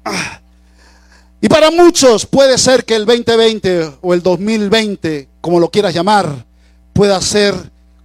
Ah. 0.04 0.40
Y 1.40 1.48
para 1.48 1.70
muchos 1.70 2.24
puede 2.26 2.56
ser 2.58 2.84
que 2.84 2.94
el 2.94 3.04
2020 3.04 3.98
o 4.00 4.14
el 4.14 4.22
2020, 4.22 5.28
como 5.40 5.60
lo 5.60 5.70
quieras 5.70 5.94
llamar, 5.94 6.46
pueda 6.92 7.20
ser 7.20 7.54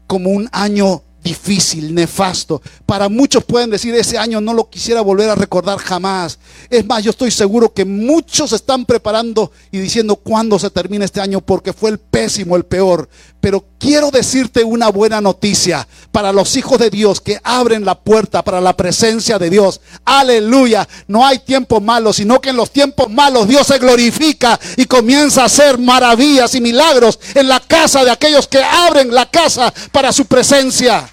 como 0.08 0.32
un 0.32 0.50
año 0.52 1.02
difícil, 1.24 1.94
nefasto. 1.94 2.62
Para 2.86 3.08
muchos 3.08 3.44
pueden 3.44 3.70
decir, 3.70 3.94
ese 3.96 4.18
año 4.18 4.42
no 4.42 4.54
lo 4.54 4.70
quisiera 4.70 5.02
volver 5.02 5.30
a 5.30 5.36
recordar 5.36 5.78
jamás. 5.78 6.40
Es 6.70 6.86
más, 6.86 7.04
yo 7.04 7.12
estoy 7.12 7.32
seguro 7.32 7.72
que 7.72 7.86
muchos 7.86 8.52
están 8.54 8.86
preparando 8.86 9.52
y 9.72 9.80
diciendo 9.80 10.16
cuándo 10.16 10.58
se 10.60 10.70
termina 10.70 11.06
este 11.06 11.22
año 11.22 11.42
porque 11.42 11.74
fue 11.74 11.92
el 11.92 12.00
pésimo, 12.00 12.56
el 12.56 12.66
peor. 12.66 13.08
Pero 13.42 13.66
quiero 13.80 14.12
decirte 14.12 14.64
una 14.64 14.90
buena 14.90 15.20
noticia 15.20 15.88
para 16.12 16.32
los 16.32 16.56
hijos 16.56 16.78
de 16.78 16.92
Dios 16.92 17.20
que 17.20 17.42
abren 17.44 17.84
la 17.84 18.00
puerta 18.00 18.44
para 18.44 18.62
la 18.62 18.78
presencia 18.78 19.40
de 19.40 19.50
Dios. 19.50 19.82
Aleluya. 20.06 20.88
No 21.08 21.26
hay 21.26 21.40
tiempos 21.40 21.82
malos, 21.82 22.18
sino 22.18 22.40
que 22.40 22.52
en 22.52 22.56
los 22.56 22.70
tiempos 22.70 23.10
malos 23.10 23.48
Dios 23.48 23.66
se 23.66 23.80
glorifica 23.80 24.60
y 24.78 24.86
comienza 24.86 25.42
a 25.42 25.46
hacer 25.46 25.80
maravillas 25.80 26.54
y 26.54 26.62
milagros 26.62 27.20
en 27.34 27.50
la 27.50 27.60
casa 27.60 28.06
de 28.06 28.12
aquellos 28.12 28.48
que 28.48 28.64
abren 28.64 29.12
la 29.12 29.26
casa 29.26 29.74
para 29.92 30.14
su 30.14 30.26
presencia. 30.26 31.10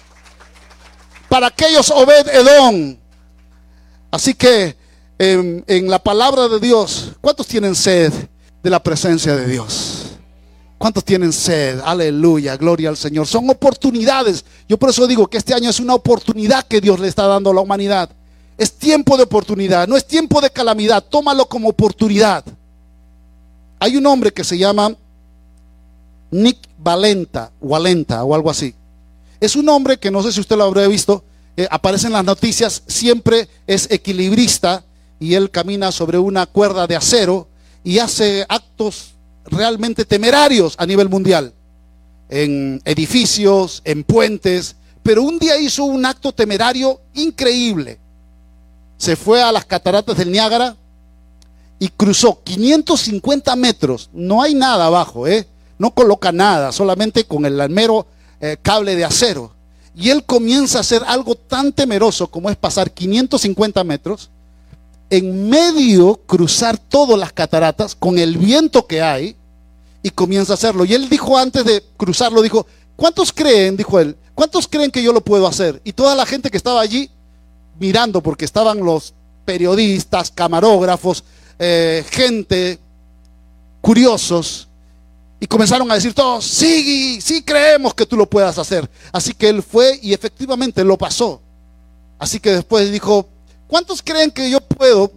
Para 1.27 1.47
aquellos 1.47 1.89
Obed 1.89 2.27
Edom. 2.27 2.95
Así 4.11 4.35
que 4.35 4.77
en, 5.17 5.63
en 5.67 5.89
la 5.89 5.97
palabra 5.97 6.47
de 6.47 6.59
Dios, 6.59 7.11
¿cuántos 7.21 7.47
tienen 7.47 7.75
sed 7.75 8.13
de 8.61 8.69
la 8.69 8.83
presencia 8.83 9.35
de 9.35 9.47
Dios? 9.47 9.98
¿Cuántos 10.79 11.03
tienen 11.03 11.33
sed? 11.33 11.81
Aleluya, 11.83 12.55
gloria 12.55 12.87
al 12.87 12.95
Señor. 12.95 13.27
Son 13.27 13.49
oportunidades. 13.49 14.45
Yo 14.67 14.79
por 14.79 14.89
eso 14.89 15.05
digo 15.07 15.27
que 15.27 15.37
este 15.37 15.53
año 15.53 15.69
es 15.69 15.81
una 15.81 15.93
oportunidad 15.93 16.65
que 16.65 16.79
Dios 16.79 17.01
le 17.01 17.09
está 17.09 17.27
dando 17.27 17.51
a 17.51 17.53
la 17.53 17.59
humanidad. 17.59 18.09
Es 18.57 18.71
tiempo 18.71 19.17
de 19.17 19.23
oportunidad, 19.23 19.89
no 19.89 19.97
es 19.97 20.07
tiempo 20.07 20.39
de 20.39 20.49
calamidad. 20.49 21.03
Tómalo 21.03 21.47
como 21.47 21.67
oportunidad. 21.67 22.45
Hay 23.77 23.97
un 23.97 24.05
hombre 24.05 24.31
que 24.31 24.45
se 24.45 24.57
llama 24.57 24.95
Nick 26.31 26.57
Valenta, 26.77 27.51
Valenta 27.59 28.23
o 28.23 28.33
algo 28.33 28.49
así. 28.49 28.73
Es 29.41 29.57
un 29.57 29.67
hombre 29.67 29.97
que 29.97 30.09
no 30.09 30.23
sé 30.23 30.31
si 30.31 30.39
usted 30.39 30.55
lo 30.55 30.63
habrá 30.63 30.87
visto, 30.87 31.25
eh, 31.57 31.67
aparece 31.69 32.07
en 32.07 32.13
las 32.13 32.23
noticias, 32.23 32.83
siempre 32.87 33.49
es 33.67 33.91
equilibrista 33.91 34.85
y 35.19 35.33
él 35.33 35.51
camina 35.51 35.91
sobre 35.91 36.19
una 36.19 36.45
cuerda 36.45 36.87
de 36.87 36.95
acero 36.95 37.49
y 37.83 37.99
hace 37.99 38.45
actos 38.47 39.15
realmente 39.45 40.05
temerarios 40.05 40.75
a 40.77 40.85
nivel 40.85 41.09
mundial, 41.09 41.53
en 42.29 42.81
edificios, 42.85 43.81
en 43.85 44.03
puentes, 44.03 44.75
pero 45.03 45.23
un 45.23 45.39
día 45.39 45.57
hizo 45.57 45.85
un 45.85 46.05
acto 46.05 46.31
temerario 46.31 47.01
increíble. 47.13 47.99
Se 48.97 49.15
fue 49.15 49.41
a 49.41 49.51
las 49.51 49.65
cataratas 49.65 50.17
del 50.17 50.31
Niágara 50.31 50.75
y 51.79 51.87
cruzó 51.87 52.41
550 52.43 53.55
metros. 53.55 54.09
No 54.13 54.41
hay 54.43 54.53
nada 54.53 54.85
abajo, 54.85 55.25
¿eh? 55.25 55.47
No 55.77 55.91
coloca 55.91 56.31
nada, 56.31 56.71
solamente 56.73 57.23
con 57.23 57.45
el 57.45 57.69
mero 57.69 58.05
eh, 58.41 58.57
cable 58.61 58.95
de 58.95 59.05
acero. 59.05 59.53
Y 59.95 60.09
él 60.09 60.23
comienza 60.25 60.77
a 60.77 60.81
hacer 60.81 61.01
algo 61.07 61.35
tan 61.35 61.71
temeroso 61.71 62.27
como 62.27 62.49
es 62.49 62.57
pasar 62.57 62.91
550 62.91 63.83
metros, 63.83 64.29
en 65.09 65.49
medio 65.49 66.21
cruzar 66.25 66.77
todas 66.77 67.17
las 67.17 67.33
cataratas 67.33 67.95
con 67.95 68.17
el 68.17 68.37
viento 68.37 68.85
que 68.85 69.01
hay, 69.01 69.35
y 70.01 70.09
comienza 70.09 70.53
a 70.53 70.55
hacerlo. 70.55 70.85
Y 70.85 70.93
él 70.93 71.09
dijo 71.09 71.37
antes 71.37 71.65
de 71.65 71.83
cruzarlo, 71.97 72.41
dijo, 72.41 72.65
¿cuántos 72.95 73.33
creen? 73.33 73.75
Dijo 73.75 73.99
él, 73.99 74.15
¿cuántos 74.33 74.67
creen 74.67 74.91
que 74.91 75.03
yo 75.03 75.11
lo 75.13 75.21
puedo 75.21 75.47
hacer? 75.47 75.81
Y 75.83 75.93
toda 75.93 76.15
la 76.15 76.25
gente 76.25 76.49
que 76.49 76.57
estaba 76.57 76.81
allí 76.81 77.09
mirando, 77.79 78.21
porque 78.21 78.45
estaban 78.45 78.79
los 78.79 79.13
periodistas, 79.45 80.31
camarógrafos, 80.31 81.23
eh, 81.57 82.05
gente, 82.09 82.79
curiosos, 83.81 84.67
y 85.41 85.47
comenzaron 85.47 85.89
a 85.89 85.95
decir 85.95 86.13
todos, 86.13 86.45
sí, 86.45 87.21
sí 87.21 87.41
creemos 87.41 87.93
que 87.93 88.05
tú 88.05 88.17
lo 88.17 88.29
puedas 88.29 88.57
hacer. 88.57 88.89
Así 89.11 89.33
que 89.33 89.47
él 89.47 89.63
fue 89.63 89.97
y 90.01 90.13
efectivamente 90.13 90.83
lo 90.83 90.97
pasó. 90.97 91.41
Así 92.17 92.41
que 92.41 92.51
después 92.51 92.91
dijo, 92.91 93.29
¿cuántos 93.69 94.01
creen 94.01 94.31
que 94.31 94.49
yo 94.49 94.59
puedo 94.59 95.13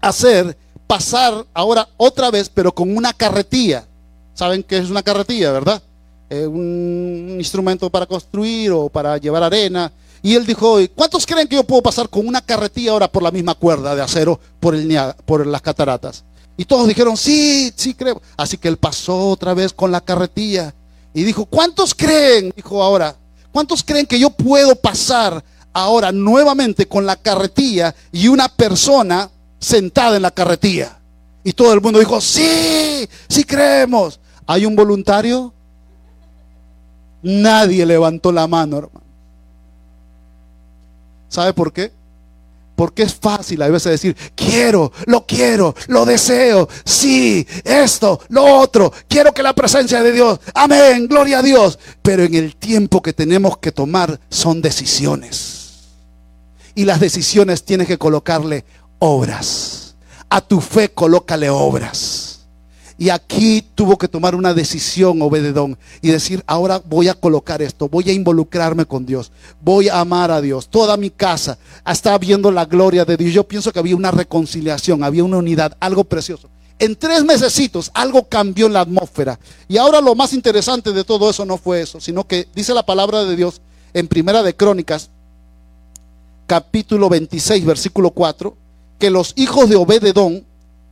hacer 0.00 0.56
pasar 0.86 1.44
ahora 1.52 1.86
otra 1.98 2.30
vez, 2.30 2.48
pero 2.48 2.72
con 2.72 2.96
una 2.96 3.12
carretilla? 3.12 3.86
Saben 4.32 4.62
que 4.62 4.78
es 4.78 4.88
una 4.88 5.02
carretilla, 5.02 5.52
¿verdad? 5.52 5.82
un 6.46 7.36
instrumento 7.38 7.90
para 7.90 8.06
construir 8.06 8.70
o 8.72 8.88
para 8.88 9.18
llevar 9.18 9.42
arena. 9.42 9.92
Y 10.22 10.34
él 10.34 10.46
dijo, 10.46 10.78
¿cuántos 10.94 11.26
creen 11.26 11.48
que 11.48 11.56
yo 11.56 11.64
puedo 11.64 11.82
pasar 11.82 12.08
con 12.08 12.26
una 12.26 12.40
carretilla 12.40 12.92
ahora 12.92 13.06
por 13.06 13.22
la 13.22 13.30
misma 13.30 13.54
cuerda 13.54 13.94
de 13.94 14.00
acero 14.00 14.40
por, 14.60 14.74
el, 14.74 14.96
por 15.26 15.46
las 15.46 15.60
cataratas? 15.60 16.24
Y 16.56 16.64
todos 16.64 16.86
dijeron, 16.86 17.16
sí, 17.16 17.72
sí 17.76 17.92
creo. 17.92 18.22
Así 18.36 18.56
que 18.56 18.68
él 18.68 18.76
pasó 18.76 19.28
otra 19.28 19.52
vez 19.52 19.72
con 19.72 19.90
la 19.90 20.00
carretilla 20.00 20.72
y 21.12 21.24
dijo, 21.24 21.44
¿cuántos 21.44 21.94
creen? 21.94 22.52
Dijo 22.54 22.82
ahora, 22.82 23.16
¿cuántos 23.52 23.82
creen 23.82 24.06
que 24.06 24.18
yo 24.18 24.30
puedo 24.30 24.76
pasar 24.76 25.42
ahora 25.72 26.12
nuevamente 26.12 26.86
con 26.86 27.06
la 27.06 27.16
carretilla 27.16 27.94
y 28.12 28.28
una 28.28 28.48
persona 28.48 29.30
sentada 29.58 30.16
en 30.16 30.22
la 30.22 30.30
carretilla? 30.30 30.98
Y 31.44 31.52
todo 31.52 31.72
el 31.72 31.80
mundo 31.80 31.98
dijo, 31.98 32.20
sí, 32.20 33.08
sí 33.28 33.44
creemos. 33.44 34.20
¿Hay 34.46 34.66
un 34.66 34.76
voluntario? 34.76 35.52
Nadie 37.22 37.86
levantó 37.86 38.32
la 38.32 38.46
mano, 38.46 38.78
hermano. 38.78 39.02
¿Sabe 41.28 41.52
por 41.52 41.72
qué? 41.72 41.90
Porque 42.76 43.04
es 43.04 43.14
fácil 43.14 43.62
a 43.62 43.68
veces 43.68 43.92
decir, 43.92 44.16
quiero, 44.34 44.92
lo 45.06 45.24
quiero, 45.24 45.74
lo 45.86 46.04
deseo, 46.04 46.68
sí, 46.84 47.46
esto, 47.64 48.20
lo 48.28 48.44
otro, 48.44 48.92
quiero 49.08 49.32
que 49.32 49.42
la 49.42 49.54
presencia 49.54 50.02
de 50.02 50.12
Dios, 50.12 50.40
amén, 50.54 51.06
gloria 51.06 51.38
a 51.38 51.42
Dios. 51.42 51.78
Pero 52.02 52.24
en 52.24 52.34
el 52.34 52.56
tiempo 52.56 53.00
que 53.00 53.12
tenemos 53.12 53.58
que 53.58 53.72
tomar 53.72 54.18
son 54.28 54.60
decisiones. 54.60 55.61
Y 56.74 56.84
las 56.84 57.00
decisiones 57.00 57.64
tienes 57.64 57.86
que 57.86 57.98
colocarle 57.98 58.64
obras. 58.98 59.94
A 60.28 60.40
tu 60.40 60.60
fe 60.60 60.90
colócale 60.90 61.50
obras. 61.50 62.32
Y 62.98 63.10
aquí 63.10 63.66
tuvo 63.74 63.98
que 63.98 64.06
tomar 64.06 64.34
una 64.34 64.54
decisión 64.54 65.20
Obededón 65.22 65.76
y 66.02 66.10
decir, 66.10 66.44
ahora 66.46 66.80
voy 66.84 67.08
a 67.08 67.14
colocar 67.14 67.60
esto, 67.60 67.88
voy 67.88 68.08
a 68.08 68.12
involucrarme 68.12 68.86
con 68.86 69.04
Dios, 69.04 69.32
voy 69.60 69.88
a 69.88 69.98
amar 69.98 70.30
a 70.30 70.40
Dios. 70.40 70.68
Toda 70.68 70.96
mi 70.96 71.10
casa 71.10 71.58
está 71.84 72.16
viendo 72.18 72.52
la 72.52 72.64
gloria 72.64 73.04
de 73.04 73.16
Dios. 73.16 73.34
Yo 73.34 73.42
pienso 73.42 73.72
que 73.72 73.80
había 73.80 73.96
una 73.96 74.12
reconciliación, 74.12 75.02
había 75.02 75.24
una 75.24 75.38
unidad, 75.38 75.76
algo 75.80 76.04
precioso. 76.04 76.48
En 76.78 76.96
tres 76.96 77.24
mesecitos 77.24 77.90
algo 77.94 78.28
cambió 78.28 78.66
en 78.66 78.74
la 78.74 78.80
atmósfera. 78.80 79.38
Y 79.68 79.78
ahora 79.78 80.00
lo 80.00 80.14
más 80.14 80.32
interesante 80.32 80.92
de 80.92 81.04
todo 81.04 81.30
eso 81.30 81.44
no 81.44 81.58
fue 81.58 81.80
eso, 81.80 82.00
sino 82.00 82.26
que 82.26 82.46
dice 82.54 82.74
la 82.74 82.86
palabra 82.86 83.24
de 83.24 83.36
Dios 83.36 83.62
en 83.94 84.08
Primera 84.08 84.42
de 84.42 84.54
Crónicas, 84.54 85.10
capítulo 86.52 87.08
26, 87.08 87.64
versículo 87.64 88.10
4, 88.10 88.54
que 88.98 89.08
los 89.08 89.32
hijos 89.36 89.70
de 89.70 89.76
Obededón, 89.76 90.44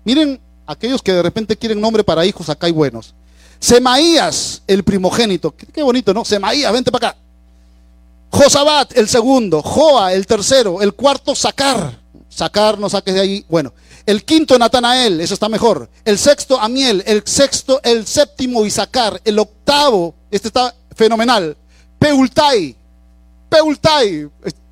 miren 0.06 0.40
aquellos 0.66 1.02
que 1.02 1.12
de 1.12 1.22
repente 1.22 1.54
quieren 1.54 1.82
nombre 1.82 2.02
para 2.02 2.24
hijos, 2.24 2.48
acá 2.48 2.66
hay 2.66 2.72
buenos. 2.72 3.14
Semaías, 3.58 4.62
el 4.66 4.84
primogénito. 4.84 5.54
Qué, 5.54 5.82
bonito, 5.82 6.14
¿no? 6.14 6.24
Semaías, 6.24 6.72
vente 6.72 6.90
para 6.90 7.08
acá. 7.08 7.18
Josabat, 8.30 8.96
el 8.96 9.06
segundo. 9.06 9.60
Joa, 9.60 10.14
el 10.14 10.26
tercero. 10.26 10.80
El 10.80 10.94
cuarto, 10.94 11.34
Sacar. 11.34 12.00
Sacar, 12.30 12.78
no 12.78 12.88
saques 12.88 13.12
de 13.12 13.20
ahí. 13.20 13.44
Bueno. 13.46 13.74
El 14.06 14.24
quinto, 14.24 14.58
Natanael. 14.58 15.20
Eso 15.20 15.34
está 15.34 15.50
mejor. 15.50 15.90
El 16.06 16.16
sexto, 16.16 16.58
Amiel. 16.58 17.04
El 17.06 17.22
sexto, 17.26 17.82
el 17.82 18.06
séptimo, 18.06 18.64
Isaacar. 18.64 19.20
El 19.26 19.38
octavo, 19.38 20.14
este 20.30 20.48
está 20.48 20.74
fenomenal. 20.96 21.54
Peultai. 21.98 22.74
Peultai. 23.50 24.30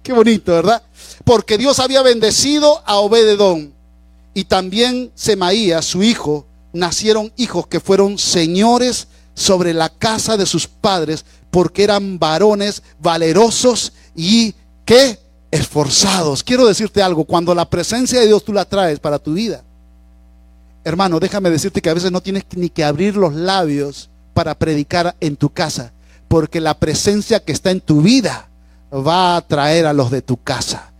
Qué 0.08 0.14
bonito, 0.14 0.52
¿verdad? 0.52 0.82
Porque 1.22 1.58
Dios 1.58 1.78
había 1.80 2.00
bendecido 2.00 2.82
a 2.86 2.96
Obededón 2.96 3.74
y 4.32 4.44
también 4.44 5.12
Semaías, 5.14 5.84
su 5.84 6.02
hijo, 6.02 6.46
nacieron 6.72 7.30
hijos 7.36 7.66
que 7.66 7.78
fueron 7.78 8.16
señores 8.16 9.08
sobre 9.34 9.74
la 9.74 9.90
casa 9.90 10.38
de 10.38 10.46
sus 10.46 10.66
padres, 10.66 11.26
porque 11.50 11.84
eran 11.84 12.18
varones 12.18 12.82
valerosos 12.98 13.92
y 14.16 14.54
que 14.86 15.18
esforzados. 15.50 16.42
Quiero 16.42 16.66
decirte 16.66 17.02
algo, 17.02 17.24
cuando 17.24 17.54
la 17.54 17.68
presencia 17.68 18.18
de 18.18 18.28
Dios 18.28 18.42
tú 18.42 18.54
la 18.54 18.64
traes 18.64 19.00
para 19.00 19.18
tu 19.18 19.34
vida, 19.34 19.62
hermano, 20.84 21.20
déjame 21.20 21.50
decirte 21.50 21.82
que 21.82 21.90
a 21.90 21.94
veces 21.94 22.10
no 22.10 22.22
tienes 22.22 22.44
ni 22.56 22.70
que 22.70 22.82
abrir 22.82 23.14
los 23.14 23.34
labios 23.34 24.08
para 24.32 24.54
predicar 24.54 25.14
en 25.20 25.36
tu 25.36 25.50
casa, 25.50 25.92
porque 26.28 26.62
la 26.62 26.78
presencia 26.78 27.44
que 27.44 27.52
está 27.52 27.72
en 27.72 27.82
tu 27.82 28.00
vida 28.00 28.48
va 28.92 29.36
a 29.36 29.40
traer 29.42 29.86
a 29.86 29.92
los 29.92 30.10
de 30.10 30.22
tu 30.22 30.36
casa, 30.42 30.92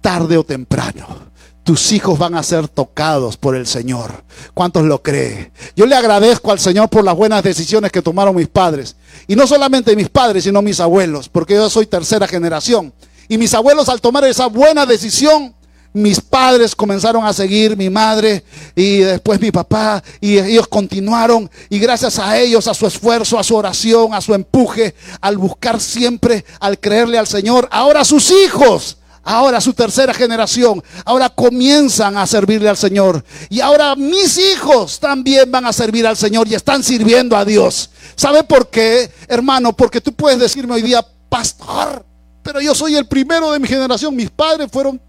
tarde 0.00 0.36
o 0.36 0.44
temprano 0.44 1.30
tus 1.70 1.92
hijos 1.92 2.18
van 2.18 2.34
a 2.34 2.42
ser 2.42 2.66
tocados 2.66 3.36
por 3.36 3.54
el 3.54 3.64
Señor. 3.64 4.24
¿Cuántos 4.54 4.82
lo 4.82 5.02
creen? 5.02 5.52
Yo 5.76 5.86
le 5.86 5.94
agradezco 5.94 6.50
al 6.50 6.58
Señor 6.58 6.88
por 6.88 7.04
las 7.04 7.14
buenas 7.14 7.44
decisiones 7.44 7.92
que 7.92 8.02
tomaron 8.02 8.34
mis 8.34 8.48
padres. 8.48 8.96
Y 9.28 9.36
no 9.36 9.46
solamente 9.46 9.94
mis 9.94 10.08
padres, 10.08 10.42
sino 10.42 10.62
mis 10.62 10.80
abuelos, 10.80 11.28
porque 11.28 11.54
yo 11.54 11.70
soy 11.70 11.86
tercera 11.86 12.26
generación. 12.26 12.92
Y 13.28 13.38
mis 13.38 13.54
abuelos 13.54 13.88
al 13.88 14.00
tomar 14.00 14.24
esa 14.24 14.46
buena 14.46 14.84
decisión, 14.84 15.54
mis 15.92 16.20
padres 16.20 16.74
comenzaron 16.74 17.24
a 17.24 17.32
seguir, 17.32 17.76
mi 17.76 17.90
madre 17.90 18.44
y 18.74 18.98
después 18.98 19.40
mi 19.40 19.50
papá, 19.50 20.02
y 20.20 20.38
ellos 20.38 20.68
continuaron. 20.68 21.50
Y 21.68 21.78
gracias 21.78 22.18
a 22.18 22.38
ellos, 22.38 22.66
a 22.68 22.74
su 22.74 22.86
esfuerzo, 22.86 23.38
a 23.38 23.44
su 23.44 23.56
oración, 23.56 24.14
a 24.14 24.20
su 24.20 24.34
empuje, 24.34 24.94
al 25.20 25.36
buscar 25.36 25.80
siempre, 25.80 26.44
al 26.60 26.78
creerle 26.78 27.18
al 27.18 27.26
Señor, 27.26 27.68
ahora 27.70 28.04
sus 28.04 28.30
hijos 28.30 28.96
Ahora 29.22 29.60
su 29.60 29.74
tercera 29.74 30.14
generación, 30.14 30.82
ahora 31.04 31.28
comienzan 31.28 32.16
a 32.16 32.26
servirle 32.26 32.70
al 32.70 32.76
Señor. 32.76 33.22
Y 33.50 33.60
ahora 33.60 33.94
mis 33.94 34.38
hijos 34.38 34.98
también 34.98 35.50
van 35.50 35.66
a 35.66 35.72
servir 35.72 36.06
al 36.06 36.16
Señor 36.16 36.48
y 36.48 36.54
están 36.54 36.82
sirviendo 36.82 37.36
a 37.36 37.44
Dios. 37.44 37.90
¿Sabe 38.16 38.44
por 38.44 38.70
qué, 38.70 39.10
hermano? 39.28 39.76
Porque 39.76 40.00
tú 40.00 40.12
puedes 40.14 40.38
decirme 40.38 40.74
hoy 40.74 40.82
día, 40.82 41.06
pastor, 41.28 42.04
pero 42.42 42.60
yo 42.62 42.74
soy 42.74 42.96
el 42.96 43.06
primero 43.06 43.52
de 43.52 43.58
mi 43.58 43.68
generación. 43.68 44.16
Mis 44.16 44.30
padres 44.30 44.68
fueron 44.72 45.00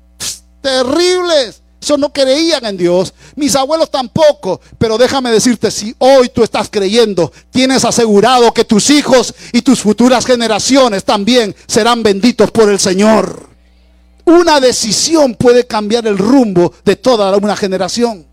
terribles. 0.61 1.61
Eso 1.81 1.97
no 1.97 2.13
creían 2.13 2.63
en 2.65 2.77
Dios. 2.77 3.13
Mis 3.35 3.55
abuelos 3.55 3.89
tampoco. 3.89 4.61
Pero 4.77 4.97
déjame 4.97 5.31
decirte, 5.31 5.71
si 5.71 5.95
hoy 5.97 6.29
tú 6.29 6.43
estás 6.43 6.69
creyendo, 6.69 7.31
tienes 7.49 7.83
asegurado 7.83 8.53
que 8.53 8.63
tus 8.63 8.89
hijos 8.91 9.33
y 9.51 9.63
tus 9.63 9.81
futuras 9.81 10.25
generaciones 10.25 11.03
también 11.03 11.55
serán 11.65 12.03
benditos 12.03 12.51
por 12.51 12.69
el 12.69 12.79
Señor. 12.79 13.49
Una 14.25 14.59
decisión 14.59 15.33
puede 15.33 15.65
cambiar 15.65 16.05
el 16.05 16.17
rumbo 16.17 16.71
de 16.85 16.95
toda 16.95 17.35
una 17.35 17.55
generación. 17.55 18.27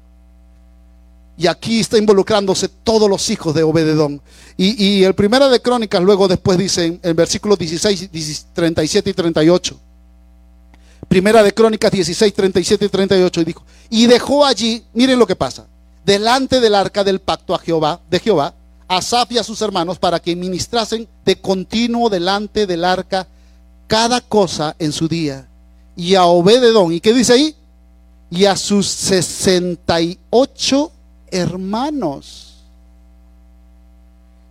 Y 1.38 1.47
aquí 1.47 1.81
está 1.81 1.97
involucrándose 1.97 2.69
todos 2.69 3.09
los 3.09 3.31
hijos 3.31 3.55
de 3.55 3.62
Obededón. 3.62 4.21
Y, 4.57 5.05
el 5.05 5.14
primero 5.14 5.49
de 5.49 5.62
Crónicas 5.62 6.03
luego 6.03 6.27
después 6.27 6.59
dice 6.59 6.85
en, 6.85 7.01
el 7.01 7.14
versículos 7.14 7.57
16, 7.59 8.11
37 8.53 9.11
y 9.11 9.14
38. 9.14 9.81
Primera 11.09 11.42
de 11.42 11.55
Crónicas 11.55 11.90
16, 11.90 12.35
37 12.35 12.85
y 12.85 12.88
38. 12.88 13.40
Y 13.40 13.44
dijo, 13.44 13.64
y 13.90 14.07
dejó 14.07 14.44
allí, 14.44 14.85
miren 14.92 15.18
lo 15.18 15.27
que 15.27 15.37
pasa, 15.37 15.66
delante 16.05 16.61
del 16.61 16.75
arca 16.75 17.03
del 17.03 17.21
pacto 17.21 17.55
a 17.55 17.59
Jehová, 17.59 18.01
de 18.11 18.21
Jehová, 18.21 18.55
a 18.87 18.99
Asaf 18.99 19.33
y 19.33 19.38
a 19.38 19.44
sus 19.44 19.61
hermanos 19.62 19.99
para 19.99 20.21
que 20.21 20.37
ministrasen 20.37 21.09
de 21.25 21.40
continuo 21.40 22.11
delante 22.11 22.66
del 22.66 22.85
arca 22.85 23.27
cada 23.87 24.21
cosa 24.21 24.77
en 24.79 24.92
su 24.92 25.09
día 25.09 25.49
y 25.97 26.14
a 26.14 26.25
Obededón. 26.25 26.92
¿Y 26.92 27.01
qué 27.01 27.12
dice 27.12 27.33
ahí? 27.33 27.57
Y 28.31 28.44
a 28.44 28.57
sus 28.57 28.87
68 28.87 30.92
hermanos. 31.31 32.44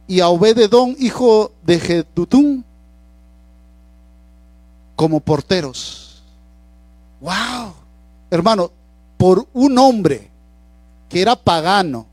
Y 0.07 0.19
a 0.19 0.29
Obededón, 0.29 0.95
hijo 0.99 1.51
de 1.63 1.79
Jedutún, 1.79 2.65
como 4.95 5.19
porteros. 5.19 6.06
¡Wow! 7.21 7.73
Hermano, 8.29 8.71
por 9.17 9.47
un 9.53 9.77
hombre 9.77 10.29
que 11.09 11.21
era 11.21 11.35
pagano, 11.35 12.05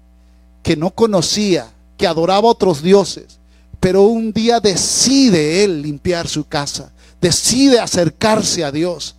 que 0.63 0.77
no 0.77 0.91
conocía, 0.91 1.71
que 1.97 2.07
adoraba 2.07 2.49
a 2.49 2.53
otros 2.53 2.83
dioses, 2.83 3.39
pero 3.81 4.03
un 4.03 4.33
día 4.33 4.61
decide 4.61 5.65
él 5.65 5.83
limpiar 5.83 6.27
su 6.27 6.47
casa, 6.47 6.93
decide 7.21 7.81
acercarse 7.81 8.65
a 8.65 8.73
Dios, 8.73 9.17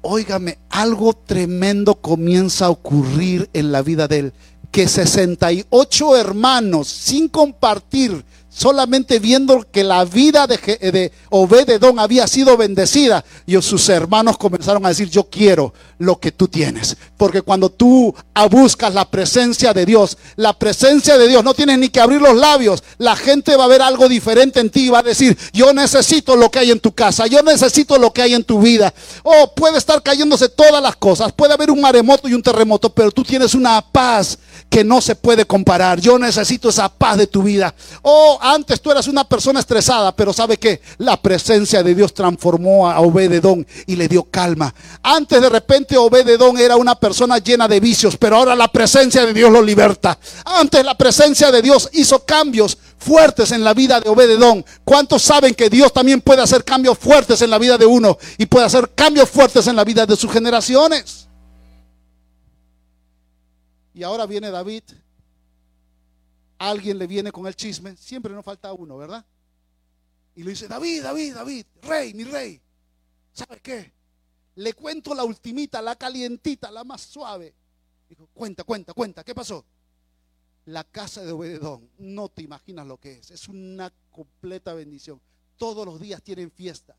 óigame, 0.00 0.58
algo 0.68 1.14
tremendo 1.14 1.94
comienza 1.94 2.66
a 2.66 2.70
ocurrir 2.70 3.48
en 3.52 3.72
la 3.72 3.82
vida 3.82 4.08
de 4.08 4.18
él. 4.18 4.32
Que 4.70 4.88
68 4.88 6.16
hermanos, 6.16 6.88
sin 6.88 7.28
compartir 7.28 8.24
solamente 8.52 9.18
viendo 9.18 9.66
que 9.70 9.82
la 9.82 10.04
vida 10.04 10.46
de, 10.46 10.56
de 10.56 11.12
Obededón 11.30 11.98
había 11.98 12.26
sido 12.26 12.56
bendecida, 12.56 13.24
y 13.46 13.60
sus 13.62 13.88
hermanos 13.88 14.36
comenzaron 14.36 14.84
a 14.84 14.90
decir, 14.90 15.08
yo 15.08 15.24
quiero 15.24 15.72
lo 15.98 16.18
que 16.18 16.32
tú 16.32 16.48
tienes. 16.48 16.96
Porque 17.16 17.42
cuando 17.42 17.70
tú 17.70 18.14
buscas 18.50 18.92
la 18.92 19.08
presencia 19.08 19.72
de 19.72 19.86
Dios, 19.86 20.18
la 20.36 20.52
presencia 20.52 21.16
de 21.16 21.28
Dios, 21.28 21.44
no 21.44 21.54
tienes 21.54 21.78
ni 21.78 21.88
que 21.88 22.00
abrir 22.00 22.20
los 22.20 22.36
labios, 22.36 22.82
la 22.98 23.16
gente 23.16 23.56
va 23.56 23.64
a 23.64 23.68
ver 23.68 23.82
algo 23.82 24.08
diferente 24.08 24.60
en 24.60 24.70
ti 24.70 24.86
y 24.86 24.90
va 24.90 24.98
a 24.98 25.02
decir, 25.02 25.36
yo 25.52 25.72
necesito 25.72 26.36
lo 26.36 26.50
que 26.50 26.58
hay 26.58 26.70
en 26.70 26.80
tu 26.80 26.92
casa, 26.92 27.26
yo 27.26 27.42
necesito 27.42 27.98
lo 27.98 28.12
que 28.12 28.22
hay 28.22 28.34
en 28.34 28.44
tu 28.44 28.60
vida. 28.60 28.92
Oh, 29.22 29.54
puede 29.54 29.78
estar 29.78 30.02
cayéndose 30.02 30.48
todas 30.48 30.82
las 30.82 30.96
cosas, 30.96 31.32
puede 31.32 31.54
haber 31.54 31.70
un 31.70 31.80
maremoto 31.80 32.28
y 32.28 32.34
un 32.34 32.42
terremoto, 32.42 32.90
pero 32.90 33.10
tú 33.10 33.22
tienes 33.22 33.54
una 33.54 33.80
paz 33.80 34.38
que 34.68 34.82
no 34.82 35.00
se 35.00 35.14
puede 35.14 35.44
comparar. 35.44 36.00
Yo 36.00 36.18
necesito 36.18 36.70
esa 36.70 36.88
paz 36.88 37.18
de 37.18 37.26
tu 37.26 37.42
vida. 37.42 37.74
Oh, 38.02 38.38
antes 38.42 38.80
tú 38.80 38.90
eras 38.90 39.06
una 39.06 39.22
persona 39.22 39.60
estresada, 39.60 40.14
pero 40.16 40.32
¿sabe 40.32 40.56
qué? 40.56 40.82
La 40.98 41.16
presencia 41.16 41.80
de 41.82 41.94
Dios 41.94 42.12
transformó 42.12 42.90
a 42.90 43.00
Obededón 43.00 43.64
y 43.86 43.94
le 43.94 44.08
dio 44.08 44.24
calma. 44.24 44.74
Antes 45.00 45.40
de 45.40 45.48
repente 45.48 45.96
Obededón 45.96 46.58
era 46.58 46.76
una 46.76 46.96
persona 46.96 47.38
llena 47.38 47.68
de 47.68 47.78
vicios, 47.78 48.16
pero 48.16 48.36
ahora 48.36 48.56
la 48.56 48.66
presencia 48.66 49.24
de 49.24 49.32
Dios 49.32 49.52
lo 49.52 49.62
liberta. 49.62 50.18
Antes 50.44 50.84
la 50.84 50.98
presencia 50.98 51.52
de 51.52 51.62
Dios 51.62 51.88
hizo 51.92 52.24
cambios 52.24 52.76
fuertes 52.98 53.52
en 53.52 53.62
la 53.62 53.74
vida 53.74 54.00
de 54.00 54.10
Obededón. 54.10 54.64
¿Cuántos 54.84 55.22
saben 55.22 55.54
que 55.54 55.70
Dios 55.70 55.92
también 55.92 56.20
puede 56.20 56.42
hacer 56.42 56.64
cambios 56.64 56.98
fuertes 56.98 57.42
en 57.42 57.50
la 57.50 57.58
vida 57.58 57.78
de 57.78 57.86
uno 57.86 58.18
y 58.38 58.46
puede 58.46 58.66
hacer 58.66 58.90
cambios 58.94 59.30
fuertes 59.30 59.68
en 59.68 59.76
la 59.76 59.84
vida 59.84 60.04
de 60.04 60.16
sus 60.16 60.32
generaciones? 60.32 61.28
Y 63.94 64.02
ahora 64.02 64.26
viene 64.26 64.50
David 64.50 64.82
alguien 66.70 66.98
le 66.98 67.06
viene 67.06 67.32
con 67.32 67.46
el 67.46 67.56
chisme, 67.56 67.96
siempre 67.96 68.32
nos 68.32 68.44
falta 68.44 68.72
uno, 68.72 68.96
¿verdad? 68.96 69.24
Y 70.36 70.44
le 70.44 70.50
dice, 70.50 70.68
David, 70.68 71.02
David, 71.02 71.34
David, 71.34 71.66
rey, 71.82 72.14
mi 72.14 72.24
rey, 72.24 72.60
¿sabe 73.32 73.60
qué? 73.60 73.92
Le 74.54 74.72
cuento 74.74 75.12
la 75.14 75.24
ultimita, 75.24 75.82
la 75.82 75.96
calientita, 75.96 76.70
la 76.70 76.84
más 76.84 77.00
suave. 77.00 77.52
Dijo, 78.08 78.28
cuenta, 78.32 78.62
cuenta, 78.62 78.92
cuenta, 78.94 79.24
¿qué 79.24 79.34
pasó? 79.34 79.64
La 80.66 80.84
casa 80.84 81.22
de 81.24 81.32
Obededón, 81.32 81.90
no 81.98 82.28
te 82.28 82.42
imaginas 82.42 82.86
lo 82.86 82.98
que 82.98 83.14
es, 83.14 83.32
es 83.32 83.48
una 83.48 83.92
completa 84.12 84.72
bendición. 84.72 85.20
Todos 85.56 85.84
los 85.84 86.00
días 86.00 86.22
tienen 86.22 86.50
fiesta. 86.50 86.94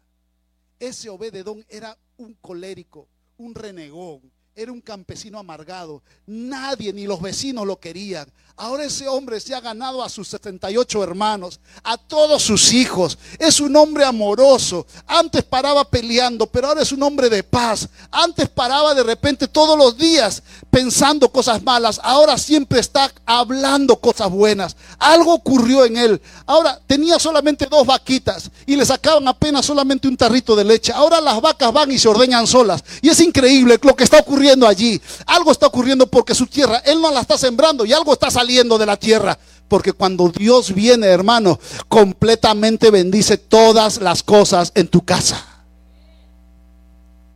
Ese 0.77 1.09
Obededón 1.09 1.65
era 1.69 1.97
un 2.17 2.33
colérico, 2.33 3.07
un 3.37 3.55
renegón, 3.55 4.29
era 4.55 4.71
un 4.71 4.81
campesino 4.81 5.39
amargado. 5.39 6.03
Nadie, 6.27 6.93
ni 6.93 7.07
los 7.07 7.19
vecinos 7.19 7.65
lo 7.65 7.79
querían. 7.79 8.31
Ahora 8.55 8.83
ese 8.83 9.07
hombre 9.07 9.39
se 9.39 9.55
ha 9.55 9.59
ganado 9.59 10.03
a 10.03 10.09
sus 10.09 10.27
78 10.27 11.03
hermanos, 11.03 11.59
a 11.83 11.97
todos 11.97 12.43
sus 12.43 12.71
hijos. 12.71 13.17
Es 13.39 13.59
un 13.59 13.75
hombre 13.75 14.05
amoroso. 14.05 14.85
Antes 15.07 15.43
paraba 15.43 15.89
peleando, 15.89 16.45
pero 16.45 16.67
ahora 16.67 16.83
es 16.83 16.91
un 16.91 17.01
hombre 17.01 17.29
de 17.29 17.41
paz. 17.41 17.89
Antes 18.11 18.47
paraba 18.47 18.93
de 18.93 19.01
repente 19.01 19.47
todos 19.47 19.75
los 19.75 19.97
días 19.97 20.43
pensando 20.69 21.29
cosas 21.29 21.63
malas. 21.63 21.99
Ahora 22.03 22.37
siempre 22.37 22.79
está 22.79 23.11
hablando 23.25 23.99
cosas 23.99 24.29
buenas. 24.29 24.77
Algo 24.99 25.33
ocurrió 25.33 25.85
en 25.85 25.97
él. 25.97 26.21
Ahora 26.45 26.79
tenía 26.85 27.17
solamente 27.17 27.65
dos 27.65 27.87
vaquitas 27.87 28.51
y 28.67 28.75
le 28.75 28.85
sacaban 28.85 29.27
apenas 29.27 29.65
solamente 29.65 30.07
un 30.07 30.15
tarrito 30.15 30.55
de 30.55 30.63
leche. 30.63 30.93
Ahora 30.93 31.19
las 31.19 31.41
vacas 31.41 31.73
van 31.73 31.91
y 31.91 31.97
se 31.97 32.07
ordeñan 32.07 32.45
solas. 32.45 32.83
Y 33.01 33.09
es 33.09 33.19
increíble 33.19 33.79
lo 33.81 33.95
que 33.95 34.03
está 34.03 34.19
ocurriendo 34.19 34.42
allí. 34.67 35.01
Algo 35.25 35.51
está 35.51 35.67
ocurriendo 35.67 36.07
porque 36.07 36.35
su 36.35 36.45
tierra, 36.45 36.77
él 36.85 37.01
no 37.01 37.11
la 37.11 37.21
está 37.21 37.37
sembrando 37.37 37.85
y 37.85 37.93
algo 37.93 38.13
está 38.13 38.29
saliendo 38.29 38.43
saliendo 38.43 38.77
de 38.77 38.85
la 38.85 38.97
tierra. 38.97 39.37
Porque 39.67 39.93
cuando 39.93 40.27
Dios 40.29 40.73
viene, 40.73 41.07
hermano, 41.07 41.59
completamente 41.87 42.91
bendice 42.91 43.37
todas 43.37 44.01
las 44.01 44.21
cosas 44.21 44.71
en 44.75 44.87
tu 44.87 45.03
casa. 45.03 45.65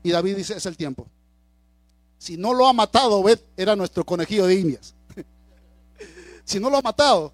Y 0.04 0.12
David 0.12 0.36
dice, 0.36 0.56
es 0.58 0.66
el 0.66 0.76
tiempo. 0.76 1.08
Si 2.18 2.38
no 2.38 2.54
lo 2.54 2.68
ha 2.68 2.74
matado, 2.74 3.20
Obed 3.20 3.40
era 3.56 3.76
nuestro 3.76 4.06
conejillo 4.06 4.46
de 4.46 4.56
indias. 4.56 4.94
si 6.46 6.60
no 6.60 6.70
lo 6.70 6.78
ha 6.78 6.82
matado, 6.82 7.32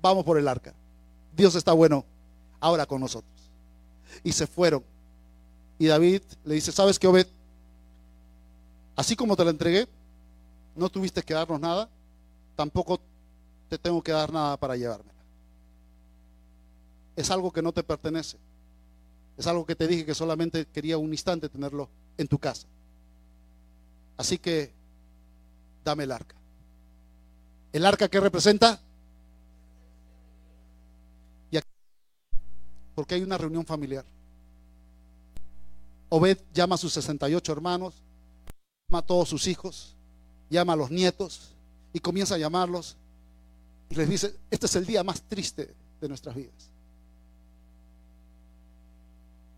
vamos 0.00 0.24
por 0.24 0.38
el 0.38 0.46
arca. 0.46 0.72
Dios 1.36 1.54
está 1.54 1.72
bueno 1.72 2.04
ahora 2.60 2.86
con 2.86 3.00
nosotros. 3.00 3.32
Y 4.22 4.32
se 4.32 4.46
fueron. 4.46 4.84
Y 5.78 5.86
David 5.86 6.22
le 6.44 6.54
dice, 6.54 6.72
¿sabes 6.72 6.98
qué, 6.98 7.06
Obed? 7.06 7.26
Así 9.00 9.16
como 9.16 9.34
te 9.34 9.46
la 9.46 9.50
entregué, 9.50 9.88
no 10.76 10.90
tuviste 10.90 11.22
que 11.22 11.32
darnos 11.32 11.58
nada 11.58 11.88
tampoco 12.54 13.00
te 13.70 13.78
tengo 13.78 14.02
que 14.02 14.12
dar 14.12 14.30
nada 14.30 14.58
para 14.58 14.76
llevármela. 14.76 15.18
Es 17.16 17.30
algo 17.30 17.50
que 17.50 17.62
no 17.62 17.72
te 17.72 17.82
pertenece. 17.82 18.36
Es 19.38 19.46
algo 19.46 19.64
que 19.64 19.74
te 19.74 19.86
dije 19.86 20.04
que 20.04 20.14
solamente 20.14 20.66
quería 20.66 20.98
un 20.98 21.10
instante 21.10 21.48
tenerlo 21.48 21.88
en 22.18 22.28
tu 22.28 22.38
casa. 22.38 22.66
Así 24.18 24.36
que 24.36 24.70
dame 25.82 26.04
el 26.04 26.12
arca. 26.12 26.36
¿El 27.72 27.86
arca 27.86 28.06
que 28.06 28.20
representa? 28.20 28.78
Y 31.50 31.56
aquí, 31.56 31.70
porque 32.94 33.14
hay 33.14 33.22
una 33.22 33.38
reunión 33.38 33.64
familiar. 33.64 34.04
Obed 36.10 36.36
llama 36.52 36.74
a 36.74 36.78
sus 36.78 36.92
68 36.92 37.50
hermanos, 37.50 38.02
llama 38.90 38.98
a 38.98 39.02
todos 39.02 39.28
sus 39.28 39.46
hijos, 39.46 39.94
llama 40.48 40.72
a 40.72 40.76
los 40.76 40.90
nietos, 40.90 41.52
y 41.92 42.00
comienza 42.00 42.34
a 42.34 42.38
llamarlos 42.38 42.96
y 43.88 43.94
les 43.94 44.08
dice, 44.08 44.34
este 44.50 44.66
es 44.66 44.76
el 44.76 44.86
día 44.86 45.04
más 45.04 45.22
triste 45.22 45.74
de 46.00 46.08
nuestras 46.08 46.34
vidas. 46.34 46.70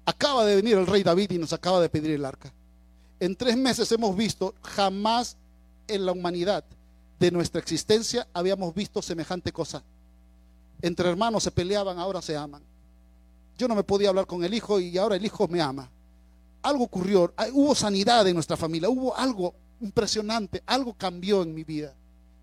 Acaba 0.05 0.45
de 0.45 0.57
venir 0.57 0.77
el 0.77 0.87
rey 0.87 1.03
David 1.03 1.31
y 1.31 1.39
nos 1.39 1.53
acaba 1.53 1.81
de 1.81 1.89
pedir 1.89 2.11
el 2.11 2.25
arca. 2.25 2.53
En 3.21 3.37
tres 3.37 3.57
meses 3.57 3.91
hemos 3.93 4.17
visto, 4.17 4.55
jamás 4.63 5.37
en 5.87 6.05
la 6.05 6.13
humanidad 6.13 6.65
de 7.19 7.31
nuestra 7.31 7.61
existencia 7.61 8.27
habíamos 8.33 8.75
visto 8.75 9.01
semejante 9.01 9.53
cosa. 9.53 9.83
Entre 10.81 11.09
hermanos 11.09 11.43
se 11.43 11.51
peleaban, 11.51 11.99
ahora 11.99 12.21
se 12.21 12.37
aman. 12.37 12.63
Yo 13.57 13.69
no 13.69 13.75
me 13.75 13.85
podía 13.85 14.09
hablar 14.09 14.27
con 14.27 14.45
el 14.45 14.53
hijo 14.53 14.81
y 14.81 14.99
ahora 14.99 15.17
el 15.17 15.25
hijo 15.25 15.47
me 15.47 15.61
ama. 15.61 15.89
Algo 16.63 16.85
ocurrió, 16.85 17.33
hubo 17.53 17.75
sanidad 17.75 18.27
en 18.29 18.35
nuestra 18.35 18.57
familia, 18.57 18.89
hubo 18.89 19.17
algo 19.17 19.55
impresionante, 19.81 20.63
algo 20.65 20.95
cambió 20.95 21.43
en 21.43 21.55
mi 21.55 21.65
vida. 21.65 21.95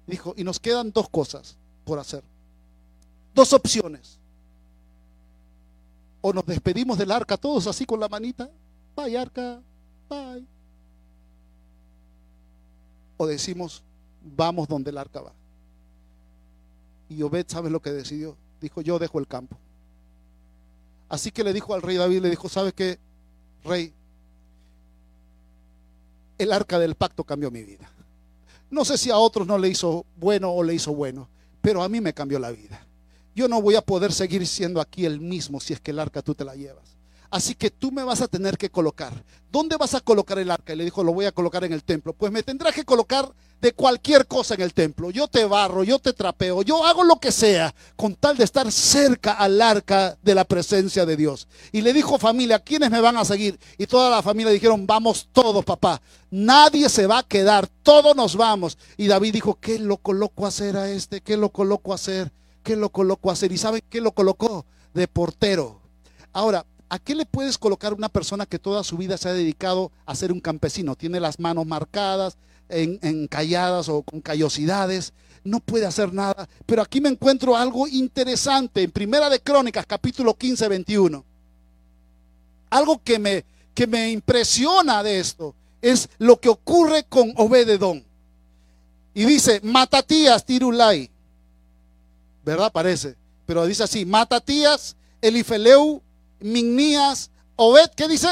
Dijo, 0.05 0.33
y 0.35 0.43
nos 0.43 0.59
quedan 0.59 0.91
dos 0.91 1.09
cosas 1.09 1.57
por 1.85 1.99
hacer. 1.99 2.23
Dos 3.33 3.53
opciones. 3.53 4.19
O 6.21 6.33
nos 6.33 6.45
despedimos 6.45 6.97
del 6.97 7.11
arca 7.11 7.37
todos 7.37 7.67
así 7.67 7.85
con 7.85 7.99
la 7.99 8.09
manita. 8.09 8.49
Bye, 8.95 9.17
arca. 9.17 9.61
Bye. 10.09 10.45
O 13.17 13.25
decimos, 13.25 13.83
vamos 14.21 14.67
donde 14.67 14.89
el 14.89 14.97
arca 14.97 15.21
va. 15.21 15.33
Y 17.07 17.21
Obed, 17.21 17.45
¿sabes 17.47 17.71
lo 17.71 17.81
que 17.81 17.91
decidió? 17.91 18.35
Dijo, 18.59 18.81
yo 18.81 18.99
dejo 18.99 19.19
el 19.19 19.27
campo. 19.27 19.57
Así 21.07 21.31
que 21.31 21.43
le 21.43 21.53
dijo 21.53 21.73
al 21.73 21.81
rey 21.81 21.97
David, 21.97 22.21
le 22.21 22.29
dijo, 22.29 22.49
¿sabe 22.49 22.73
qué, 22.73 22.99
rey? 23.63 23.93
El 26.39 26.51
arca 26.53 26.79
del 26.79 26.95
pacto 26.95 27.23
cambió 27.23 27.51
mi 27.51 27.63
vida. 27.63 27.91
No 28.71 28.85
sé 28.85 28.97
si 28.97 29.11
a 29.11 29.17
otros 29.17 29.45
no 29.45 29.57
le 29.57 29.67
hizo 29.67 30.05
bueno 30.15 30.51
o 30.51 30.63
le 30.63 30.73
hizo 30.73 30.93
bueno, 30.93 31.29
pero 31.61 31.83
a 31.83 31.89
mí 31.89 32.01
me 32.01 32.13
cambió 32.13 32.39
la 32.39 32.49
vida. 32.49 32.87
Yo 33.35 33.47
no 33.47 33.61
voy 33.61 33.75
a 33.75 33.81
poder 33.81 34.13
seguir 34.13 34.47
siendo 34.47 34.81
aquí 34.81 35.05
el 35.05 35.19
mismo 35.19 35.59
si 35.59 35.73
es 35.73 35.79
que 35.79 35.91
el 35.91 35.99
arca 35.99 36.21
tú 36.21 36.33
te 36.33 36.45
la 36.45 36.55
llevas. 36.55 36.98
Así 37.31 37.55
que 37.55 37.69
tú 37.69 37.91
me 37.91 38.03
vas 38.03 38.21
a 38.21 38.27
tener 38.27 38.57
que 38.57 38.69
colocar. 38.69 39.23
¿Dónde 39.51 39.77
vas 39.77 39.93
a 39.93 40.01
colocar 40.01 40.39
el 40.39 40.51
arca? 40.51 40.73
Y 40.73 40.77
le 40.77 40.83
dijo, 40.83 41.03
lo 41.03 41.13
voy 41.13 41.25
a 41.25 41.31
colocar 41.31 41.63
en 41.63 41.73
el 41.73 41.83
templo. 41.83 42.13
Pues 42.13 42.31
me 42.31 42.43
tendrás 42.43 42.73
que 42.73 42.85
colocar 42.85 43.31
de 43.61 43.73
cualquier 43.73 44.25
cosa 44.25 44.55
en 44.55 44.61
el 44.61 44.73
templo. 44.73 45.11
Yo 45.11 45.27
te 45.27 45.45
barro, 45.45 45.83
yo 45.83 45.99
te 45.99 46.13
trapeo, 46.13 46.61
yo 46.61 46.85
hago 46.85 47.03
lo 47.03 47.19
que 47.19 47.31
sea 47.31 47.73
con 47.95 48.15
tal 48.15 48.37
de 48.37 48.45
estar 48.45 48.71
cerca 48.71 49.33
al 49.33 49.61
arca 49.61 50.17
de 50.21 50.35
la 50.35 50.45
presencia 50.45 51.05
de 51.05 51.17
Dios. 51.17 51.47
Y 51.71 51.81
le 51.81 51.93
dijo 51.93 52.17
familia, 52.17 52.59
¿quiénes 52.59 52.89
me 52.89 53.01
van 53.01 53.17
a 53.17 53.25
seguir? 53.25 53.59
Y 53.77 53.85
toda 53.85 54.09
la 54.09 54.21
familia 54.21 54.51
dijeron, 54.51 54.87
vamos 54.87 55.27
todos, 55.31 55.65
papá. 55.65 56.01
Nadie 56.31 56.89
se 56.89 57.07
va 57.07 57.19
a 57.19 57.23
quedar, 57.27 57.67
todos 57.83 58.15
nos 58.15 58.35
vamos. 58.35 58.77
Y 58.97 59.07
David 59.07 59.33
dijo, 59.33 59.55
¿qué 59.59 59.79
lo 59.79 59.97
coloco 59.97 60.45
a 60.45 60.49
hacer 60.49 60.77
a 60.77 60.89
este? 60.89 61.21
¿Qué 61.21 61.37
lo 61.37 61.49
coloco 61.49 61.91
a 61.91 61.95
hacer? 61.95 62.31
¿Qué 62.63 62.75
lo 62.75 62.89
coloco 62.89 63.29
a 63.29 63.33
hacer? 63.33 63.51
¿Y 63.51 63.57
saben 63.57 63.83
qué 63.89 64.01
lo 64.01 64.11
colocó? 64.11 64.65
De 64.93 65.07
portero. 65.07 65.81
Ahora, 66.31 66.65
¿A 66.89 66.97
qué 66.97 67.13
le 67.13 67.25
puedes 67.25 67.57
colocar 67.57 67.93
una 67.93 68.09
persona 68.09 68.47
que 68.47 68.57
toda 68.57 68.83
su 68.83 68.97
vida 68.97 69.17
se 69.17 69.29
ha 69.29 69.33
dedicado 69.33 69.91
a 70.07 70.15
ser 70.15 70.31
un 70.31 70.39
campesino? 70.39 70.95
Tiene 70.95 71.19
las 71.19 71.39
manos 71.39 71.67
marcadas, 71.67 72.37
encalladas 72.67 73.89
o 73.89 74.01
con 74.01 74.21
callosidades, 74.21 75.13
no 75.43 75.59
puede 75.59 75.85
hacer 75.85 76.13
nada. 76.13 76.49
Pero 76.65 76.81
aquí 76.81 76.99
me 76.99 77.09
encuentro 77.09 77.55
algo 77.55 77.87
interesante 77.87 78.83
en 78.83 78.91
Primera 78.91 79.29
de 79.29 79.39
Crónicas, 79.39 79.85
capítulo 79.85 80.33
15, 80.33 80.67
21. 80.67 81.25
Algo 82.71 83.01
que 83.03 83.19
me, 83.19 83.45
que 83.73 83.87
me 83.87 84.09
impresiona 84.11 85.03
de 85.03 85.19
esto 85.19 85.55
es 85.81 86.09
lo 86.17 86.39
que 86.39 86.49
ocurre 86.49 87.03
con 87.03 87.33
Obededón. 87.37 88.03
Y 89.13 89.25
dice, 89.25 89.59
Matatías 89.63 90.45
Tirulai. 90.45 91.09
¿Verdad? 92.43 92.71
Parece. 92.71 93.15
Pero 93.45 93.65
dice 93.65 93.83
así, 93.83 94.05
Matatías, 94.05 94.95
Elifeleu, 95.21 96.01
Mignías, 96.39 97.31
Obed, 97.55 97.89
¿qué 97.95 98.07
dice? 98.07 98.29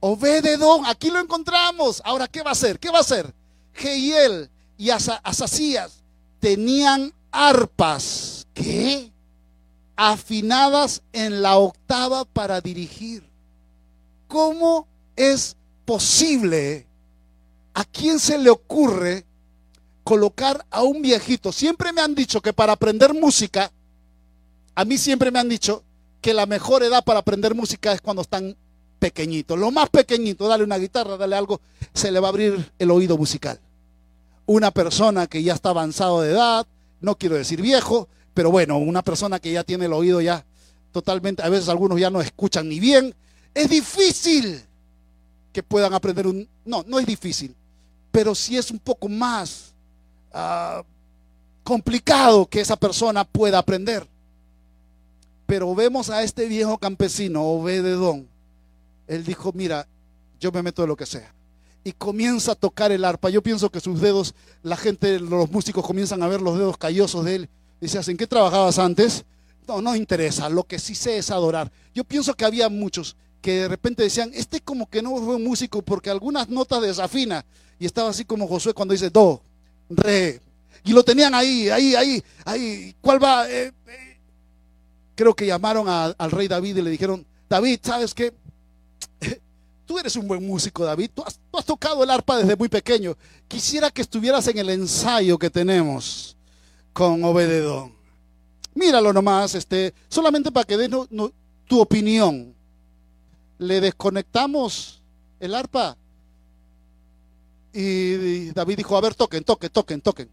Obededón, 0.00 0.84
aquí 0.86 1.10
lo 1.10 1.20
encontramos. 1.20 2.02
Ahora, 2.04 2.26
¿qué 2.26 2.42
va 2.42 2.50
a 2.50 2.52
hacer? 2.52 2.78
¿Qué 2.78 2.90
va 2.90 2.98
a 2.98 3.02
hacer? 3.02 3.32
Geiel 3.72 4.50
y 4.76 4.90
Asasías 4.90 6.02
tenían 6.40 7.12
arpas, 7.30 8.46
¿qué? 8.52 9.12
Afinadas 9.94 11.02
en 11.12 11.42
la 11.42 11.56
octava 11.56 12.24
para 12.24 12.60
dirigir. 12.60 13.22
¿Cómo 14.26 14.88
es 15.14 15.56
posible? 15.84 16.86
¿A 17.74 17.84
quién 17.84 18.18
se 18.18 18.38
le 18.38 18.50
ocurre 18.50 19.24
colocar 20.02 20.66
a 20.70 20.82
un 20.82 21.00
viejito? 21.00 21.52
Siempre 21.52 21.92
me 21.92 22.00
han 22.00 22.14
dicho 22.14 22.40
que 22.40 22.52
para 22.52 22.72
aprender 22.72 23.14
música 23.14 23.70
a 24.74 24.84
mí 24.84 24.98
siempre 24.98 25.30
me 25.30 25.38
han 25.38 25.48
dicho 25.48 25.84
que 26.22 26.32
la 26.32 26.46
mejor 26.46 26.84
edad 26.84 27.04
para 27.04 27.18
aprender 27.18 27.54
música 27.54 27.92
es 27.92 28.00
cuando 28.00 28.22
están 28.22 28.56
pequeñitos. 29.00 29.58
Lo 29.58 29.72
más 29.72 29.90
pequeñito, 29.90 30.46
dale 30.46 30.62
una 30.62 30.78
guitarra, 30.78 31.16
dale 31.16 31.34
algo, 31.36 31.60
se 31.92 32.12
le 32.12 32.20
va 32.20 32.28
a 32.28 32.30
abrir 32.30 32.72
el 32.78 32.90
oído 32.92 33.18
musical. 33.18 33.60
Una 34.46 34.70
persona 34.70 35.26
que 35.26 35.42
ya 35.42 35.54
está 35.54 35.70
avanzado 35.70 36.22
de 36.22 36.30
edad, 36.30 36.66
no 37.00 37.18
quiero 37.18 37.34
decir 37.34 37.60
viejo, 37.60 38.08
pero 38.32 38.52
bueno, 38.52 38.78
una 38.78 39.02
persona 39.02 39.40
que 39.40 39.50
ya 39.50 39.64
tiene 39.64 39.86
el 39.86 39.92
oído 39.92 40.20
ya 40.20 40.46
totalmente, 40.92 41.42
a 41.42 41.48
veces 41.48 41.68
algunos 41.68 41.98
ya 41.98 42.10
no 42.10 42.20
escuchan 42.20 42.68
ni 42.68 42.78
bien, 42.78 43.14
es 43.52 43.68
difícil 43.68 44.62
que 45.52 45.62
puedan 45.62 45.92
aprender 45.92 46.28
un... 46.28 46.48
No, 46.64 46.84
no 46.86 47.00
es 47.00 47.06
difícil, 47.06 47.54
pero 48.12 48.34
sí 48.34 48.56
es 48.56 48.70
un 48.70 48.78
poco 48.78 49.08
más 49.08 49.74
ah, 50.32 50.84
complicado 51.64 52.46
que 52.46 52.60
esa 52.60 52.76
persona 52.76 53.24
pueda 53.24 53.58
aprender. 53.58 54.06
Pero 55.52 55.74
vemos 55.74 56.08
a 56.08 56.22
este 56.22 56.46
viejo 56.46 56.78
campesino, 56.78 57.42
Obededón. 57.42 58.26
Él 59.06 59.22
dijo, 59.22 59.52
mira, 59.54 59.86
yo 60.40 60.50
me 60.50 60.62
meto 60.62 60.80
de 60.80 60.88
lo 60.88 60.96
que 60.96 61.04
sea. 61.04 61.34
Y 61.84 61.92
comienza 61.92 62.52
a 62.52 62.54
tocar 62.54 62.90
el 62.90 63.04
arpa. 63.04 63.28
Yo 63.28 63.42
pienso 63.42 63.68
que 63.68 63.78
sus 63.78 64.00
dedos, 64.00 64.34
la 64.62 64.78
gente, 64.78 65.20
los 65.20 65.50
músicos 65.50 65.84
comienzan 65.84 66.22
a 66.22 66.26
ver 66.26 66.40
los 66.40 66.56
dedos 66.56 66.78
callosos 66.78 67.26
de 67.26 67.34
él. 67.34 67.50
Dice, 67.82 68.00
¿en 68.10 68.16
qué 68.16 68.26
trabajabas 68.26 68.78
antes? 68.78 69.26
No, 69.68 69.82
no 69.82 69.94
interesa. 69.94 70.48
Lo 70.48 70.64
que 70.64 70.78
sí 70.78 70.94
sé 70.94 71.18
es 71.18 71.30
adorar. 71.30 71.70
Yo 71.94 72.02
pienso 72.02 72.32
que 72.32 72.46
había 72.46 72.70
muchos 72.70 73.14
que 73.42 73.52
de 73.56 73.68
repente 73.68 74.04
decían, 74.04 74.30
este 74.32 74.62
como 74.62 74.88
que 74.88 75.02
no 75.02 75.14
fue 75.18 75.36
un 75.36 75.44
músico 75.44 75.82
porque 75.82 76.08
algunas 76.08 76.48
notas 76.48 76.80
desafina. 76.80 77.44
Y 77.78 77.84
estaba 77.84 78.08
así 78.08 78.24
como 78.24 78.48
Josué 78.48 78.72
cuando 78.72 78.92
dice 78.92 79.10
do, 79.10 79.42
re. 79.90 80.40
Y 80.82 80.94
lo 80.94 81.04
tenían 81.04 81.34
ahí, 81.34 81.68
ahí, 81.68 81.94
ahí, 81.94 82.24
ahí. 82.46 82.96
¿Cuál 83.02 83.22
va? 83.22 83.50
Eh, 83.50 83.70
eh. 83.86 84.11
Creo 85.14 85.34
que 85.34 85.46
llamaron 85.46 85.88
al 85.88 86.30
rey 86.30 86.48
David 86.48 86.76
y 86.76 86.82
le 86.82 86.90
dijeron, 86.90 87.26
David, 87.48 87.80
¿sabes 87.82 88.14
qué? 88.14 88.32
Tú 89.86 89.98
eres 89.98 90.16
un 90.16 90.26
buen 90.26 90.46
músico, 90.46 90.84
David. 90.84 91.10
Tú 91.14 91.22
has, 91.22 91.38
tocado 91.66 92.02
el 92.02 92.10
arpa 92.10 92.38
desde 92.38 92.56
muy 92.56 92.68
pequeño. 92.68 93.16
Quisiera 93.46 93.90
que 93.90 94.02
estuvieras 94.02 94.46
en 94.48 94.58
el 94.58 94.70
ensayo 94.70 95.38
que 95.38 95.50
tenemos 95.50 96.36
con 96.92 97.22
Obededón. 97.24 97.94
Míralo 98.74 99.12
nomás, 99.12 99.54
este, 99.54 99.92
solamente 100.08 100.50
para 100.50 100.64
que 100.64 100.78
des 100.78 100.90
tu 101.66 101.80
opinión. 101.80 102.54
Le 103.58 103.80
desconectamos 103.80 105.02
el 105.38 105.54
arpa. 105.54 105.96
Y 107.74 108.50
David 108.52 108.78
dijo, 108.78 108.96
a 108.96 109.00
ver, 109.00 109.14
toquen, 109.14 109.44
toquen, 109.44 109.70
toquen, 109.70 110.00
toquen. 110.00 110.30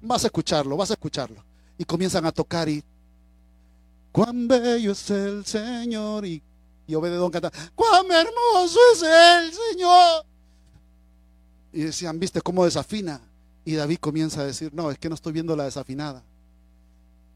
Vas 0.00 0.24
a 0.24 0.26
escucharlo, 0.26 0.76
vas 0.76 0.90
a 0.90 0.94
escucharlo. 0.94 1.44
Y 1.76 1.84
comienzan 1.84 2.26
a 2.26 2.32
tocar 2.32 2.68
y, 2.68 2.82
cuán 4.12 4.48
bello 4.48 4.92
es 4.92 5.10
el 5.10 5.44
Señor. 5.44 6.26
Y, 6.26 6.42
y 6.86 6.94
Obededón 6.94 7.30
canta, 7.30 7.52
cuán 7.74 8.06
hermoso 8.10 8.78
es 8.94 9.02
el 9.02 9.52
Señor. 9.52 10.24
Y 11.72 11.82
decían, 11.82 12.18
¿viste 12.18 12.40
cómo 12.40 12.64
desafina? 12.64 13.20
Y 13.64 13.74
David 13.74 13.98
comienza 14.00 14.40
a 14.40 14.44
decir, 14.44 14.72
no, 14.72 14.90
es 14.90 14.98
que 14.98 15.08
no 15.08 15.14
estoy 15.14 15.32
viendo 15.32 15.54
la 15.54 15.64
desafinada. 15.64 16.22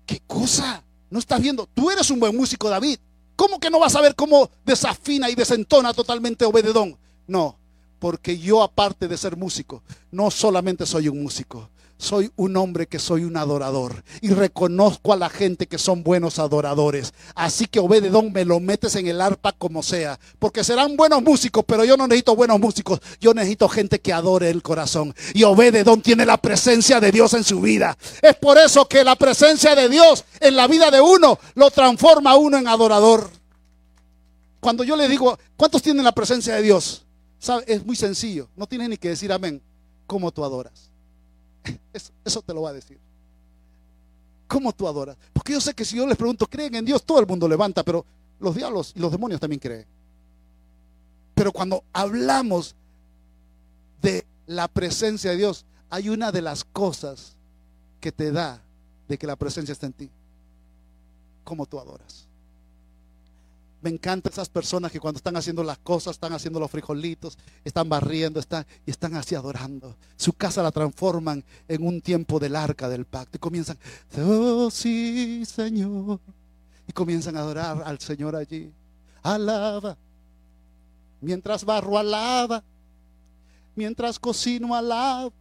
¿Qué 0.07 0.21
cosa? 0.27 0.83
No 1.11 1.19
estás 1.19 1.41
viendo. 1.41 1.69
Tú 1.75 1.91
eres 1.91 2.11
un 2.11 2.19
buen 2.19 2.37
músico, 2.37 2.71
David. 2.71 2.99
¿Cómo 3.37 3.61
que 3.61 3.71
no 3.71 3.79
vas 3.79 3.95
a 3.97 4.01
ver 4.01 4.15
cómo 4.15 4.51
desafina 4.65 5.29
y 5.29 5.35
desentona 5.35 5.93
totalmente 5.93 6.45
Obededón? 6.45 6.97
No, 7.27 7.59
porque 7.99 8.39
yo 8.39 8.63
aparte 8.63 9.09
de 9.09 9.17
ser 9.17 9.37
músico, 9.37 9.83
no 10.11 10.31
solamente 10.31 10.87
soy 10.87 11.09
un 11.09 11.23
músico, 11.23 11.69
soy 12.03 12.33
un 12.35 12.57
hombre 12.57 12.89
que 12.89 12.99
soy 12.99 13.23
un 13.23 13.37
adorador 13.37 14.03
y 14.21 14.31
reconozco 14.31 15.13
a 15.13 15.17
la 15.17 15.31
gente 15.31 15.69
que 15.69 15.79
son 15.79 16.03
buenos 16.03 16.41
adoradores. 16.41 17.15
Así 17.37 17.67
que 17.67 17.79
Obededón 17.79 18.33
me 18.33 18.45
lo 18.45 18.59
metes 18.59 18.97
en 18.97 19.07
el 19.07 19.21
arpa 19.21 19.53
como 19.53 19.85
sea, 19.85 20.19
porque 20.41 20.65
serán 20.65 20.97
buenos 20.97 21.23
músicos, 21.23 21.65
pero 21.65 21.85
yo 21.85 21.97
no 21.97 22.09
necesito 22.09 22.35
buenos 22.35 22.59
músicos, 22.59 23.01
yo 23.21 23.33
necesito 23.33 23.69
gente 23.69 24.01
que 24.01 24.13
adore 24.13 24.51
el 24.51 24.63
corazón. 24.63 25.15
Y 25.33 25.45
Obededón 25.45 26.03
tiene 26.03 26.27
la 26.27 26.39
presencia 26.39 26.99
de 26.99 27.13
Dios 27.13 27.35
en 27.35 27.45
su 27.45 27.61
vida. 27.61 27.97
Es 28.21 28.35
por 28.35 28.59
eso 28.59 28.89
que 28.89 29.05
la 29.05 29.15
presencia 29.15 29.77
de 29.77 29.89
Dios 29.89 30.25
en 30.41 30.57
la 30.57 30.67
vida 30.67 30.91
de 30.91 31.01
uno 31.01 31.39
lo 31.55 31.71
transforma 31.71 32.33
a 32.33 32.37
uno 32.37 32.59
en 32.59 32.67
adorador. 32.67 33.31
Cuando 34.59 34.83
yo 34.83 34.97
le 34.97 35.09
digo, 35.09 35.39
¿cuántos 35.57 35.81
tienen 35.83 36.05
la 36.05 36.13
presencia 36.13 36.57
de 36.57 36.63
Dios? 36.63 37.05
Es 37.67 37.87
muy 37.87 37.95
sencillo, 37.95 38.49
no 38.57 38.67
tienes 38.67 38.89
ni 38.89 38.97
que 38.97 39.11
decir 39.11 39.33
amén. 39.33 39.63
¿Cómo 40.09 40.33
tú 40.33 40.45
adoras? 40.45 40.92
Eso, 41.93 42.43
te 42.43 42.55
lo 42.55 42.63
va 42.63 42.71
a 42.71 42.75
decir. 42.75 42.99
¿Cómo 44.49 44.73
tú 44.73 44.87
adoras? 44.87 45.17
Porque 45.33 45.53
yo 45.53 45.61
sé 45.61 45.75
que 45.75 45.85
si 45.85 45.97
yo 45.97 46.07
les 46.07 46.17
pregunto, 46.17 46.47
¿creen 46.47 46.75
en 46.75 46.85
Dios? 46.85 47.03
Todo 47.05 47.21
el 47.21 47.27
mundo 47.27 47.49
levanta, 47.49 47.83
pero 47.83 48.05
los 48.39 48.55
diablos 48.55 48.93
y 48.95 49.01
los 49.01 49.11
demonios 49.11 49.41
también 49.41 49.61
creen. 49.61 49.87
Pero 51.35 51.53
cuando 51.53 51.85
hablamos 51.93 52.75
de 54.03 54.27
la 54.47 54.69
presencia 54.69 55.31
de 55.31 55.37
Dios, 55.37 55.65
hay 55.89 56.09
una 56.09 56.33
de 56.33 56.43
las 56.43 56.65
cosas 56.65 57.37
que 58.01 58.13
te 58.13 58.33
da 58.33 58.63
de 59.09 59.19
que 59.19 59.27
la 59.27 59.37
presencia 59.37 59.73
está 59.73 59.87
en 59.87 59.93
ti. 59.93 60.11
¿Cómo 61.45 61.67
tú 61.67 61.79
adoras? 61.79 62.27
Me 63.83 63.91
encantan 63.91 64.33
esas 64.33 64.49
personas 64.49 64.93
que 64.93 65.01
cuando 65.01 65.19
están 65.19 65.37
haciendo 65.37 65.65
las 65.65 65.79
cosas, 65.79 66.13
están 66.13 66.33
haciendo 66.33 66.61
los 66.61 66.71
frijolitos, 66.71 67.37
están 67.65 67.89
barriendo, 67.89 68.39
están, 68.39 68.65
y 68.87 68.93
están 68.93 69.17
así 69.17 69.35
adorando. 69.35 69.97
Su 70.17 70.33
casa 70.33 70.63
la 70.63 70.71
transforman 70.71 71.45
en 71.67 71.85
un 71.85 72.01
tiempo 72.01 72.39
del 72.39 72.55
arca 72.55 72.89
del 72.89 73.05
pacto. 73.07 73.37
Y 73.37 73.41
comienzan, 73.41 73.77
oh 74.25 74.71
sí, 74.71 75.45
Señor. 75.45 76.21
Y 76.87 76.93
comienzan 76.93 77.37
a 77.37 77.41
adorar 77.41 77.83
al 77.85 77.99
Señor 77.99 78.37
allí. 78.37 78.73
Alaba. 79.21 79.97
Mientras 81.21 81.65
barro, 81.65 81.99
alaba. 81.99 82.63
Mientras 83.75 84.17
cocino, 84.17 84.77
alaba. 84.77 85.33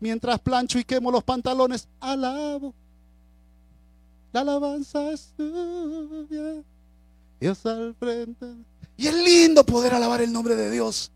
Mientras 0.00 0.40
plancho 0.40 0.80
y 0.80 0.84
quemo 0.84 1.12
los 1.12 1.22
pantalones, 1.22 1.86
alabo. 2.00 2.74
La 4.32 4.40
alabanza 4.42 5.10
es 5.10 5.32
tuya. 5.36 6.62
Dios 7.40 7.66
al 7.66 7.94
frente. 7.94 8.46
Y 8.96 9.06
es 9.06 9.14
lindo 9.14 9.64
poder 9.64 9.94
alabar 9.94 10.20
el 10.20 10.32
nombre 10.32 10.54
de 10.54 10.70
Dios. 10.70 11.10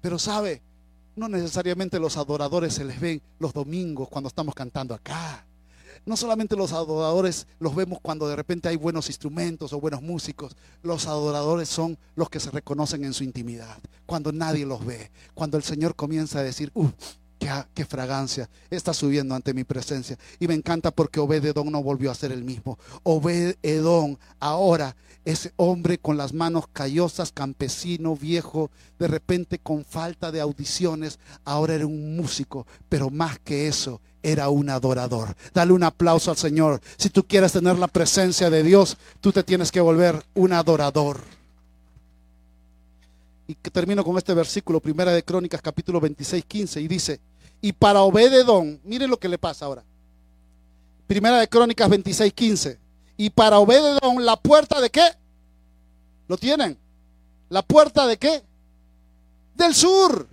Pero 0.00 0.18
sabe, 0.18 0.62
no 1.16 1.28
necesariamente 1.28 1.98
los 1.98 2.16
adoradores 2.16 2.74
se 2.74 2.84
les 2.84 3.00
ven 3.00 3.20
los 3.38 3.52
domingos 3.52 4.08
cuando 4.08 4.28
estamos 4.28 4.54
cantando 4.54 4.94
acá. 4.94 5.44
No 6.06 6.16
solamente 6.16 6.56
los 6.56 6.72
adoradores 6.72 7.46
los 7.58 7.74
vemos 7.74 7.98
cuando 8.00 8.28
de 8.28 8.36
repente 8.36 8.68
hay 8.68 8.76
buenos 8.76 9.08
instrumentos 9.08 9.72
o 9.72 9.80
buenos 9.80 10.02
músicos. 10.02 10.54
Los 10.82 11.06
adoradores 11.06 11.68
son 11.68 11.98
los 12.14 12.28
que 12.28 12.40
se 12.40 12.50
reconocen 12.50 13.04
en 13.04 13.14
su 13.14 13.24
intimidad. 13.24 13.78
Cuando 14.04 14.30
nadie 14.30 14.66
los 14.66 14.84
ve. 14.84 15.10
Cuando 15.34 15.56
el 15.56 15.62
Señor 15.62 15.96
comienza 15.96 16.40
a 16.40 16.42
decir, 16.42 16.70
uh, 16.74 16.88
qué, 17.38 17.84
fragancia 17.84 18.48
está 18.70 18.94
subiendo 18.94 19.34
ante 19.34 19.54
mi 19.54 19.64
presencia. 19.64 20.18
Y 20.38 20.48
me 20.48 20.54
encanta 20.54 20.90
porque 20.90 21.20
Obededón 21.20 21.70
no 21.70 21.82
volvió 21.82 22.10
a 22.10 22.14
ser 22.14 22.32
el 22.32 22.44
mismo. 22.44 22.78
Obededón 23.02 24.18
ahora, 24.40 24.96
ese 25.24 25.52
hombre 25.56 25.98
con 25.98 26.16
las 26.16 26.32
manos 26.32 26.66
callosas, 26.72 27.32
campesino, 27.32 28.16
viejo, 28.16 28.70
de 28.98 29.08
repente 29.08 29.58
con 29.58 29.84
falta 29.84 30.30
de 30.30 30.40
audiciones, 30.40 31.18
ahora 31.44 31.74
era 31.74 31.86
un 31.86 32.16
músico, 32.16 32.66
pero 32.88 33.10
más 33.10 33.38
que 33.38 33.68
eso, 33.68 34.00
era 34.22 34.48
un 34.48 34.70
adorador. 34.70 35.36
Dale 35.52 35.72
un 35.72 35.84
aplauso 35.84 36.30
al 36.30 36.36
Señor. 36.36 36.80
Si 36.96 37.10
tú 37.10 37.24
quieres 37.24 37.52
tener 37.52 37.78
la 37.78 37.88
presencia 37.88 38.50
de 38.50 38.62
Dios, 38.62 38.96
tú 39.20 39.32
te 39.32 39.42
tienes 39.42 39.70
que 39.70 39.80
volver 39.80 40.24
un 40.34 40.52
adorador. 40.52 41.20
Y 43.46 43.54
termino 43.54 44.02
con 44.02 44.16
este 44.16 44.32
versículo, 44.32 44.80
primera 44.80 45.12
de 45.12 45.22
Crónicas, 45.22 45.60
capítulo 45.60 46.00
26, 46.00 46.44
15, 46.44 46.80
y 46.80 46.88
dice, 46.88 47.20
y 47.60 47.72
para 47.72 48.02
Obededón, 48.02 48.80
miren 48.84 49.10
lo 49.10 49.18
que 49.18 49.28
le 49.28 49.38
pasa 49.38 49.66
ahora. 49.66 49.84
Primera 51.06 51.38
de 51.38 51.48
Crónicas 51.48 51.88
26, 51.88 52.32
15. 52.32 52.78
Y 53.16 53.30
para 53.30 53.58
Obededón, 53.58 54.24
la 54.24 54.36
puerta 54.36 54.80
de 54.80 54.90
qué? 54.90 55.04
¿Lo 56.26 56.36
tienen? 56.36 56.78
¿La 57.50 57.62
puerta 57.62 58.06
de 58.06 58.16
qué? 58.16 58.42
Del 59.54 59.74
sur. 59.74 60.26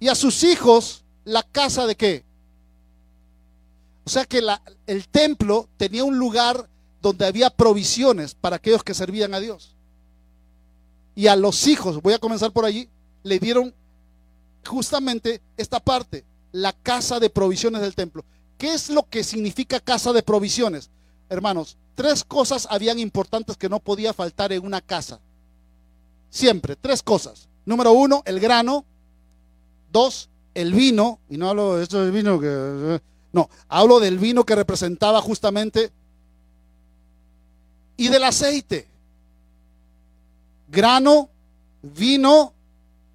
Y 0.00 0.08
a 0.08 0.14
sus 0.14 0.42
hijos, 0.42 1.04
la 1.24 1.42
casa 1.44 1.86
de 1.86 1.96
qué? 1.96 2.24
O 4.04 4.10
sea 4.10 4.24
que 4.24 4.42
el 4.86 5.08
templo 5.08 5.68
tenía 5.76 6.02
un 6.02 6.18
lugar 6.18 6.68
donde 7.00 7.26
había 7.26 7.50
provisiones 7.50 8.34
para 8.34 8.56
aquellos 8.56 8.82
que 8.82 8.94
servían 8.94 9.34
a 9.34 9.40
Dios. 9.40 9.74
Y 11.18 11.26
a 11.26 11.34
los 11.34 11.66
hijos, 11.66 12.00
voy 12.00 12.12
a 12.12 12.20
comenzar 12.20 12.52
por 12.52 12.64
allí, 12.64 12.88
le 13.24 13.40
dieron 13.40 13.74
justamente 14.64 15.42
esta 15.56 15.80
parte, 15.80 16.24
la 16.52 16.72
casa 16.72 17.18
de 17.18 17.28
provisiones 17.28 17.80
del 17.80 17.96
templo. 17.96 18.24
¿Qué 18.56 18.72
es 18.72 18.88
lo 18.88 19.02
que 19.02 19.24
significa 19.24 19.80
casa 19.80 20.12
de 20.12 20.22
provisiones? 20.22 20.90
Hermanos, 21.28 21.76
tres 21.96 22.22
cosas 22.22 22.68
habían 22.70 23.00
importantes 23.00 23.56
que 23.56 23.68
no 23.68 23.80
podía 23.80 24.14
faltar 24.14 24.52
en 24.52 24.64
una 24.64 24.80
casa. 24.80 25.18
Siempre, 26.30 26.76
tres 26.76 27.02
cosas. 27.02 27.48
Número 27.64 27.90
uno, 27.90 28.22
el 28.24 28.38
grano. 28.38 28.84
Dos, 29.90 30.28
el 30.54 30.72
vino. 30.72 31.18
Y 31.28 31.36
no 31.36 31.48
hablo 31.48 31.78
de 31.78 31.82
esto 31.82 32.00
del 32.00 32.12
vino 32.12 32.38
que... 32.38 33.02
No, 33.32 33.50
hablo 33.66 33.98
del 33.98 34.18
vino 34.18 34.46
que 34.46 34.54
representaba 34.54 35.20
justamente 35.20 35.90
y 37.96 38.06
del 38.06 38.22
aceite. 38.22 38.86
Grano, 40.68 41.30
vino 41.82 42.52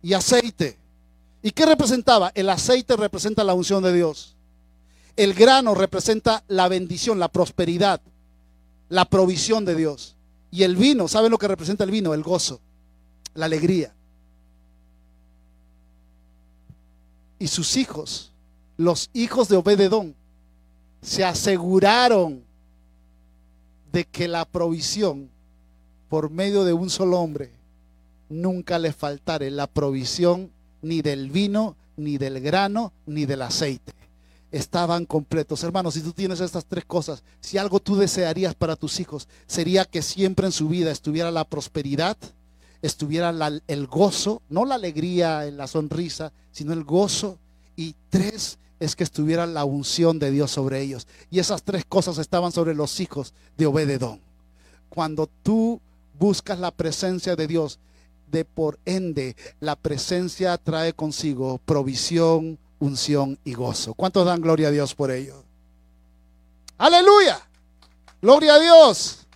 y 0.01 0.13
aceite. 0.13 0.77
¿Y 1.41 1.51
qué 1.51 1.65
representaba? 1.65 2.31
El 2.35 2.49
aceite 2.49 2.95
representa 2.95 3.43
la 3.43 3.53
unción 3.53 3.83
de 3.83 3.93
Dios. 3.93 4.35
El 5.15 5.33
grano 5.33 5.75
representa 5.75 6.43
la 6.47 6.67
bendición, 6.67 7.19
la 7.19 7.27
prosperidad, 7.27 8.01
la 8.89 9.05
provisión 9.05 9.65
de 9.65 9.75
Dios. 9.75 10.15
Y 10.49 10.63
el 10.63 10.75
vino, 10.75 11.07
¿saben 11.07 11.31
lo 11.31 11.37
que 11.37 11.47
representa 11.47 11.83
el 11.83 11.91
vino? 11.91 12.13
El 12.13 12.23
gozo, 12.23 12.59
la 13.33 13.45
alegría. 13.45 13.93
Y 17.37 17.47
sus 17.47 17.75
hijos, 17.75 18.31
los 18.77 19.09
hijos 19.13 19.49
de 19.49 19.57
Obededón, 19.57 20.15
se 21.01 21.23
aseguraron 21.23 22.43
de 23.91 24.05
que 24.05 24.27
la 24.27 24.45
provisión 24.45 25.29
por 26.13 26.29
medio 26.29 26.63
de 26.63 26.73
un 26.73 26.91
solo 26.91 27.19
hombre 27.19 27.49
nunca 28.29 28.77
le 28.77 28.93
faltare 28.93 29.49
la 29.49 29.65
provisión 29.65 30.51
ni 30.83 31.01
del 31.01 31.31
vino, 31.31 31.75
ni 31.97 32.19
del 32.19 32.39
grano, 32.39 32.93
ni 33.07 33.25
del 33.25 33.41
aceite. 33.41 33.93
Estaban 34.51 35.07
completos. 35.07 35.63
Hermanos, 35.63 35.95
si 35.95 36.01
tú 36.01 36.11
tienes 36.11 36.39
estas 36.39 36.65
tres 36.65 36.85
cosas, 36.85 37.23
si 37.41 37.57
algo 37.57 37.79
tú 37.79 37.95
desearías 37.95 38.53
para 38.53 38.75
tus 38.75 38.99
hijos, 38.99 39.27
sería 39.47 39.85
que 39.85 40.03
siempre 40.03 40.45
en 40.45 40.51
su 40.51 40.69
vida 40.69 40.91
estuviera 40.91 41.31
la 41.31 41.45
prosperidad, 41.45 42.15
estuviera 42.83 43.33
el 43.65 43.87
gozo, 43.87 44.43
no 44.49 44.65
la 44.65 44.75
alegría, 44.75 45.45
la 45.45 45.65
sonrisa, 45.65 46.31
sino 46.51 46.73
el 46.73 46.83
gozo. 46.83 47.39
Y 47.75 47.95
tres, 48.11 48.59
es 48.79 48.95
que 48.95 49.03
estuviera 49.03 49.47
la 49.47 49.65
unción 49.65 50.19
de 50.19 50.29
Dios 50.29 50.51
sobre 50.51 50.79
ellos. 50.79 51.07
Y 51.31 51.39
esas 51.39 51.63
tres 51.63 51.85
cosas 51.85 52.19
estaban 52.19 52.51
sobre 52.51 52.75
los 52.75 52.99
hijos 52.99 53.33
de 53.57 53.65
Obededón. 53.65 54.21
Cuando 54.89 55.27
tú 55.41 55.81
buscas 56.23 56.57
la 56.57 56.71
presencia 56.71 57.35
de 57.35 57.47
Dios, 57.47 57.79
de 58.27 58.45
por 58.45 58.79
ende, 58.85 59.35
la 59.59 59.75
presencia 59.75 60.57
trae 60.57 60.93
consigo 60.93 61.57
provisión, 61.65 62.57
unción 62.79 63.37
y 63.43 63.53
gozo. 63.55 63.93
¿Cuántos 63.93 64.25
dan 64.25 64.39
gloria 64.39 64.69
a 64.69 64.71
Dios 64.71 64.95
por 64.95 65.11
ello? 65.11 65.43
Aleluya. 66.77 67.41
Gloria 68.21 68.55
a 68.55 68.59
Dios. 68.61 69.27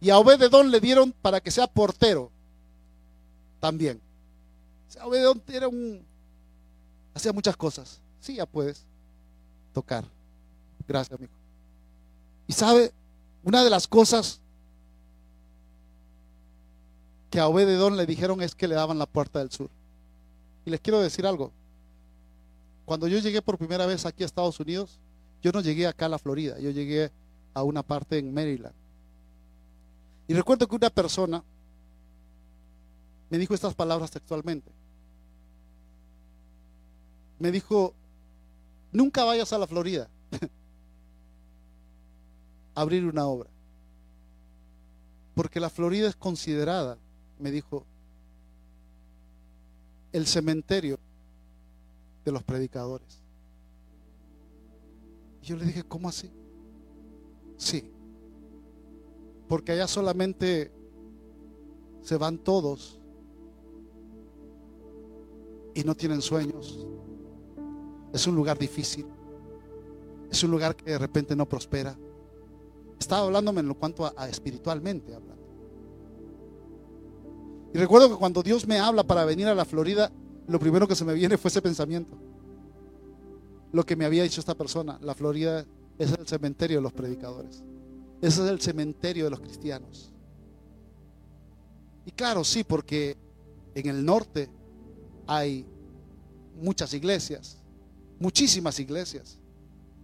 Y 0.00 0.08
a 0.08 0.16
Obededón 0.16 0.70
le 0.70 0.80
dieron 0.80 1.12
para 1.12 1.42
que 1.42 1.50
sea 1.50 1.66
portero 1.66 2.30
también. 3.60 4.00
Obededón 5.02 5.42
era 5.48 5.68
un 5.68 6.02
Hacía 7.14 7.34
muchas 7.34 7.58
cosas. 7.58 8.00
Sí, 8.20 8.36
ya 8.36 8.46
puedes 8.46 8.86
tocar. 9.74 10.06
Gracias, 10.88 11.18
amigo. 11.18 11.34
Y 12.46 12.54
sabe, 12.54 12.90
una 13.42 13.64
de 13.64 13.70
las 13.70 13.88
cosas 13.88 14.40
que 17.30 17.40
a 17.40 17.48
Obededón 17.48 17.96
le 17.96 18.06
dijeron 18.06 18.42
es 18.42 18.54
que 18.54 18.68
le 18.68 18.74
daban 18.74 18.98
la 18.98 19.06
puerta 19.06 19.38
del 19.38 19.50
sur. 19.50 19.70
Y 20.64 20.70
les 20.70 20.80
quiero 20.80 21.00
decir 21.00 21.26
algo. 21.26 21.50
Cuando 22.84 23.08
yo 23.08 23.18
llegué 23.18 23.40
por 23.42 23.58
primera 23.58 23.86
vez 23.86 24.04
aquí 24.04 24.22
a 24.22 24.26
Estados 24.26 24.60
Unidos, 24.60 24.98
yo 25.42 25.50
no 25.52 25.60
llegué 25.60 25.86
acá 25.86 26.06
a 26.06 26.10
la 26.10 26.18
Florida, 26.18 26.58
yo 26.58 26.70
llegué 26.70 27.10
a 27.54 27.62
una 27.62 27.82
parte 27.82 28.18
en 28.18 28.32
Maryland. 28.32 28.74
Y 30.28 30.34
recuerdo 30.34 30.68
que 30.68 30.76
una 30.76 30.90
persona 30.90 31.42
me 33.30 33.38
dijo 33.38 33.54
estas 33.54 33.74
palabras 33.74 34.10
textualmente 34.10 34.70
me 37.42 37.50
dijo, 37.50 37.92
nunca 38.92 39.24
vayas 39.24 39.52
a 39.52 39.58
la 39.58 39.66
Florida 39.66 40.08
abrir 42.74 43.04
una 43.04 43.26
obra. 43.26 43.50
Porque 45.34 45.60
la 45.60 45.70
Florida 45.70 46.08
es 46.08 46.16
considerada, 46.16 46.98
me 47.38 47.50
dijo, 47.50 47.84
el 50.12 50.26
cementerio 50.26 50.98
de 52.24 52.32
los 52.32 52.42
predicadores. 52.42 53.22
Y 55.42 55.46
yo 55.46 55.56
le 55.56 55.64
dije, 55.64 55.82
¿cómo 55.82 56.08
así? 56.08 56.30
Sí, 57.56 57.90
porque 59.48 59.72
allá 59.72 59.86
solamente 59.86 60.72
se 62.02 62.16
van 62.16 62.38
todos 62.38 63.00
y 65.74 65.84
no 65.84 65.94
tienen 65.94 66.20
sueños, 66.20 66.86
es 68.12 68.26
un 68.26 68.34
lugar 68.34 68.58
difícil. 68.58 69.06
Es 70.30 70.42
un 70.42 70.50
lugar 70.50 70.74
que 70.74 70.90
de 70.90 70.98
repente 70.98 71.36
no 71.36 71.46
prospera. 71.46 71.96
Estaba 73.02 73.26
hablándome 73.26 73.60
en 73.60 73.66
lo 73.66 73.74
cuanto 73.74 74.06
a, 74.06 74.28
espiritualmente 74.28 75.12
hablando. 75.12 75.42
Y 77.74 77.78
recuerdo 77.78 78.10
que 78.10 78.16
cuando 78.16 78.44
Dios 78.44 78.64
me 78.68 78.78
habla 78.78 79.02
para 79.02 79.24
venir 79.24 79.48
a 79.48 79.56
la 79.56 79.64
Florida, 79.64 80.12
lo 80.46 80.60
primero 80.60 80.86
que 80.86 80.94
se 80.94 81.04
me 81.04 81.12
viene 81.12 81.36
fue 81.36 81.48
ese 81.48 81.60
pensamiento. 81.60 82.16
Lo 83.72 83.84
que 83.84 83.96
me 83.96 84.04
había 84.04 84.22
dicho 84.22 84.38
esta 84.38 84.54
persona, 84.54 85.00
la 85.02 85.16
Florida 85.16 85.66
es 85.98 86.12
el 86.12 86.28
cementerio 86.28 86.76
de 86.76 86.82
los 86.82 86.92
predicadores. 86.92 87.64
Ese 88.20 88.44
es 88.44 88.50
el 88.50 88.60
cementerio 88.60 89.24
de 89.24 89.30
los 89.30 89.40
cristianos. 89.40 90.12
Y 92.06 92.12
claro, 92.12 92.44
sí, 92.44 92.62
porque 92.62 93.16
en 93.74 93.88
el 93.88 94.04
norte 94.04 94.48
hay 95.26 95.66
muchas 96.54 96.94
iglesias, 96.94 97.58
muchísimas 98.20 98.78
iglesias 98.78 99.40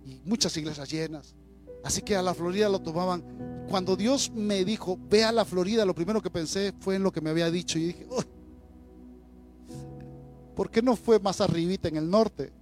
y 0.05 0.21
muchas 0.25 0.57
iglesias 0.57 0.91
llenas. 0.91 1.37
Así 1.85 2.03
que 2.03 2.17
a 2.17 2.23
la 2.23 2.35
Florida 2.35 2.69
lo 2.69 2.81
tomaban. 2.81 3.23
Cuando 3.69 3.97
Dios 3.97 4.31
me 4.35 4.65
dijo, 4.65 4.99
ve 5.09 5.25
a 5.25 5.33
la 5.33 5.45
Florida, 5.45 5.85
lo 5.85 5.95
primero 5.95 6.23
que 6.23 6.31
pensé 6.31 6.73
fue 6.81 6.97
en 6.97 7.03
lo 7.03 7.13
que 7.13 7.21
me 7.21 7.31
había 7.31 7.51
dicho. 7.51 7.79
Y 7.79 7.87
dije, 7.87 8.07
¿por 10.55 10.71
qué 10.71 10.83
no 10.83 10.97
fue 10.97 11.19
más 11.21 11.41
arribita 11.41 11.89
en 11.89 11.97
el 11.97 12.11
norte? 12.11 12.53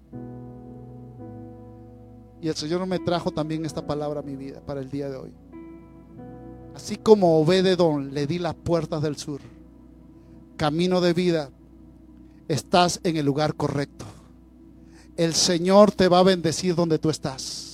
Y 2.40 2.48
el 2.48 2.54
Señor 2.54 2.86
me 2.86 2.98
trajo 2.98 3.30
también 3.30 3.64
esta 3.64 3.86
palabra 3.86 4.20
a 4.20 4.22
mi 4.22 4.36
vida 4.36 4.60
para 4.60 4.80
el 4.80 4.90
día 4.90 5.08
de 5.08 5.16
hoy. 5.16 5.32
Así 6.74 6.96
como 6.96 7.40
Obededón 7.40 8.12
le 8.12 8.26
di 8.26 8.38
las 8.38 8.54
puertas 8.54 9.02
del 9.02 9.16
sur, 9.16 9.40
camino 10.56 11.00
de 11.00 11.14
vida, 11.14 11.50
estás 12.48 13.00
en 13.02 13.16
el 13.16 13.24
lugar 13.24 13.54
correcto 13.54 14.04
el 15.16 15.34
Señor 15.34 15.92
te 15.92 16.08
va 16.08 16.18
a 16.18 16.22
bendecir 16.22 16.74
donde 16.74 16.98
tú 16.98 17.10
estás. 17.10 17.65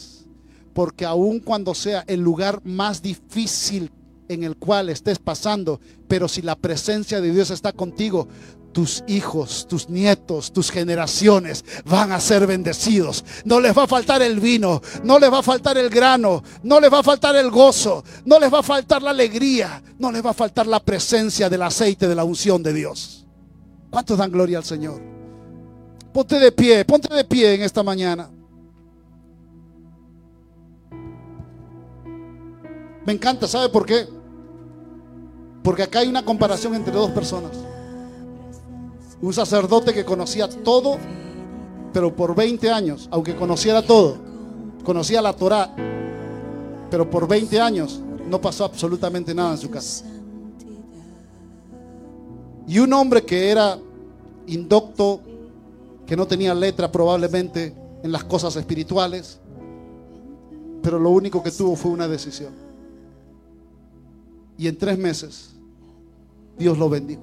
Porque 0.73 1.05
aun 1.05 1.41
cuando 1.41 1.75
sea 1.75 2.05
el 2.07 2.20
lugar 2.20 2.61
más 2.64 3.03
difícil 3.03 3.91
en 4.29 4.45
el 4.45 4.57
cual 4.57 4.89
estés 4.89 5.18
pasando, 5.18 5.81
pero 6.09 6.29
si 6.29 6.43
la 6.43 6.57
presencia 6.57 7.20
de 7.20 7.33
Dios 7.33 7.51
está 7.51 7.73
contigo, 7.73 8.29
tus 8.73 9.05
hijos, 9.07 9.66
tus 9.68 9.89
nietos, 9.89 10.53
tus 10.53 10.70
generaciones 10.70 11.64
van 11.85 12.12
a 12.12 12.20
ser 12.20 12.47
bendecidos. 12.47 13.25
No 13.45 13.61
les 13.61 13.77
va 13.77 13.85
a 13.85 13.87
faltar 13.87 14.23
el 14.23 14.41
vino, 14.41 14.81
no 15.05 15.18
les 15.18 15.31
va 15.31 15.39
a 15.39 15.43
faltar 15.43 15.77
el 15.77 15.91
grano, 15.91 16.43
no 16.62 16.81
les 16.81 16.93
va 16.93 17.01
a 17.01 17.03
faltar 17.03 17.37
el 17.37 17.51
gozo, 17.51 18.03
no 18.25 18.41
les 18.41 18.53
va 18.53 18.61
a 18.61 18.62
faltar 18.62 19.03
la 19.03 19.11
alegría, 19.11 19.83
no 19.99 20.11
les 20.11 20.25
va 20.25 20.31
a 20.31 20.35
faltar 20.35 20.66
la 20.66 20.81
presencia 20.81 21.49
del 21.49 21.62
aceite 21.62 22.09
de 22.09 22.14
la 22.14 22.25
unción 22.25 22.62
de 22.62 22.73
Dios. 22.73 23.27
¿Cuántos 23.91 24.18
dan 24.18 24.33
gloria 24.33 24.59
al 24.59 24.64
Señor? 24.64 25.03
Ponte 26.12 26.39
de 26.39 26.53
pie, 26.53 26.85
ponte 26.85 27.14
de 27.14 27.25
pie 27.25 27.55
en 27.55 27.62
esta 27.62 27.83
mañana. 27.83 28.31
Me 33.05 33.12
encanta, 33.12 33.48
¿sabe 33.48 33.68
por 33.68 33.84
qué? 33.84 34.07
Porque 35.62 35.82
acá 35.82 36.00
hay 36.00 36.09
una 36.09 36.24
comparación 36.24 36.74
entre 36.74 36.92
dos 36.92 37.11
personas. 37.11 37.53
Un 39.20 39.32
sacerdote 39.32 39.92
que 39.92 40.05
conocía 40.05 40.48
todo, 40.48 40.98
pero 41.92 42.14
por 42.14 42.34
20 42.34 42.70
años, 42.70 43.09
aunque 43.11 43.36
conociera 43.36 43.82
todo, 43.82 44.16
conocía 44.84 45.22
la 45.22 45.32
Torah, 45.32 45.74
pero 46.90 47.09
por 47.09 47.28
20 47.28 47.61
años 47.61 48.00
no 48.28 48.40
pasó 48.40 48.64
absolutamente 48.64 49.34
nada 49.34 49.53
en 49.53 49.59
su 49.59 49.70
casa. 49.70 50.05
Y 52.66 52.78
un 52.78 52.92
hombre 52.92 53.24
que 53.24 53.50
era 53.50 53.78
indocto 54.46 55.20
que 56.07 56.16
no 56.16 56.26
tenía 56.26 56.55
letra 56.55 56.90
probablemente 56.90 57.74
en 58.03 58.12
las 58.12 58.24
cosas 58.24 58.57
espirituales, 58.57 59.38
pero 60.82 60.98
lo 60.98 61.11
único 61.11 61.42
que 61.42 61.50
tuvo 61.50 61.76
fue 61.76 61.92
una 61.92 62.09
decisión. 62.09 62.72
Y 64.62 64.68
en 64.68 64.78
tres 64.78 64.96
meses 64.96 65.48
Dios 66.56 66.78
lo 66.78 66.88
bendijo. 66.88 67.22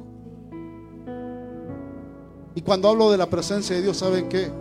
Y 2.54 2.62
cuando 2.62 2.90
hablo 2.90 3.10
de 3.12 3.18
la 3.18 3.30
presencia 3.30 3.78
de 3.78 3.82
Dios, 3.82 3.96
¿saben 3.96 4.28
qué? 4.28 4.52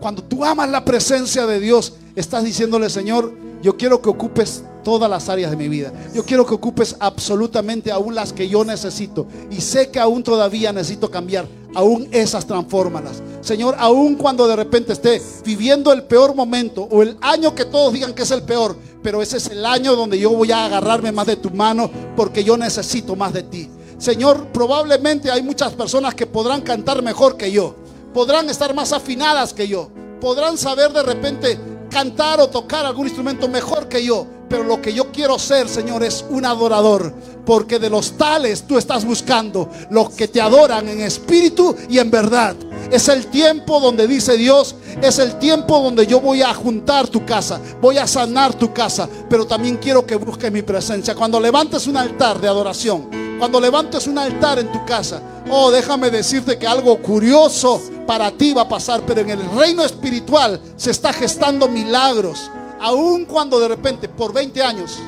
Cuando 0.00 0.22
tú 0.22 0.44
amas 0.44 0.70
la 0.70 0.84
presencia 0.84 1.44
de 1.44 1.58
Dios, 1.58 1.94
estás 2.14 2.44
diciéndole, 2.44 2.88
Señor, 2.88 3.32
yo 3.62 3.76
quiero 3.76 4.00
que 4.00 4.10
ocupes 4.10 4.62
todas 4.82 5.10
las 5.10 5.28
áreas 5.28 5.50
de 5.50 5.56
mi 5.56 5.68
vida. 5.68 5.92
Yo 6.14 6.24
quiero 6.24 6.46
que 6.46 6.54
ocupes 6.54 6.96
absolutamente 6.98 7.92
aún 7.92 8.14
las 8.14 8.32
que 8.32 8.48
yo 8.48 8.64
necesito. 8.64 9.26
Y 9.50 9.60
sé 9.60 9.90
que 9.90 10.00
aún 10.00 10.22
todavía 10.22 10.72
necesito 10.72 11.10
cambiar 11.10 11.46
aún 11.74 12.08
esas 12.10 12.46
transfórmalas. 12.46 13.22
Señor, 13.40 13.76
aún 13.78 14.16
cuando 14.16 14.46
de 14.46 14.56
repente 14.56 14.92
esté 14.92 15.22
viviendo 15.44 15.92
el 15.92 16.04
peor 16.04 16.34
momento 16.34 16.88
o 16.90 17.02
el 17.02 17.16
año 17.20 17.54
que 17.54 17.64
todos 17.64 17.92
digan 17.92 18.14
que 18.14 18.22
es 18.22 18.30
el 18.30 18.42
peor, 18.42 18.76
pero 19.02 19.22
ese 19.22 19.38
es 19.38 19.46
el 19.48 19.64
año 19.64 19.96
donde 19.96 20.18
yo 20.18 20.30
voy 20.30 20.52
a 20.52 20.66
agarrarme 20.66 21.12
más 21.12 21.26
de 21.26 21.36
tu 21.36 21.50
mano 21.50 21.90
porque 22.16 22.44
yo 22.44 22.56
necesito 22.56 23.16
más 23.16 23.32
de 23.32 23.44
ti. 23.44 23.70
Señor, 23.98 24.46
probablemente 24.48 25.30
hay 25.30 25.42
muchas 25.42 25.72
personas 25.74 26.14
que 26.14 26.26
podrán 26.26 26.62
cantar 26.62 27.02
mejor 27.02 27.36
que 27.36 27.52
yo, 27.52 27.74
podrán 28.14 28.48
estar 28.48 28.74
más 28.74 28.92
afinadas 28.92 29.52
que 29.52 29.68
yo, 29.68 29.90
podrán 30.20 30.56
saber 30.56 30.92
de 30.92 31.02
repente 31.02 31.58
cantar 31.90 32.40
o 32.40 32.48
tocar 32.48 32.86
algún 32.86 33.06
instrumento 33.06 33.48
mejor 33.48 33.88
que 33.88 34.04
yo. 34.04 34.26
Pero 34.50 34.64
lo 34.64 34.82
que 34.82 34.92
yo 34.92 35.12
quiero 35.12 35.38
ser, 35.38 35.68
Señor, 35.68 36.02
es 36.02 36.24
un 36.28 36.44
adorador. 36.44 37.14
Porque 37.46 37.78
de 37.78 37.88
los 37.88 38.18
tales 38.18 38.64
tú 38.66 38.76
estás 38.76 39.04
buscando 39.04 39.70
los 39.90 40.10
que 40.10 40.26
te 40.26 40.40
adoran 40.40 40.88
en 40.88 41.00
espíritu 41.00 41.74
y 41.88 41.98
en 41.98 42.10
verdad. 42.10 42.56
Es 42.90 43.08
el 43.08 43.28
tiempo 43.28 43.78
donde 43.78 44.08
dice 44.08 44.36
Dios, 44.36 44.74
es 45.00 45.20
el 45.20 45.38
tiempo 45.38 45.80
donde 45.80 46.06
yo 46.06 46.20
voy 46.20 46.42
a 46.42 46.52
juntar 46.52 47.06
tu 47.06 47.24
casa, 47.24 47.60
voy 47.80 47.98
a 47.98 48.06
sanar 48.06 48.54
tu 48.54 48.72
casa, 48.74 49.08
pero 49.28 49.46
también 49.46 49.76
quiero 49.76 50.04
que 50.04 50.16
busques 50.16 50.50
mi 50.50 50.62
presencia. 50.62 51.14
Cuando 51.14 51.38
levantes 51.38 51.86
un 51.86 51.96
altar 51.96 52.40
de 52.40 52.48
adoración, 52.48 53.08
cuando 53.38 53.60
levantes 53.60 54.08
un 54.08 54.18
altar 54.18 54.58
en 54.58 54.72
tu 54.72 54.84
casa, 54.84 55.22
oh, 55.48 55.70
déjame 55.70 56.10
decirte 56.10 56.58
que 56.58 56.66
algo 56.66 57.00
curioso 57.00 57.80
para 58.06 58.32
ti 58.32 58.52
va 58.52 58.62
a 58.62 58.68
pasar, 58.68 59.02
pero 59.06 59.20
en 59.20 59.30
el 59.30 59.50
reino 59.56 59.84
espiritual 59.84 60.60
se 60.76 60.90
está 60.90 61.12
gestando 61.12 61.68
milagros. 61.68 62.50
Aun 62.80 63.26
cuando 63.26 63.60
de 63.60 63.68
repente 63.68 64.08
por 64.08 64.32
20 64.32 64.62
años 64.62 64.98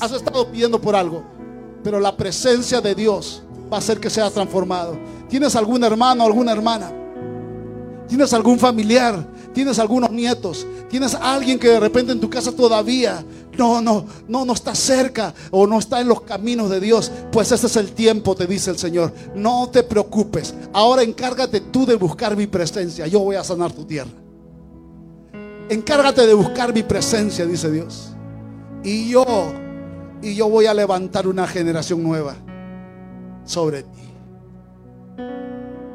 has 0.00 0.12
estado 0.12 0.50
pidiendo 0.50 0.80
por 0.80 0.96
algo, 0.96 1.22
pero 1.84 2.00
la 2.00 2.16
presencia 2.16 2.80
de 2.80 2.94
Dios 2.94 3.42
va 3.70 3.76
a 3.76 3.80
hacer 3.80 4.00
que 4.00 4.08
sea 4.08 4.30
transformado. 4.30 4.98
¿Tienes 5.28 5.54
algún 5.54 5.84
hermano, 5.84 6.24
alguna 6.24 6.52
hermana? 6.52 6.90
¿Tienes 8.08 8.32
algún 8.32 8.58
familiar? 8.58 9.26
¿Tienes 9.52 9.78
algunos 9.78 10.10
nietos? 10.10 10.66
¿Tienes 10.88 11.14
alguien 11.14 11.58
que 11.58 11.68
de 11.68 11.80
repente 11.80 12.12
en 12.12 12.20
tu 12.20 12.30
casa 12.30 12.52
todavía 12.52 13.22
no, 13.58 13.82
no, 13.82 14.06
no, 14.26 14.46
no 14.46 14.52
está 14.54 14.74
cerca 14.74 15.34
o 15.50 15.66
no 15.66 15.78
está 15.78 16.00
en 16.00 16.08
los 16.08 16.22
caminos 16.22 16.70
de 16.70 16.80
Dios? 16.80 17.12
Pues 17.30 17.52
ese 17.52 17.66
es 17.66 17.76
el 17.76 17.92
tiempo, 17.92 18.34
te 18.34 18.46
dice 18.46 18.70
el 18.70 18.78
Señor. 18.78 19.12
No 19.34 19.68
te 19.70 19.82
preocupes. 19.82 20.54
Ahora 20.72 21.02
encárgate 21.02 21.60
tú 21.60 21.84
de 21.84 21.96
buscar 21.96 22.34
mi 22.34 22.46
presencia. 22.46 23.06
Yo 23.06 23.20
voy 23.20 23.36
a 23.36 23.44
sanar 23.44 23.72
tu 23.72 23.84
tierra. 23.84 24.10
Encárgate 25.68 26.26
de 26.26 26.34
buscar 26.34 26.72
mi 26.72 26.82
presencia, 26.82 27.44
dice 27.44 27.70
Dios. 27.70 28.14
Y 28.82 29.10
yo, 29.10 29.24
y 30.22 30.34
yo 30.34 30.48
voy 30.48 30.66
a 30.66 30.74
levantar 30.74 31.26
una 31.26 31.46
generación 31.46 32.02
nueva 32.02 32.36
sobre 33.44 33.82
ti. 33.82 34.08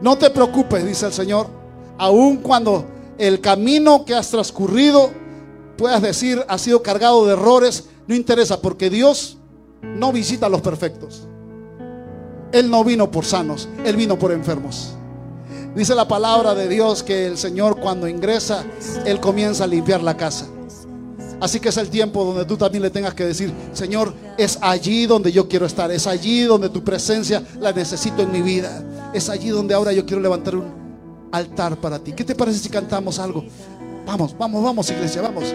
No 0.01 0.17
te 0.17 0.29
preocupes, 0.29 0.85
dice 0.85 1.05
el 1.05 1.13
Señor, 1.13 1.47
aun 1.97 2.37
cuando 2.37 2.85
el 3.17 3.39
camino 3.39 4.05
que 4.05 4.13
has 4.13 4.29
transcurrido, 4.29 5.11
puedas 5.77 6.01
decir, 6.01 6.43
ha 6.47 6.57
sido 6.57 6.83
cargado 6.83 7.25
de 7.25 7.33
errores, 7.33 7.89
no 8.07 8.15
interesa, 8.15 8.61
porque 8.61 8.89
Dios 8.89 9.37
no 9.81 10.11
visita 10.11 10.47
a 10.47 10.49
los 10.49 10.61
perfectos. 10.61 11.27
Él 12.51 12.69
no 12.69 12.83
vino 12.83 13.09
por 13.09 13.25
sanos, 13.25 13.67
Él 13.85 13.95
vino 13.95 14.19
por 14.19 14.31
enfermos. 14.31 14.95
Dice 15.75 15.95
la 15.95 16.07
palabra 16.07 16.53
de 16.53 16.67
Dios 16.67 17.01
que 17.01 17.25
el 17.25 17.37
Señor 17.37 17.79
cuando 17.79 18.07
ingresa, 18.07 18.63
Él 19.05 19.19
comienza 19.19 19.63
a 19.63 19.67
limpiar 19.67 20.03
la 20.03 20.15
casa. 20.15 20.45
Así 21.41 21.59
que 21.59 21.69
es 21.69 21.77
el 21.77 21.89
tiempo 21.89 22.23
donde 22.23 22.45
tú 22.45 22.55
también 22.55 22.83
le 22.83 22.89
tengas 22.89 23.13
que 23.13 23.25
decir, 23.25 23.51
Señor, 23.73 24.13
es 24.37 24.57
allí 24.61 25.05
donde 25.05 25.31
yo 25.31 25.49
quiero 25.49 25.65
estar, 25.65 25.91
es 25.91 26.07
allí 26.07 26.43
donde 26.43 26.69
tu 26.69 26.83
presencia 26.83 27.43
la 27.59 27.71
necesito 27.71 28.21
en 28.21 28.31
mi 28.31 28.41
vida, 28.41 28.81
es 29.13 29.29
allí 29.29 29.49
donde 29.49 29.73
ahora 29.73 29.91
yo 29.91 30.05
quiero 30.05 30.21
levantar 30.21 30.55
un 30.55 30.65
altar 31.31 31.75
para 31.77 31.99
ti. 31.99 32.13
¿Qué 32.13 32.23
te 32.23 32.35
parece 32.35 32.59
si 32.59 32.69
cantamos 32.69 33.19
algo? 33.19 33.43
Vamos, 34.05 34.35
vamos, 34.37 34.63
vamos 34.63 34.89
iglesia, 34.89 35.21
vamos. 35.21 35.53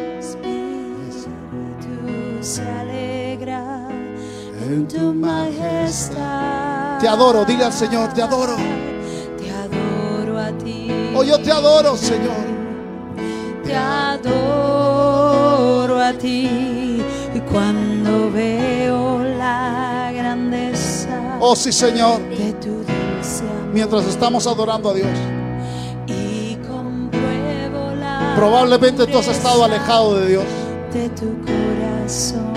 en 4.69 4.87
tu 4.87 5.14
majestad. 5.14 6.99
Te 7.01 7.09
adoro, 7.09 7.45
dile 7.45 7.64
al 7.64 7.73
Señor, 7.73 8.12
te 8.12 8.23
adoro. 8.23 8.57
Oh, 11.21 11.25
yo 11.25 11.37
te 11.41 11.51
adoro, 11.51 11.97
Señor. 11.97 12.47
Te 13.64 13.75
adoro 13.75 15.99
a 16.01 16.12
ti. 16.12 17.03
Y 17.35 17.41
cuando 17.53 18.31
veo 18.31 19.19
la 19.37 20.12
grandeza 20.14 21.37
Oh, 21.41 21.57
sí, 21.57 21.73
Señor. 21.73 22.21
de 22.29 22.53
tu 22.55 22.69
dulce 22.69 23.43
amor 23.43 23.73
Mientras 23.75 24.07
estamos 24.07 24.47
adorando 24.47 24.91
a 24.91 24.95
Dios. 24.95 25.09
y 26.07 26.55
compruebo 26.69 27.95
la 28.01 28.35
Probablemente 28.37 29.07
tú 29.09 29.19
has 29.19 29.27
estado 29.29 29.64
alejado 29.64 30.21
de 30.21 30.29
Dios. 30.29 30.45
de 30.95 31.09
tu 31.11 31.35
corazón. 31.43 32.53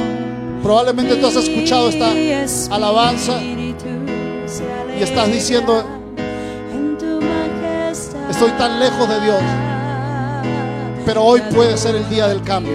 Probablemente 0.62 1.16
tú 1.16 1.26
has 1.28 1.36
escuchado 1.36 1.90
esta 1.90 2.12
alabanza 2.76 3.42
y 3.42 3.76
estás 5.02 5.32
diciendo, 5.32 5.84
estoy 8.44 8.58
tan 8.58 8.80
lejos 8.80 9.08
de 9.08 9.22
Dios. 9.22 9.42
Pero 11.06 11.24
hoy 11.24 11.42
puede 11.54 11.78
ser 11.78 11.96
el 11.96 12.10
día 12.10 12.28
del 12.28 12.42
cambio. 12.42 12.74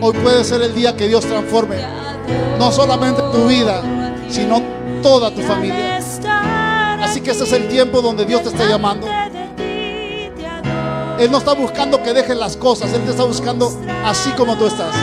Hoy 0.00 0.12
puede 0.12 0.44
ser 0.44 0.62
el 0.62 0.76
día 0.76 0.96
que 0.96 1.08
Dios 1.08 1.24
transforme 1.24 1.76
no 2.56 2.70
solamente 2.70 3.20
tu 3.32 3.48
vida, 3.48 3.82
sino 4.28 4.62
toda 5.02 5.32
tu 5.32 5.42
familia. 5.42 5.98
Así 7.02 7.20
que 7.20 7.32
ese 7.32 7.44
es 7.44 7.52
el 7.52 7.66
tiempo 7.66 8.00
donde 8.00 8.24
Dios 8.24 8.42
te 8.42 8.50
está 8.50 8.64
llamando. 8.64 9.08
Él 11.18 11.32
no 11.32 11.38
está 11.38 11.54
buscando 11.54 12.00
que 12.04 12.12
dejes 12.12 12.36
las 12.36 12.56
cosas, 12.56 12.92
Él 12.92 13.02
te 13.02 13.10
está 13.10 13.24
buscando 13.24 13.76
así 14.04 14.30
como 14.36 14.56
tú 14.56 14.68
estás. 14.68 14.94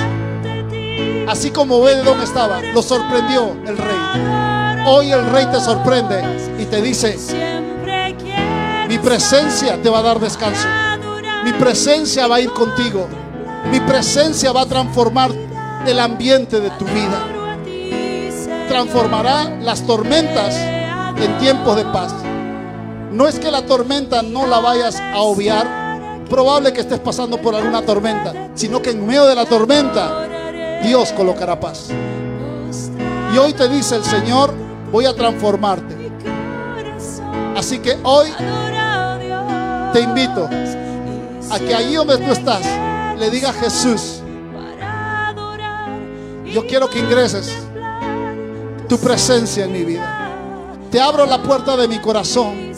Así 1.27 1.51
como 1.51 1.81
ve 1.81 1.95
de 1.95 2.03
dónde 2.03 2.23
estaba, 2.23 2.61
lo 2.61 2.81
sorprendió 2.81 3.57
el 3.65 3.77
rey. 3.77 4.85
Hoy 4.85 5.11
el 5.11 5.29
rey 5.31 5.45
te 5.47 5.59
sorprende 5.59 6.21
y 6.57 6.65
te 6.65 6.81
dice, 6.81 7.17
presencia 9.03 9.81
te 9.81 9.89
va 9.89 9.99
a 9.99 10.01
dar 10.01 10.19
descanso. 10.19 10.67
Mi 11.43 11.51
presencia 11.53 12.25
va 12.27 12.37
a 12.37 12.39
ir 12.39 12.51
contigo. 12.51 13.07
Mi 13.69 13.79
presencia 13.81 14.51
va 14.51 14.61
a 14.61 14.65
transformar 14.65 15.31
el 15.85 15.99
ambiente 15.99 16.59
de 16.59 16.69
tu 16.71 16.85
vida. 16.85 17.27
Transformará 18.69 19.49
las 19.61 19.85
tormentas 19.85 20.55
en 20.55 21.37
tiempos 21.39 21.75
de 21.75 21.85
paz. 21.85 22.13
No 23.11 23.27
es 23.27 23.37
que 23.37 23.51
la 23.51 23.65
tormenta 23.65 24.23
no 24.23 24.47
la 24.47 24.59
vayas 24.59 24.99
a 24.99 25.19
obviar. 25.19 25.83
Probable 26.29 26.71
que 26.73 26.81
estés 26.81 26.99
pasando 26.99 27.37
por 27.37 27.53
alguna 27.53 27.81
tormenta, 27.83 28.49
sino 28.55 28.81
que 28.81 28.91
en 28.91 29.05
medio 29.05 29.25
de 29.25 29.35
la 29.35 29.45
tormenta 29.45 30.81
Dios 30.81 31.11
colocará 31.11 31.59
paz. 31.59 31.89
Y 33.33 33.37
hoy 33.37 33.53
te 33.53 33.67
dice 33.67 33.95
el 33.97 34.03
Señor, 34.03 34.53
voy 34.91 35.05
a 35.05 35.13
transformarte. 35.13 36.11
Así 37.55 37.79
que 37.79 37.97
hoy 38.03 38.29
te 39.93 40.01
invito 40.01 40.49
a 41.51 41.59
que 41.59 41.75
allí 41.75 41.93
donde 41.93 42.17
tú 42.17 42.31
estás 42.31 42.65
le 43.19 43.29
diga 43.29 43.51
a 43.51 43.53
Jesús, 43.53 44.21
yo 46.51 46.65
quiero 46.67 46.89
que 46.89 46.99
ingreses 46.99 47.53
tu 48.89 48.97
presencia 48.97 49.65
en 49.65 49.71
mi 49.71 49.83
vida. 49.83 50.31
Te 50.91 50.99
abro 50.99 51.25
la 51.25 51.41
puerta 51.41 51.77
de 51.77 51.87
mi 51.87 51.99
corazón. 51.99 52.73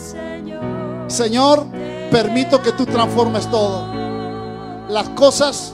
Señor, 1.07 1.65
permito 2.11 2.61
que 2.61 2.73
tú 2.73 2.85
transformes 2.85 3.49
todo. 3.49 3.93
Las 4.89 5.09
cosas 5.09 5.73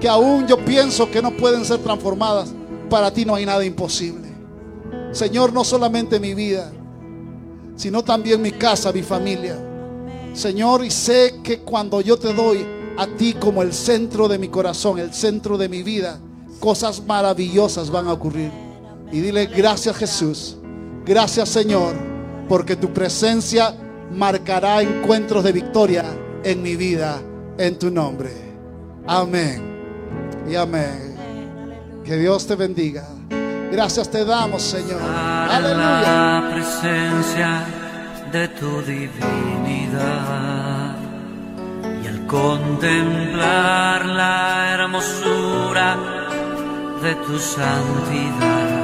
que 0.00 0.08
aún 0.08 0.46
yo 0.46 0.62
pienso 0.64 1.10
que 1.10 1.20
no 1.22 1.30
pueden 1.32 1.64
ser 1.64 1.78
transformadas, 1.78 2.52
para 2.88 3.10
ti 3.10 3.24
no 3.24 3.34
hay 3.34 3.46
nada 3.46 3.64
imposible. 3.64 4.28
Señor, 5.12 5.52
no 5.52 5.64
solamente 5.64 6.20
mi 6.20 6.34
vida, 6.34 6.70
sino 7.76 8.02
también 8.02 8.40
mi 8.40 8.52
casa, 8.52 8.92
mi 8.92 9.02
familia. 9.02 9.69
Señor, 10.32 10.84
y 10.84 10.90
sé 10.90 11.40
que 11.42 11.60
cuando 11.60 12.00
yo 12.00 12.18
te 12.18 12.32
doy 12.32 12.66
a 12.96 13.06
ti 13.06 13.34
como 13.34 13.62
el 13.62 13.72
centro 13.72 14.28
de 14.28 14.38
mi 14.38 14.48
corazón, 14.48 14.98
el 14.98 15.12
centro 15.12 15.56
de 15.58 15.68
mi 15.68 15.82
vida, 15.82 16.18
cosas 16.60 17.02
maravillosas 17.04 17.90
van 17.90 18.06
a 18.08 18.12
ocurrir. 18.12 18.50
Y 19.10 19.20
dile 19.20 19.46
gracias 19.46 19.96
Jesús, 19.96 20.56
gracias 21.04 21.48
Señor, 21.48 21.94
porque 22.48 22.76
tu 22.76 22.92
presencia 22.92 23.74
marcará 24.12 24.82
encuentros 24.82 25.42
de 25.42 25.52
victoria 25.52 26.04
en 26.44 26.62
mi 26.62 26.76
vida, 26.76 27.20
en 27.58 27.78
tu 27.78 27.90
nombre. 27.90 28.30
Amén. 29.06 29.62
Y 30.48 30.54
amén. 30.54 31.10
Que 32.04 32.16
Dios 32.16 32.46
te 32.46 32.54
bendiga. 32.54 33.08
Gracias 33.70 34.10
te 34.10 34.24
damos, 34.24 34.62
Señor. 34.62 35.00
Aleluya. 35.02 36.50
De 38.32 38.46
tu 38.48 38.82
divinidad 38.82 39.96
y 42.02 42.06
al 42.06 42.26
contemplar 42.26 44.06
la 44.06 44.74
hermosura 44.74 45.96
de 47.02 47.14
tu 47.26 47.38
santidad 47.38 48.79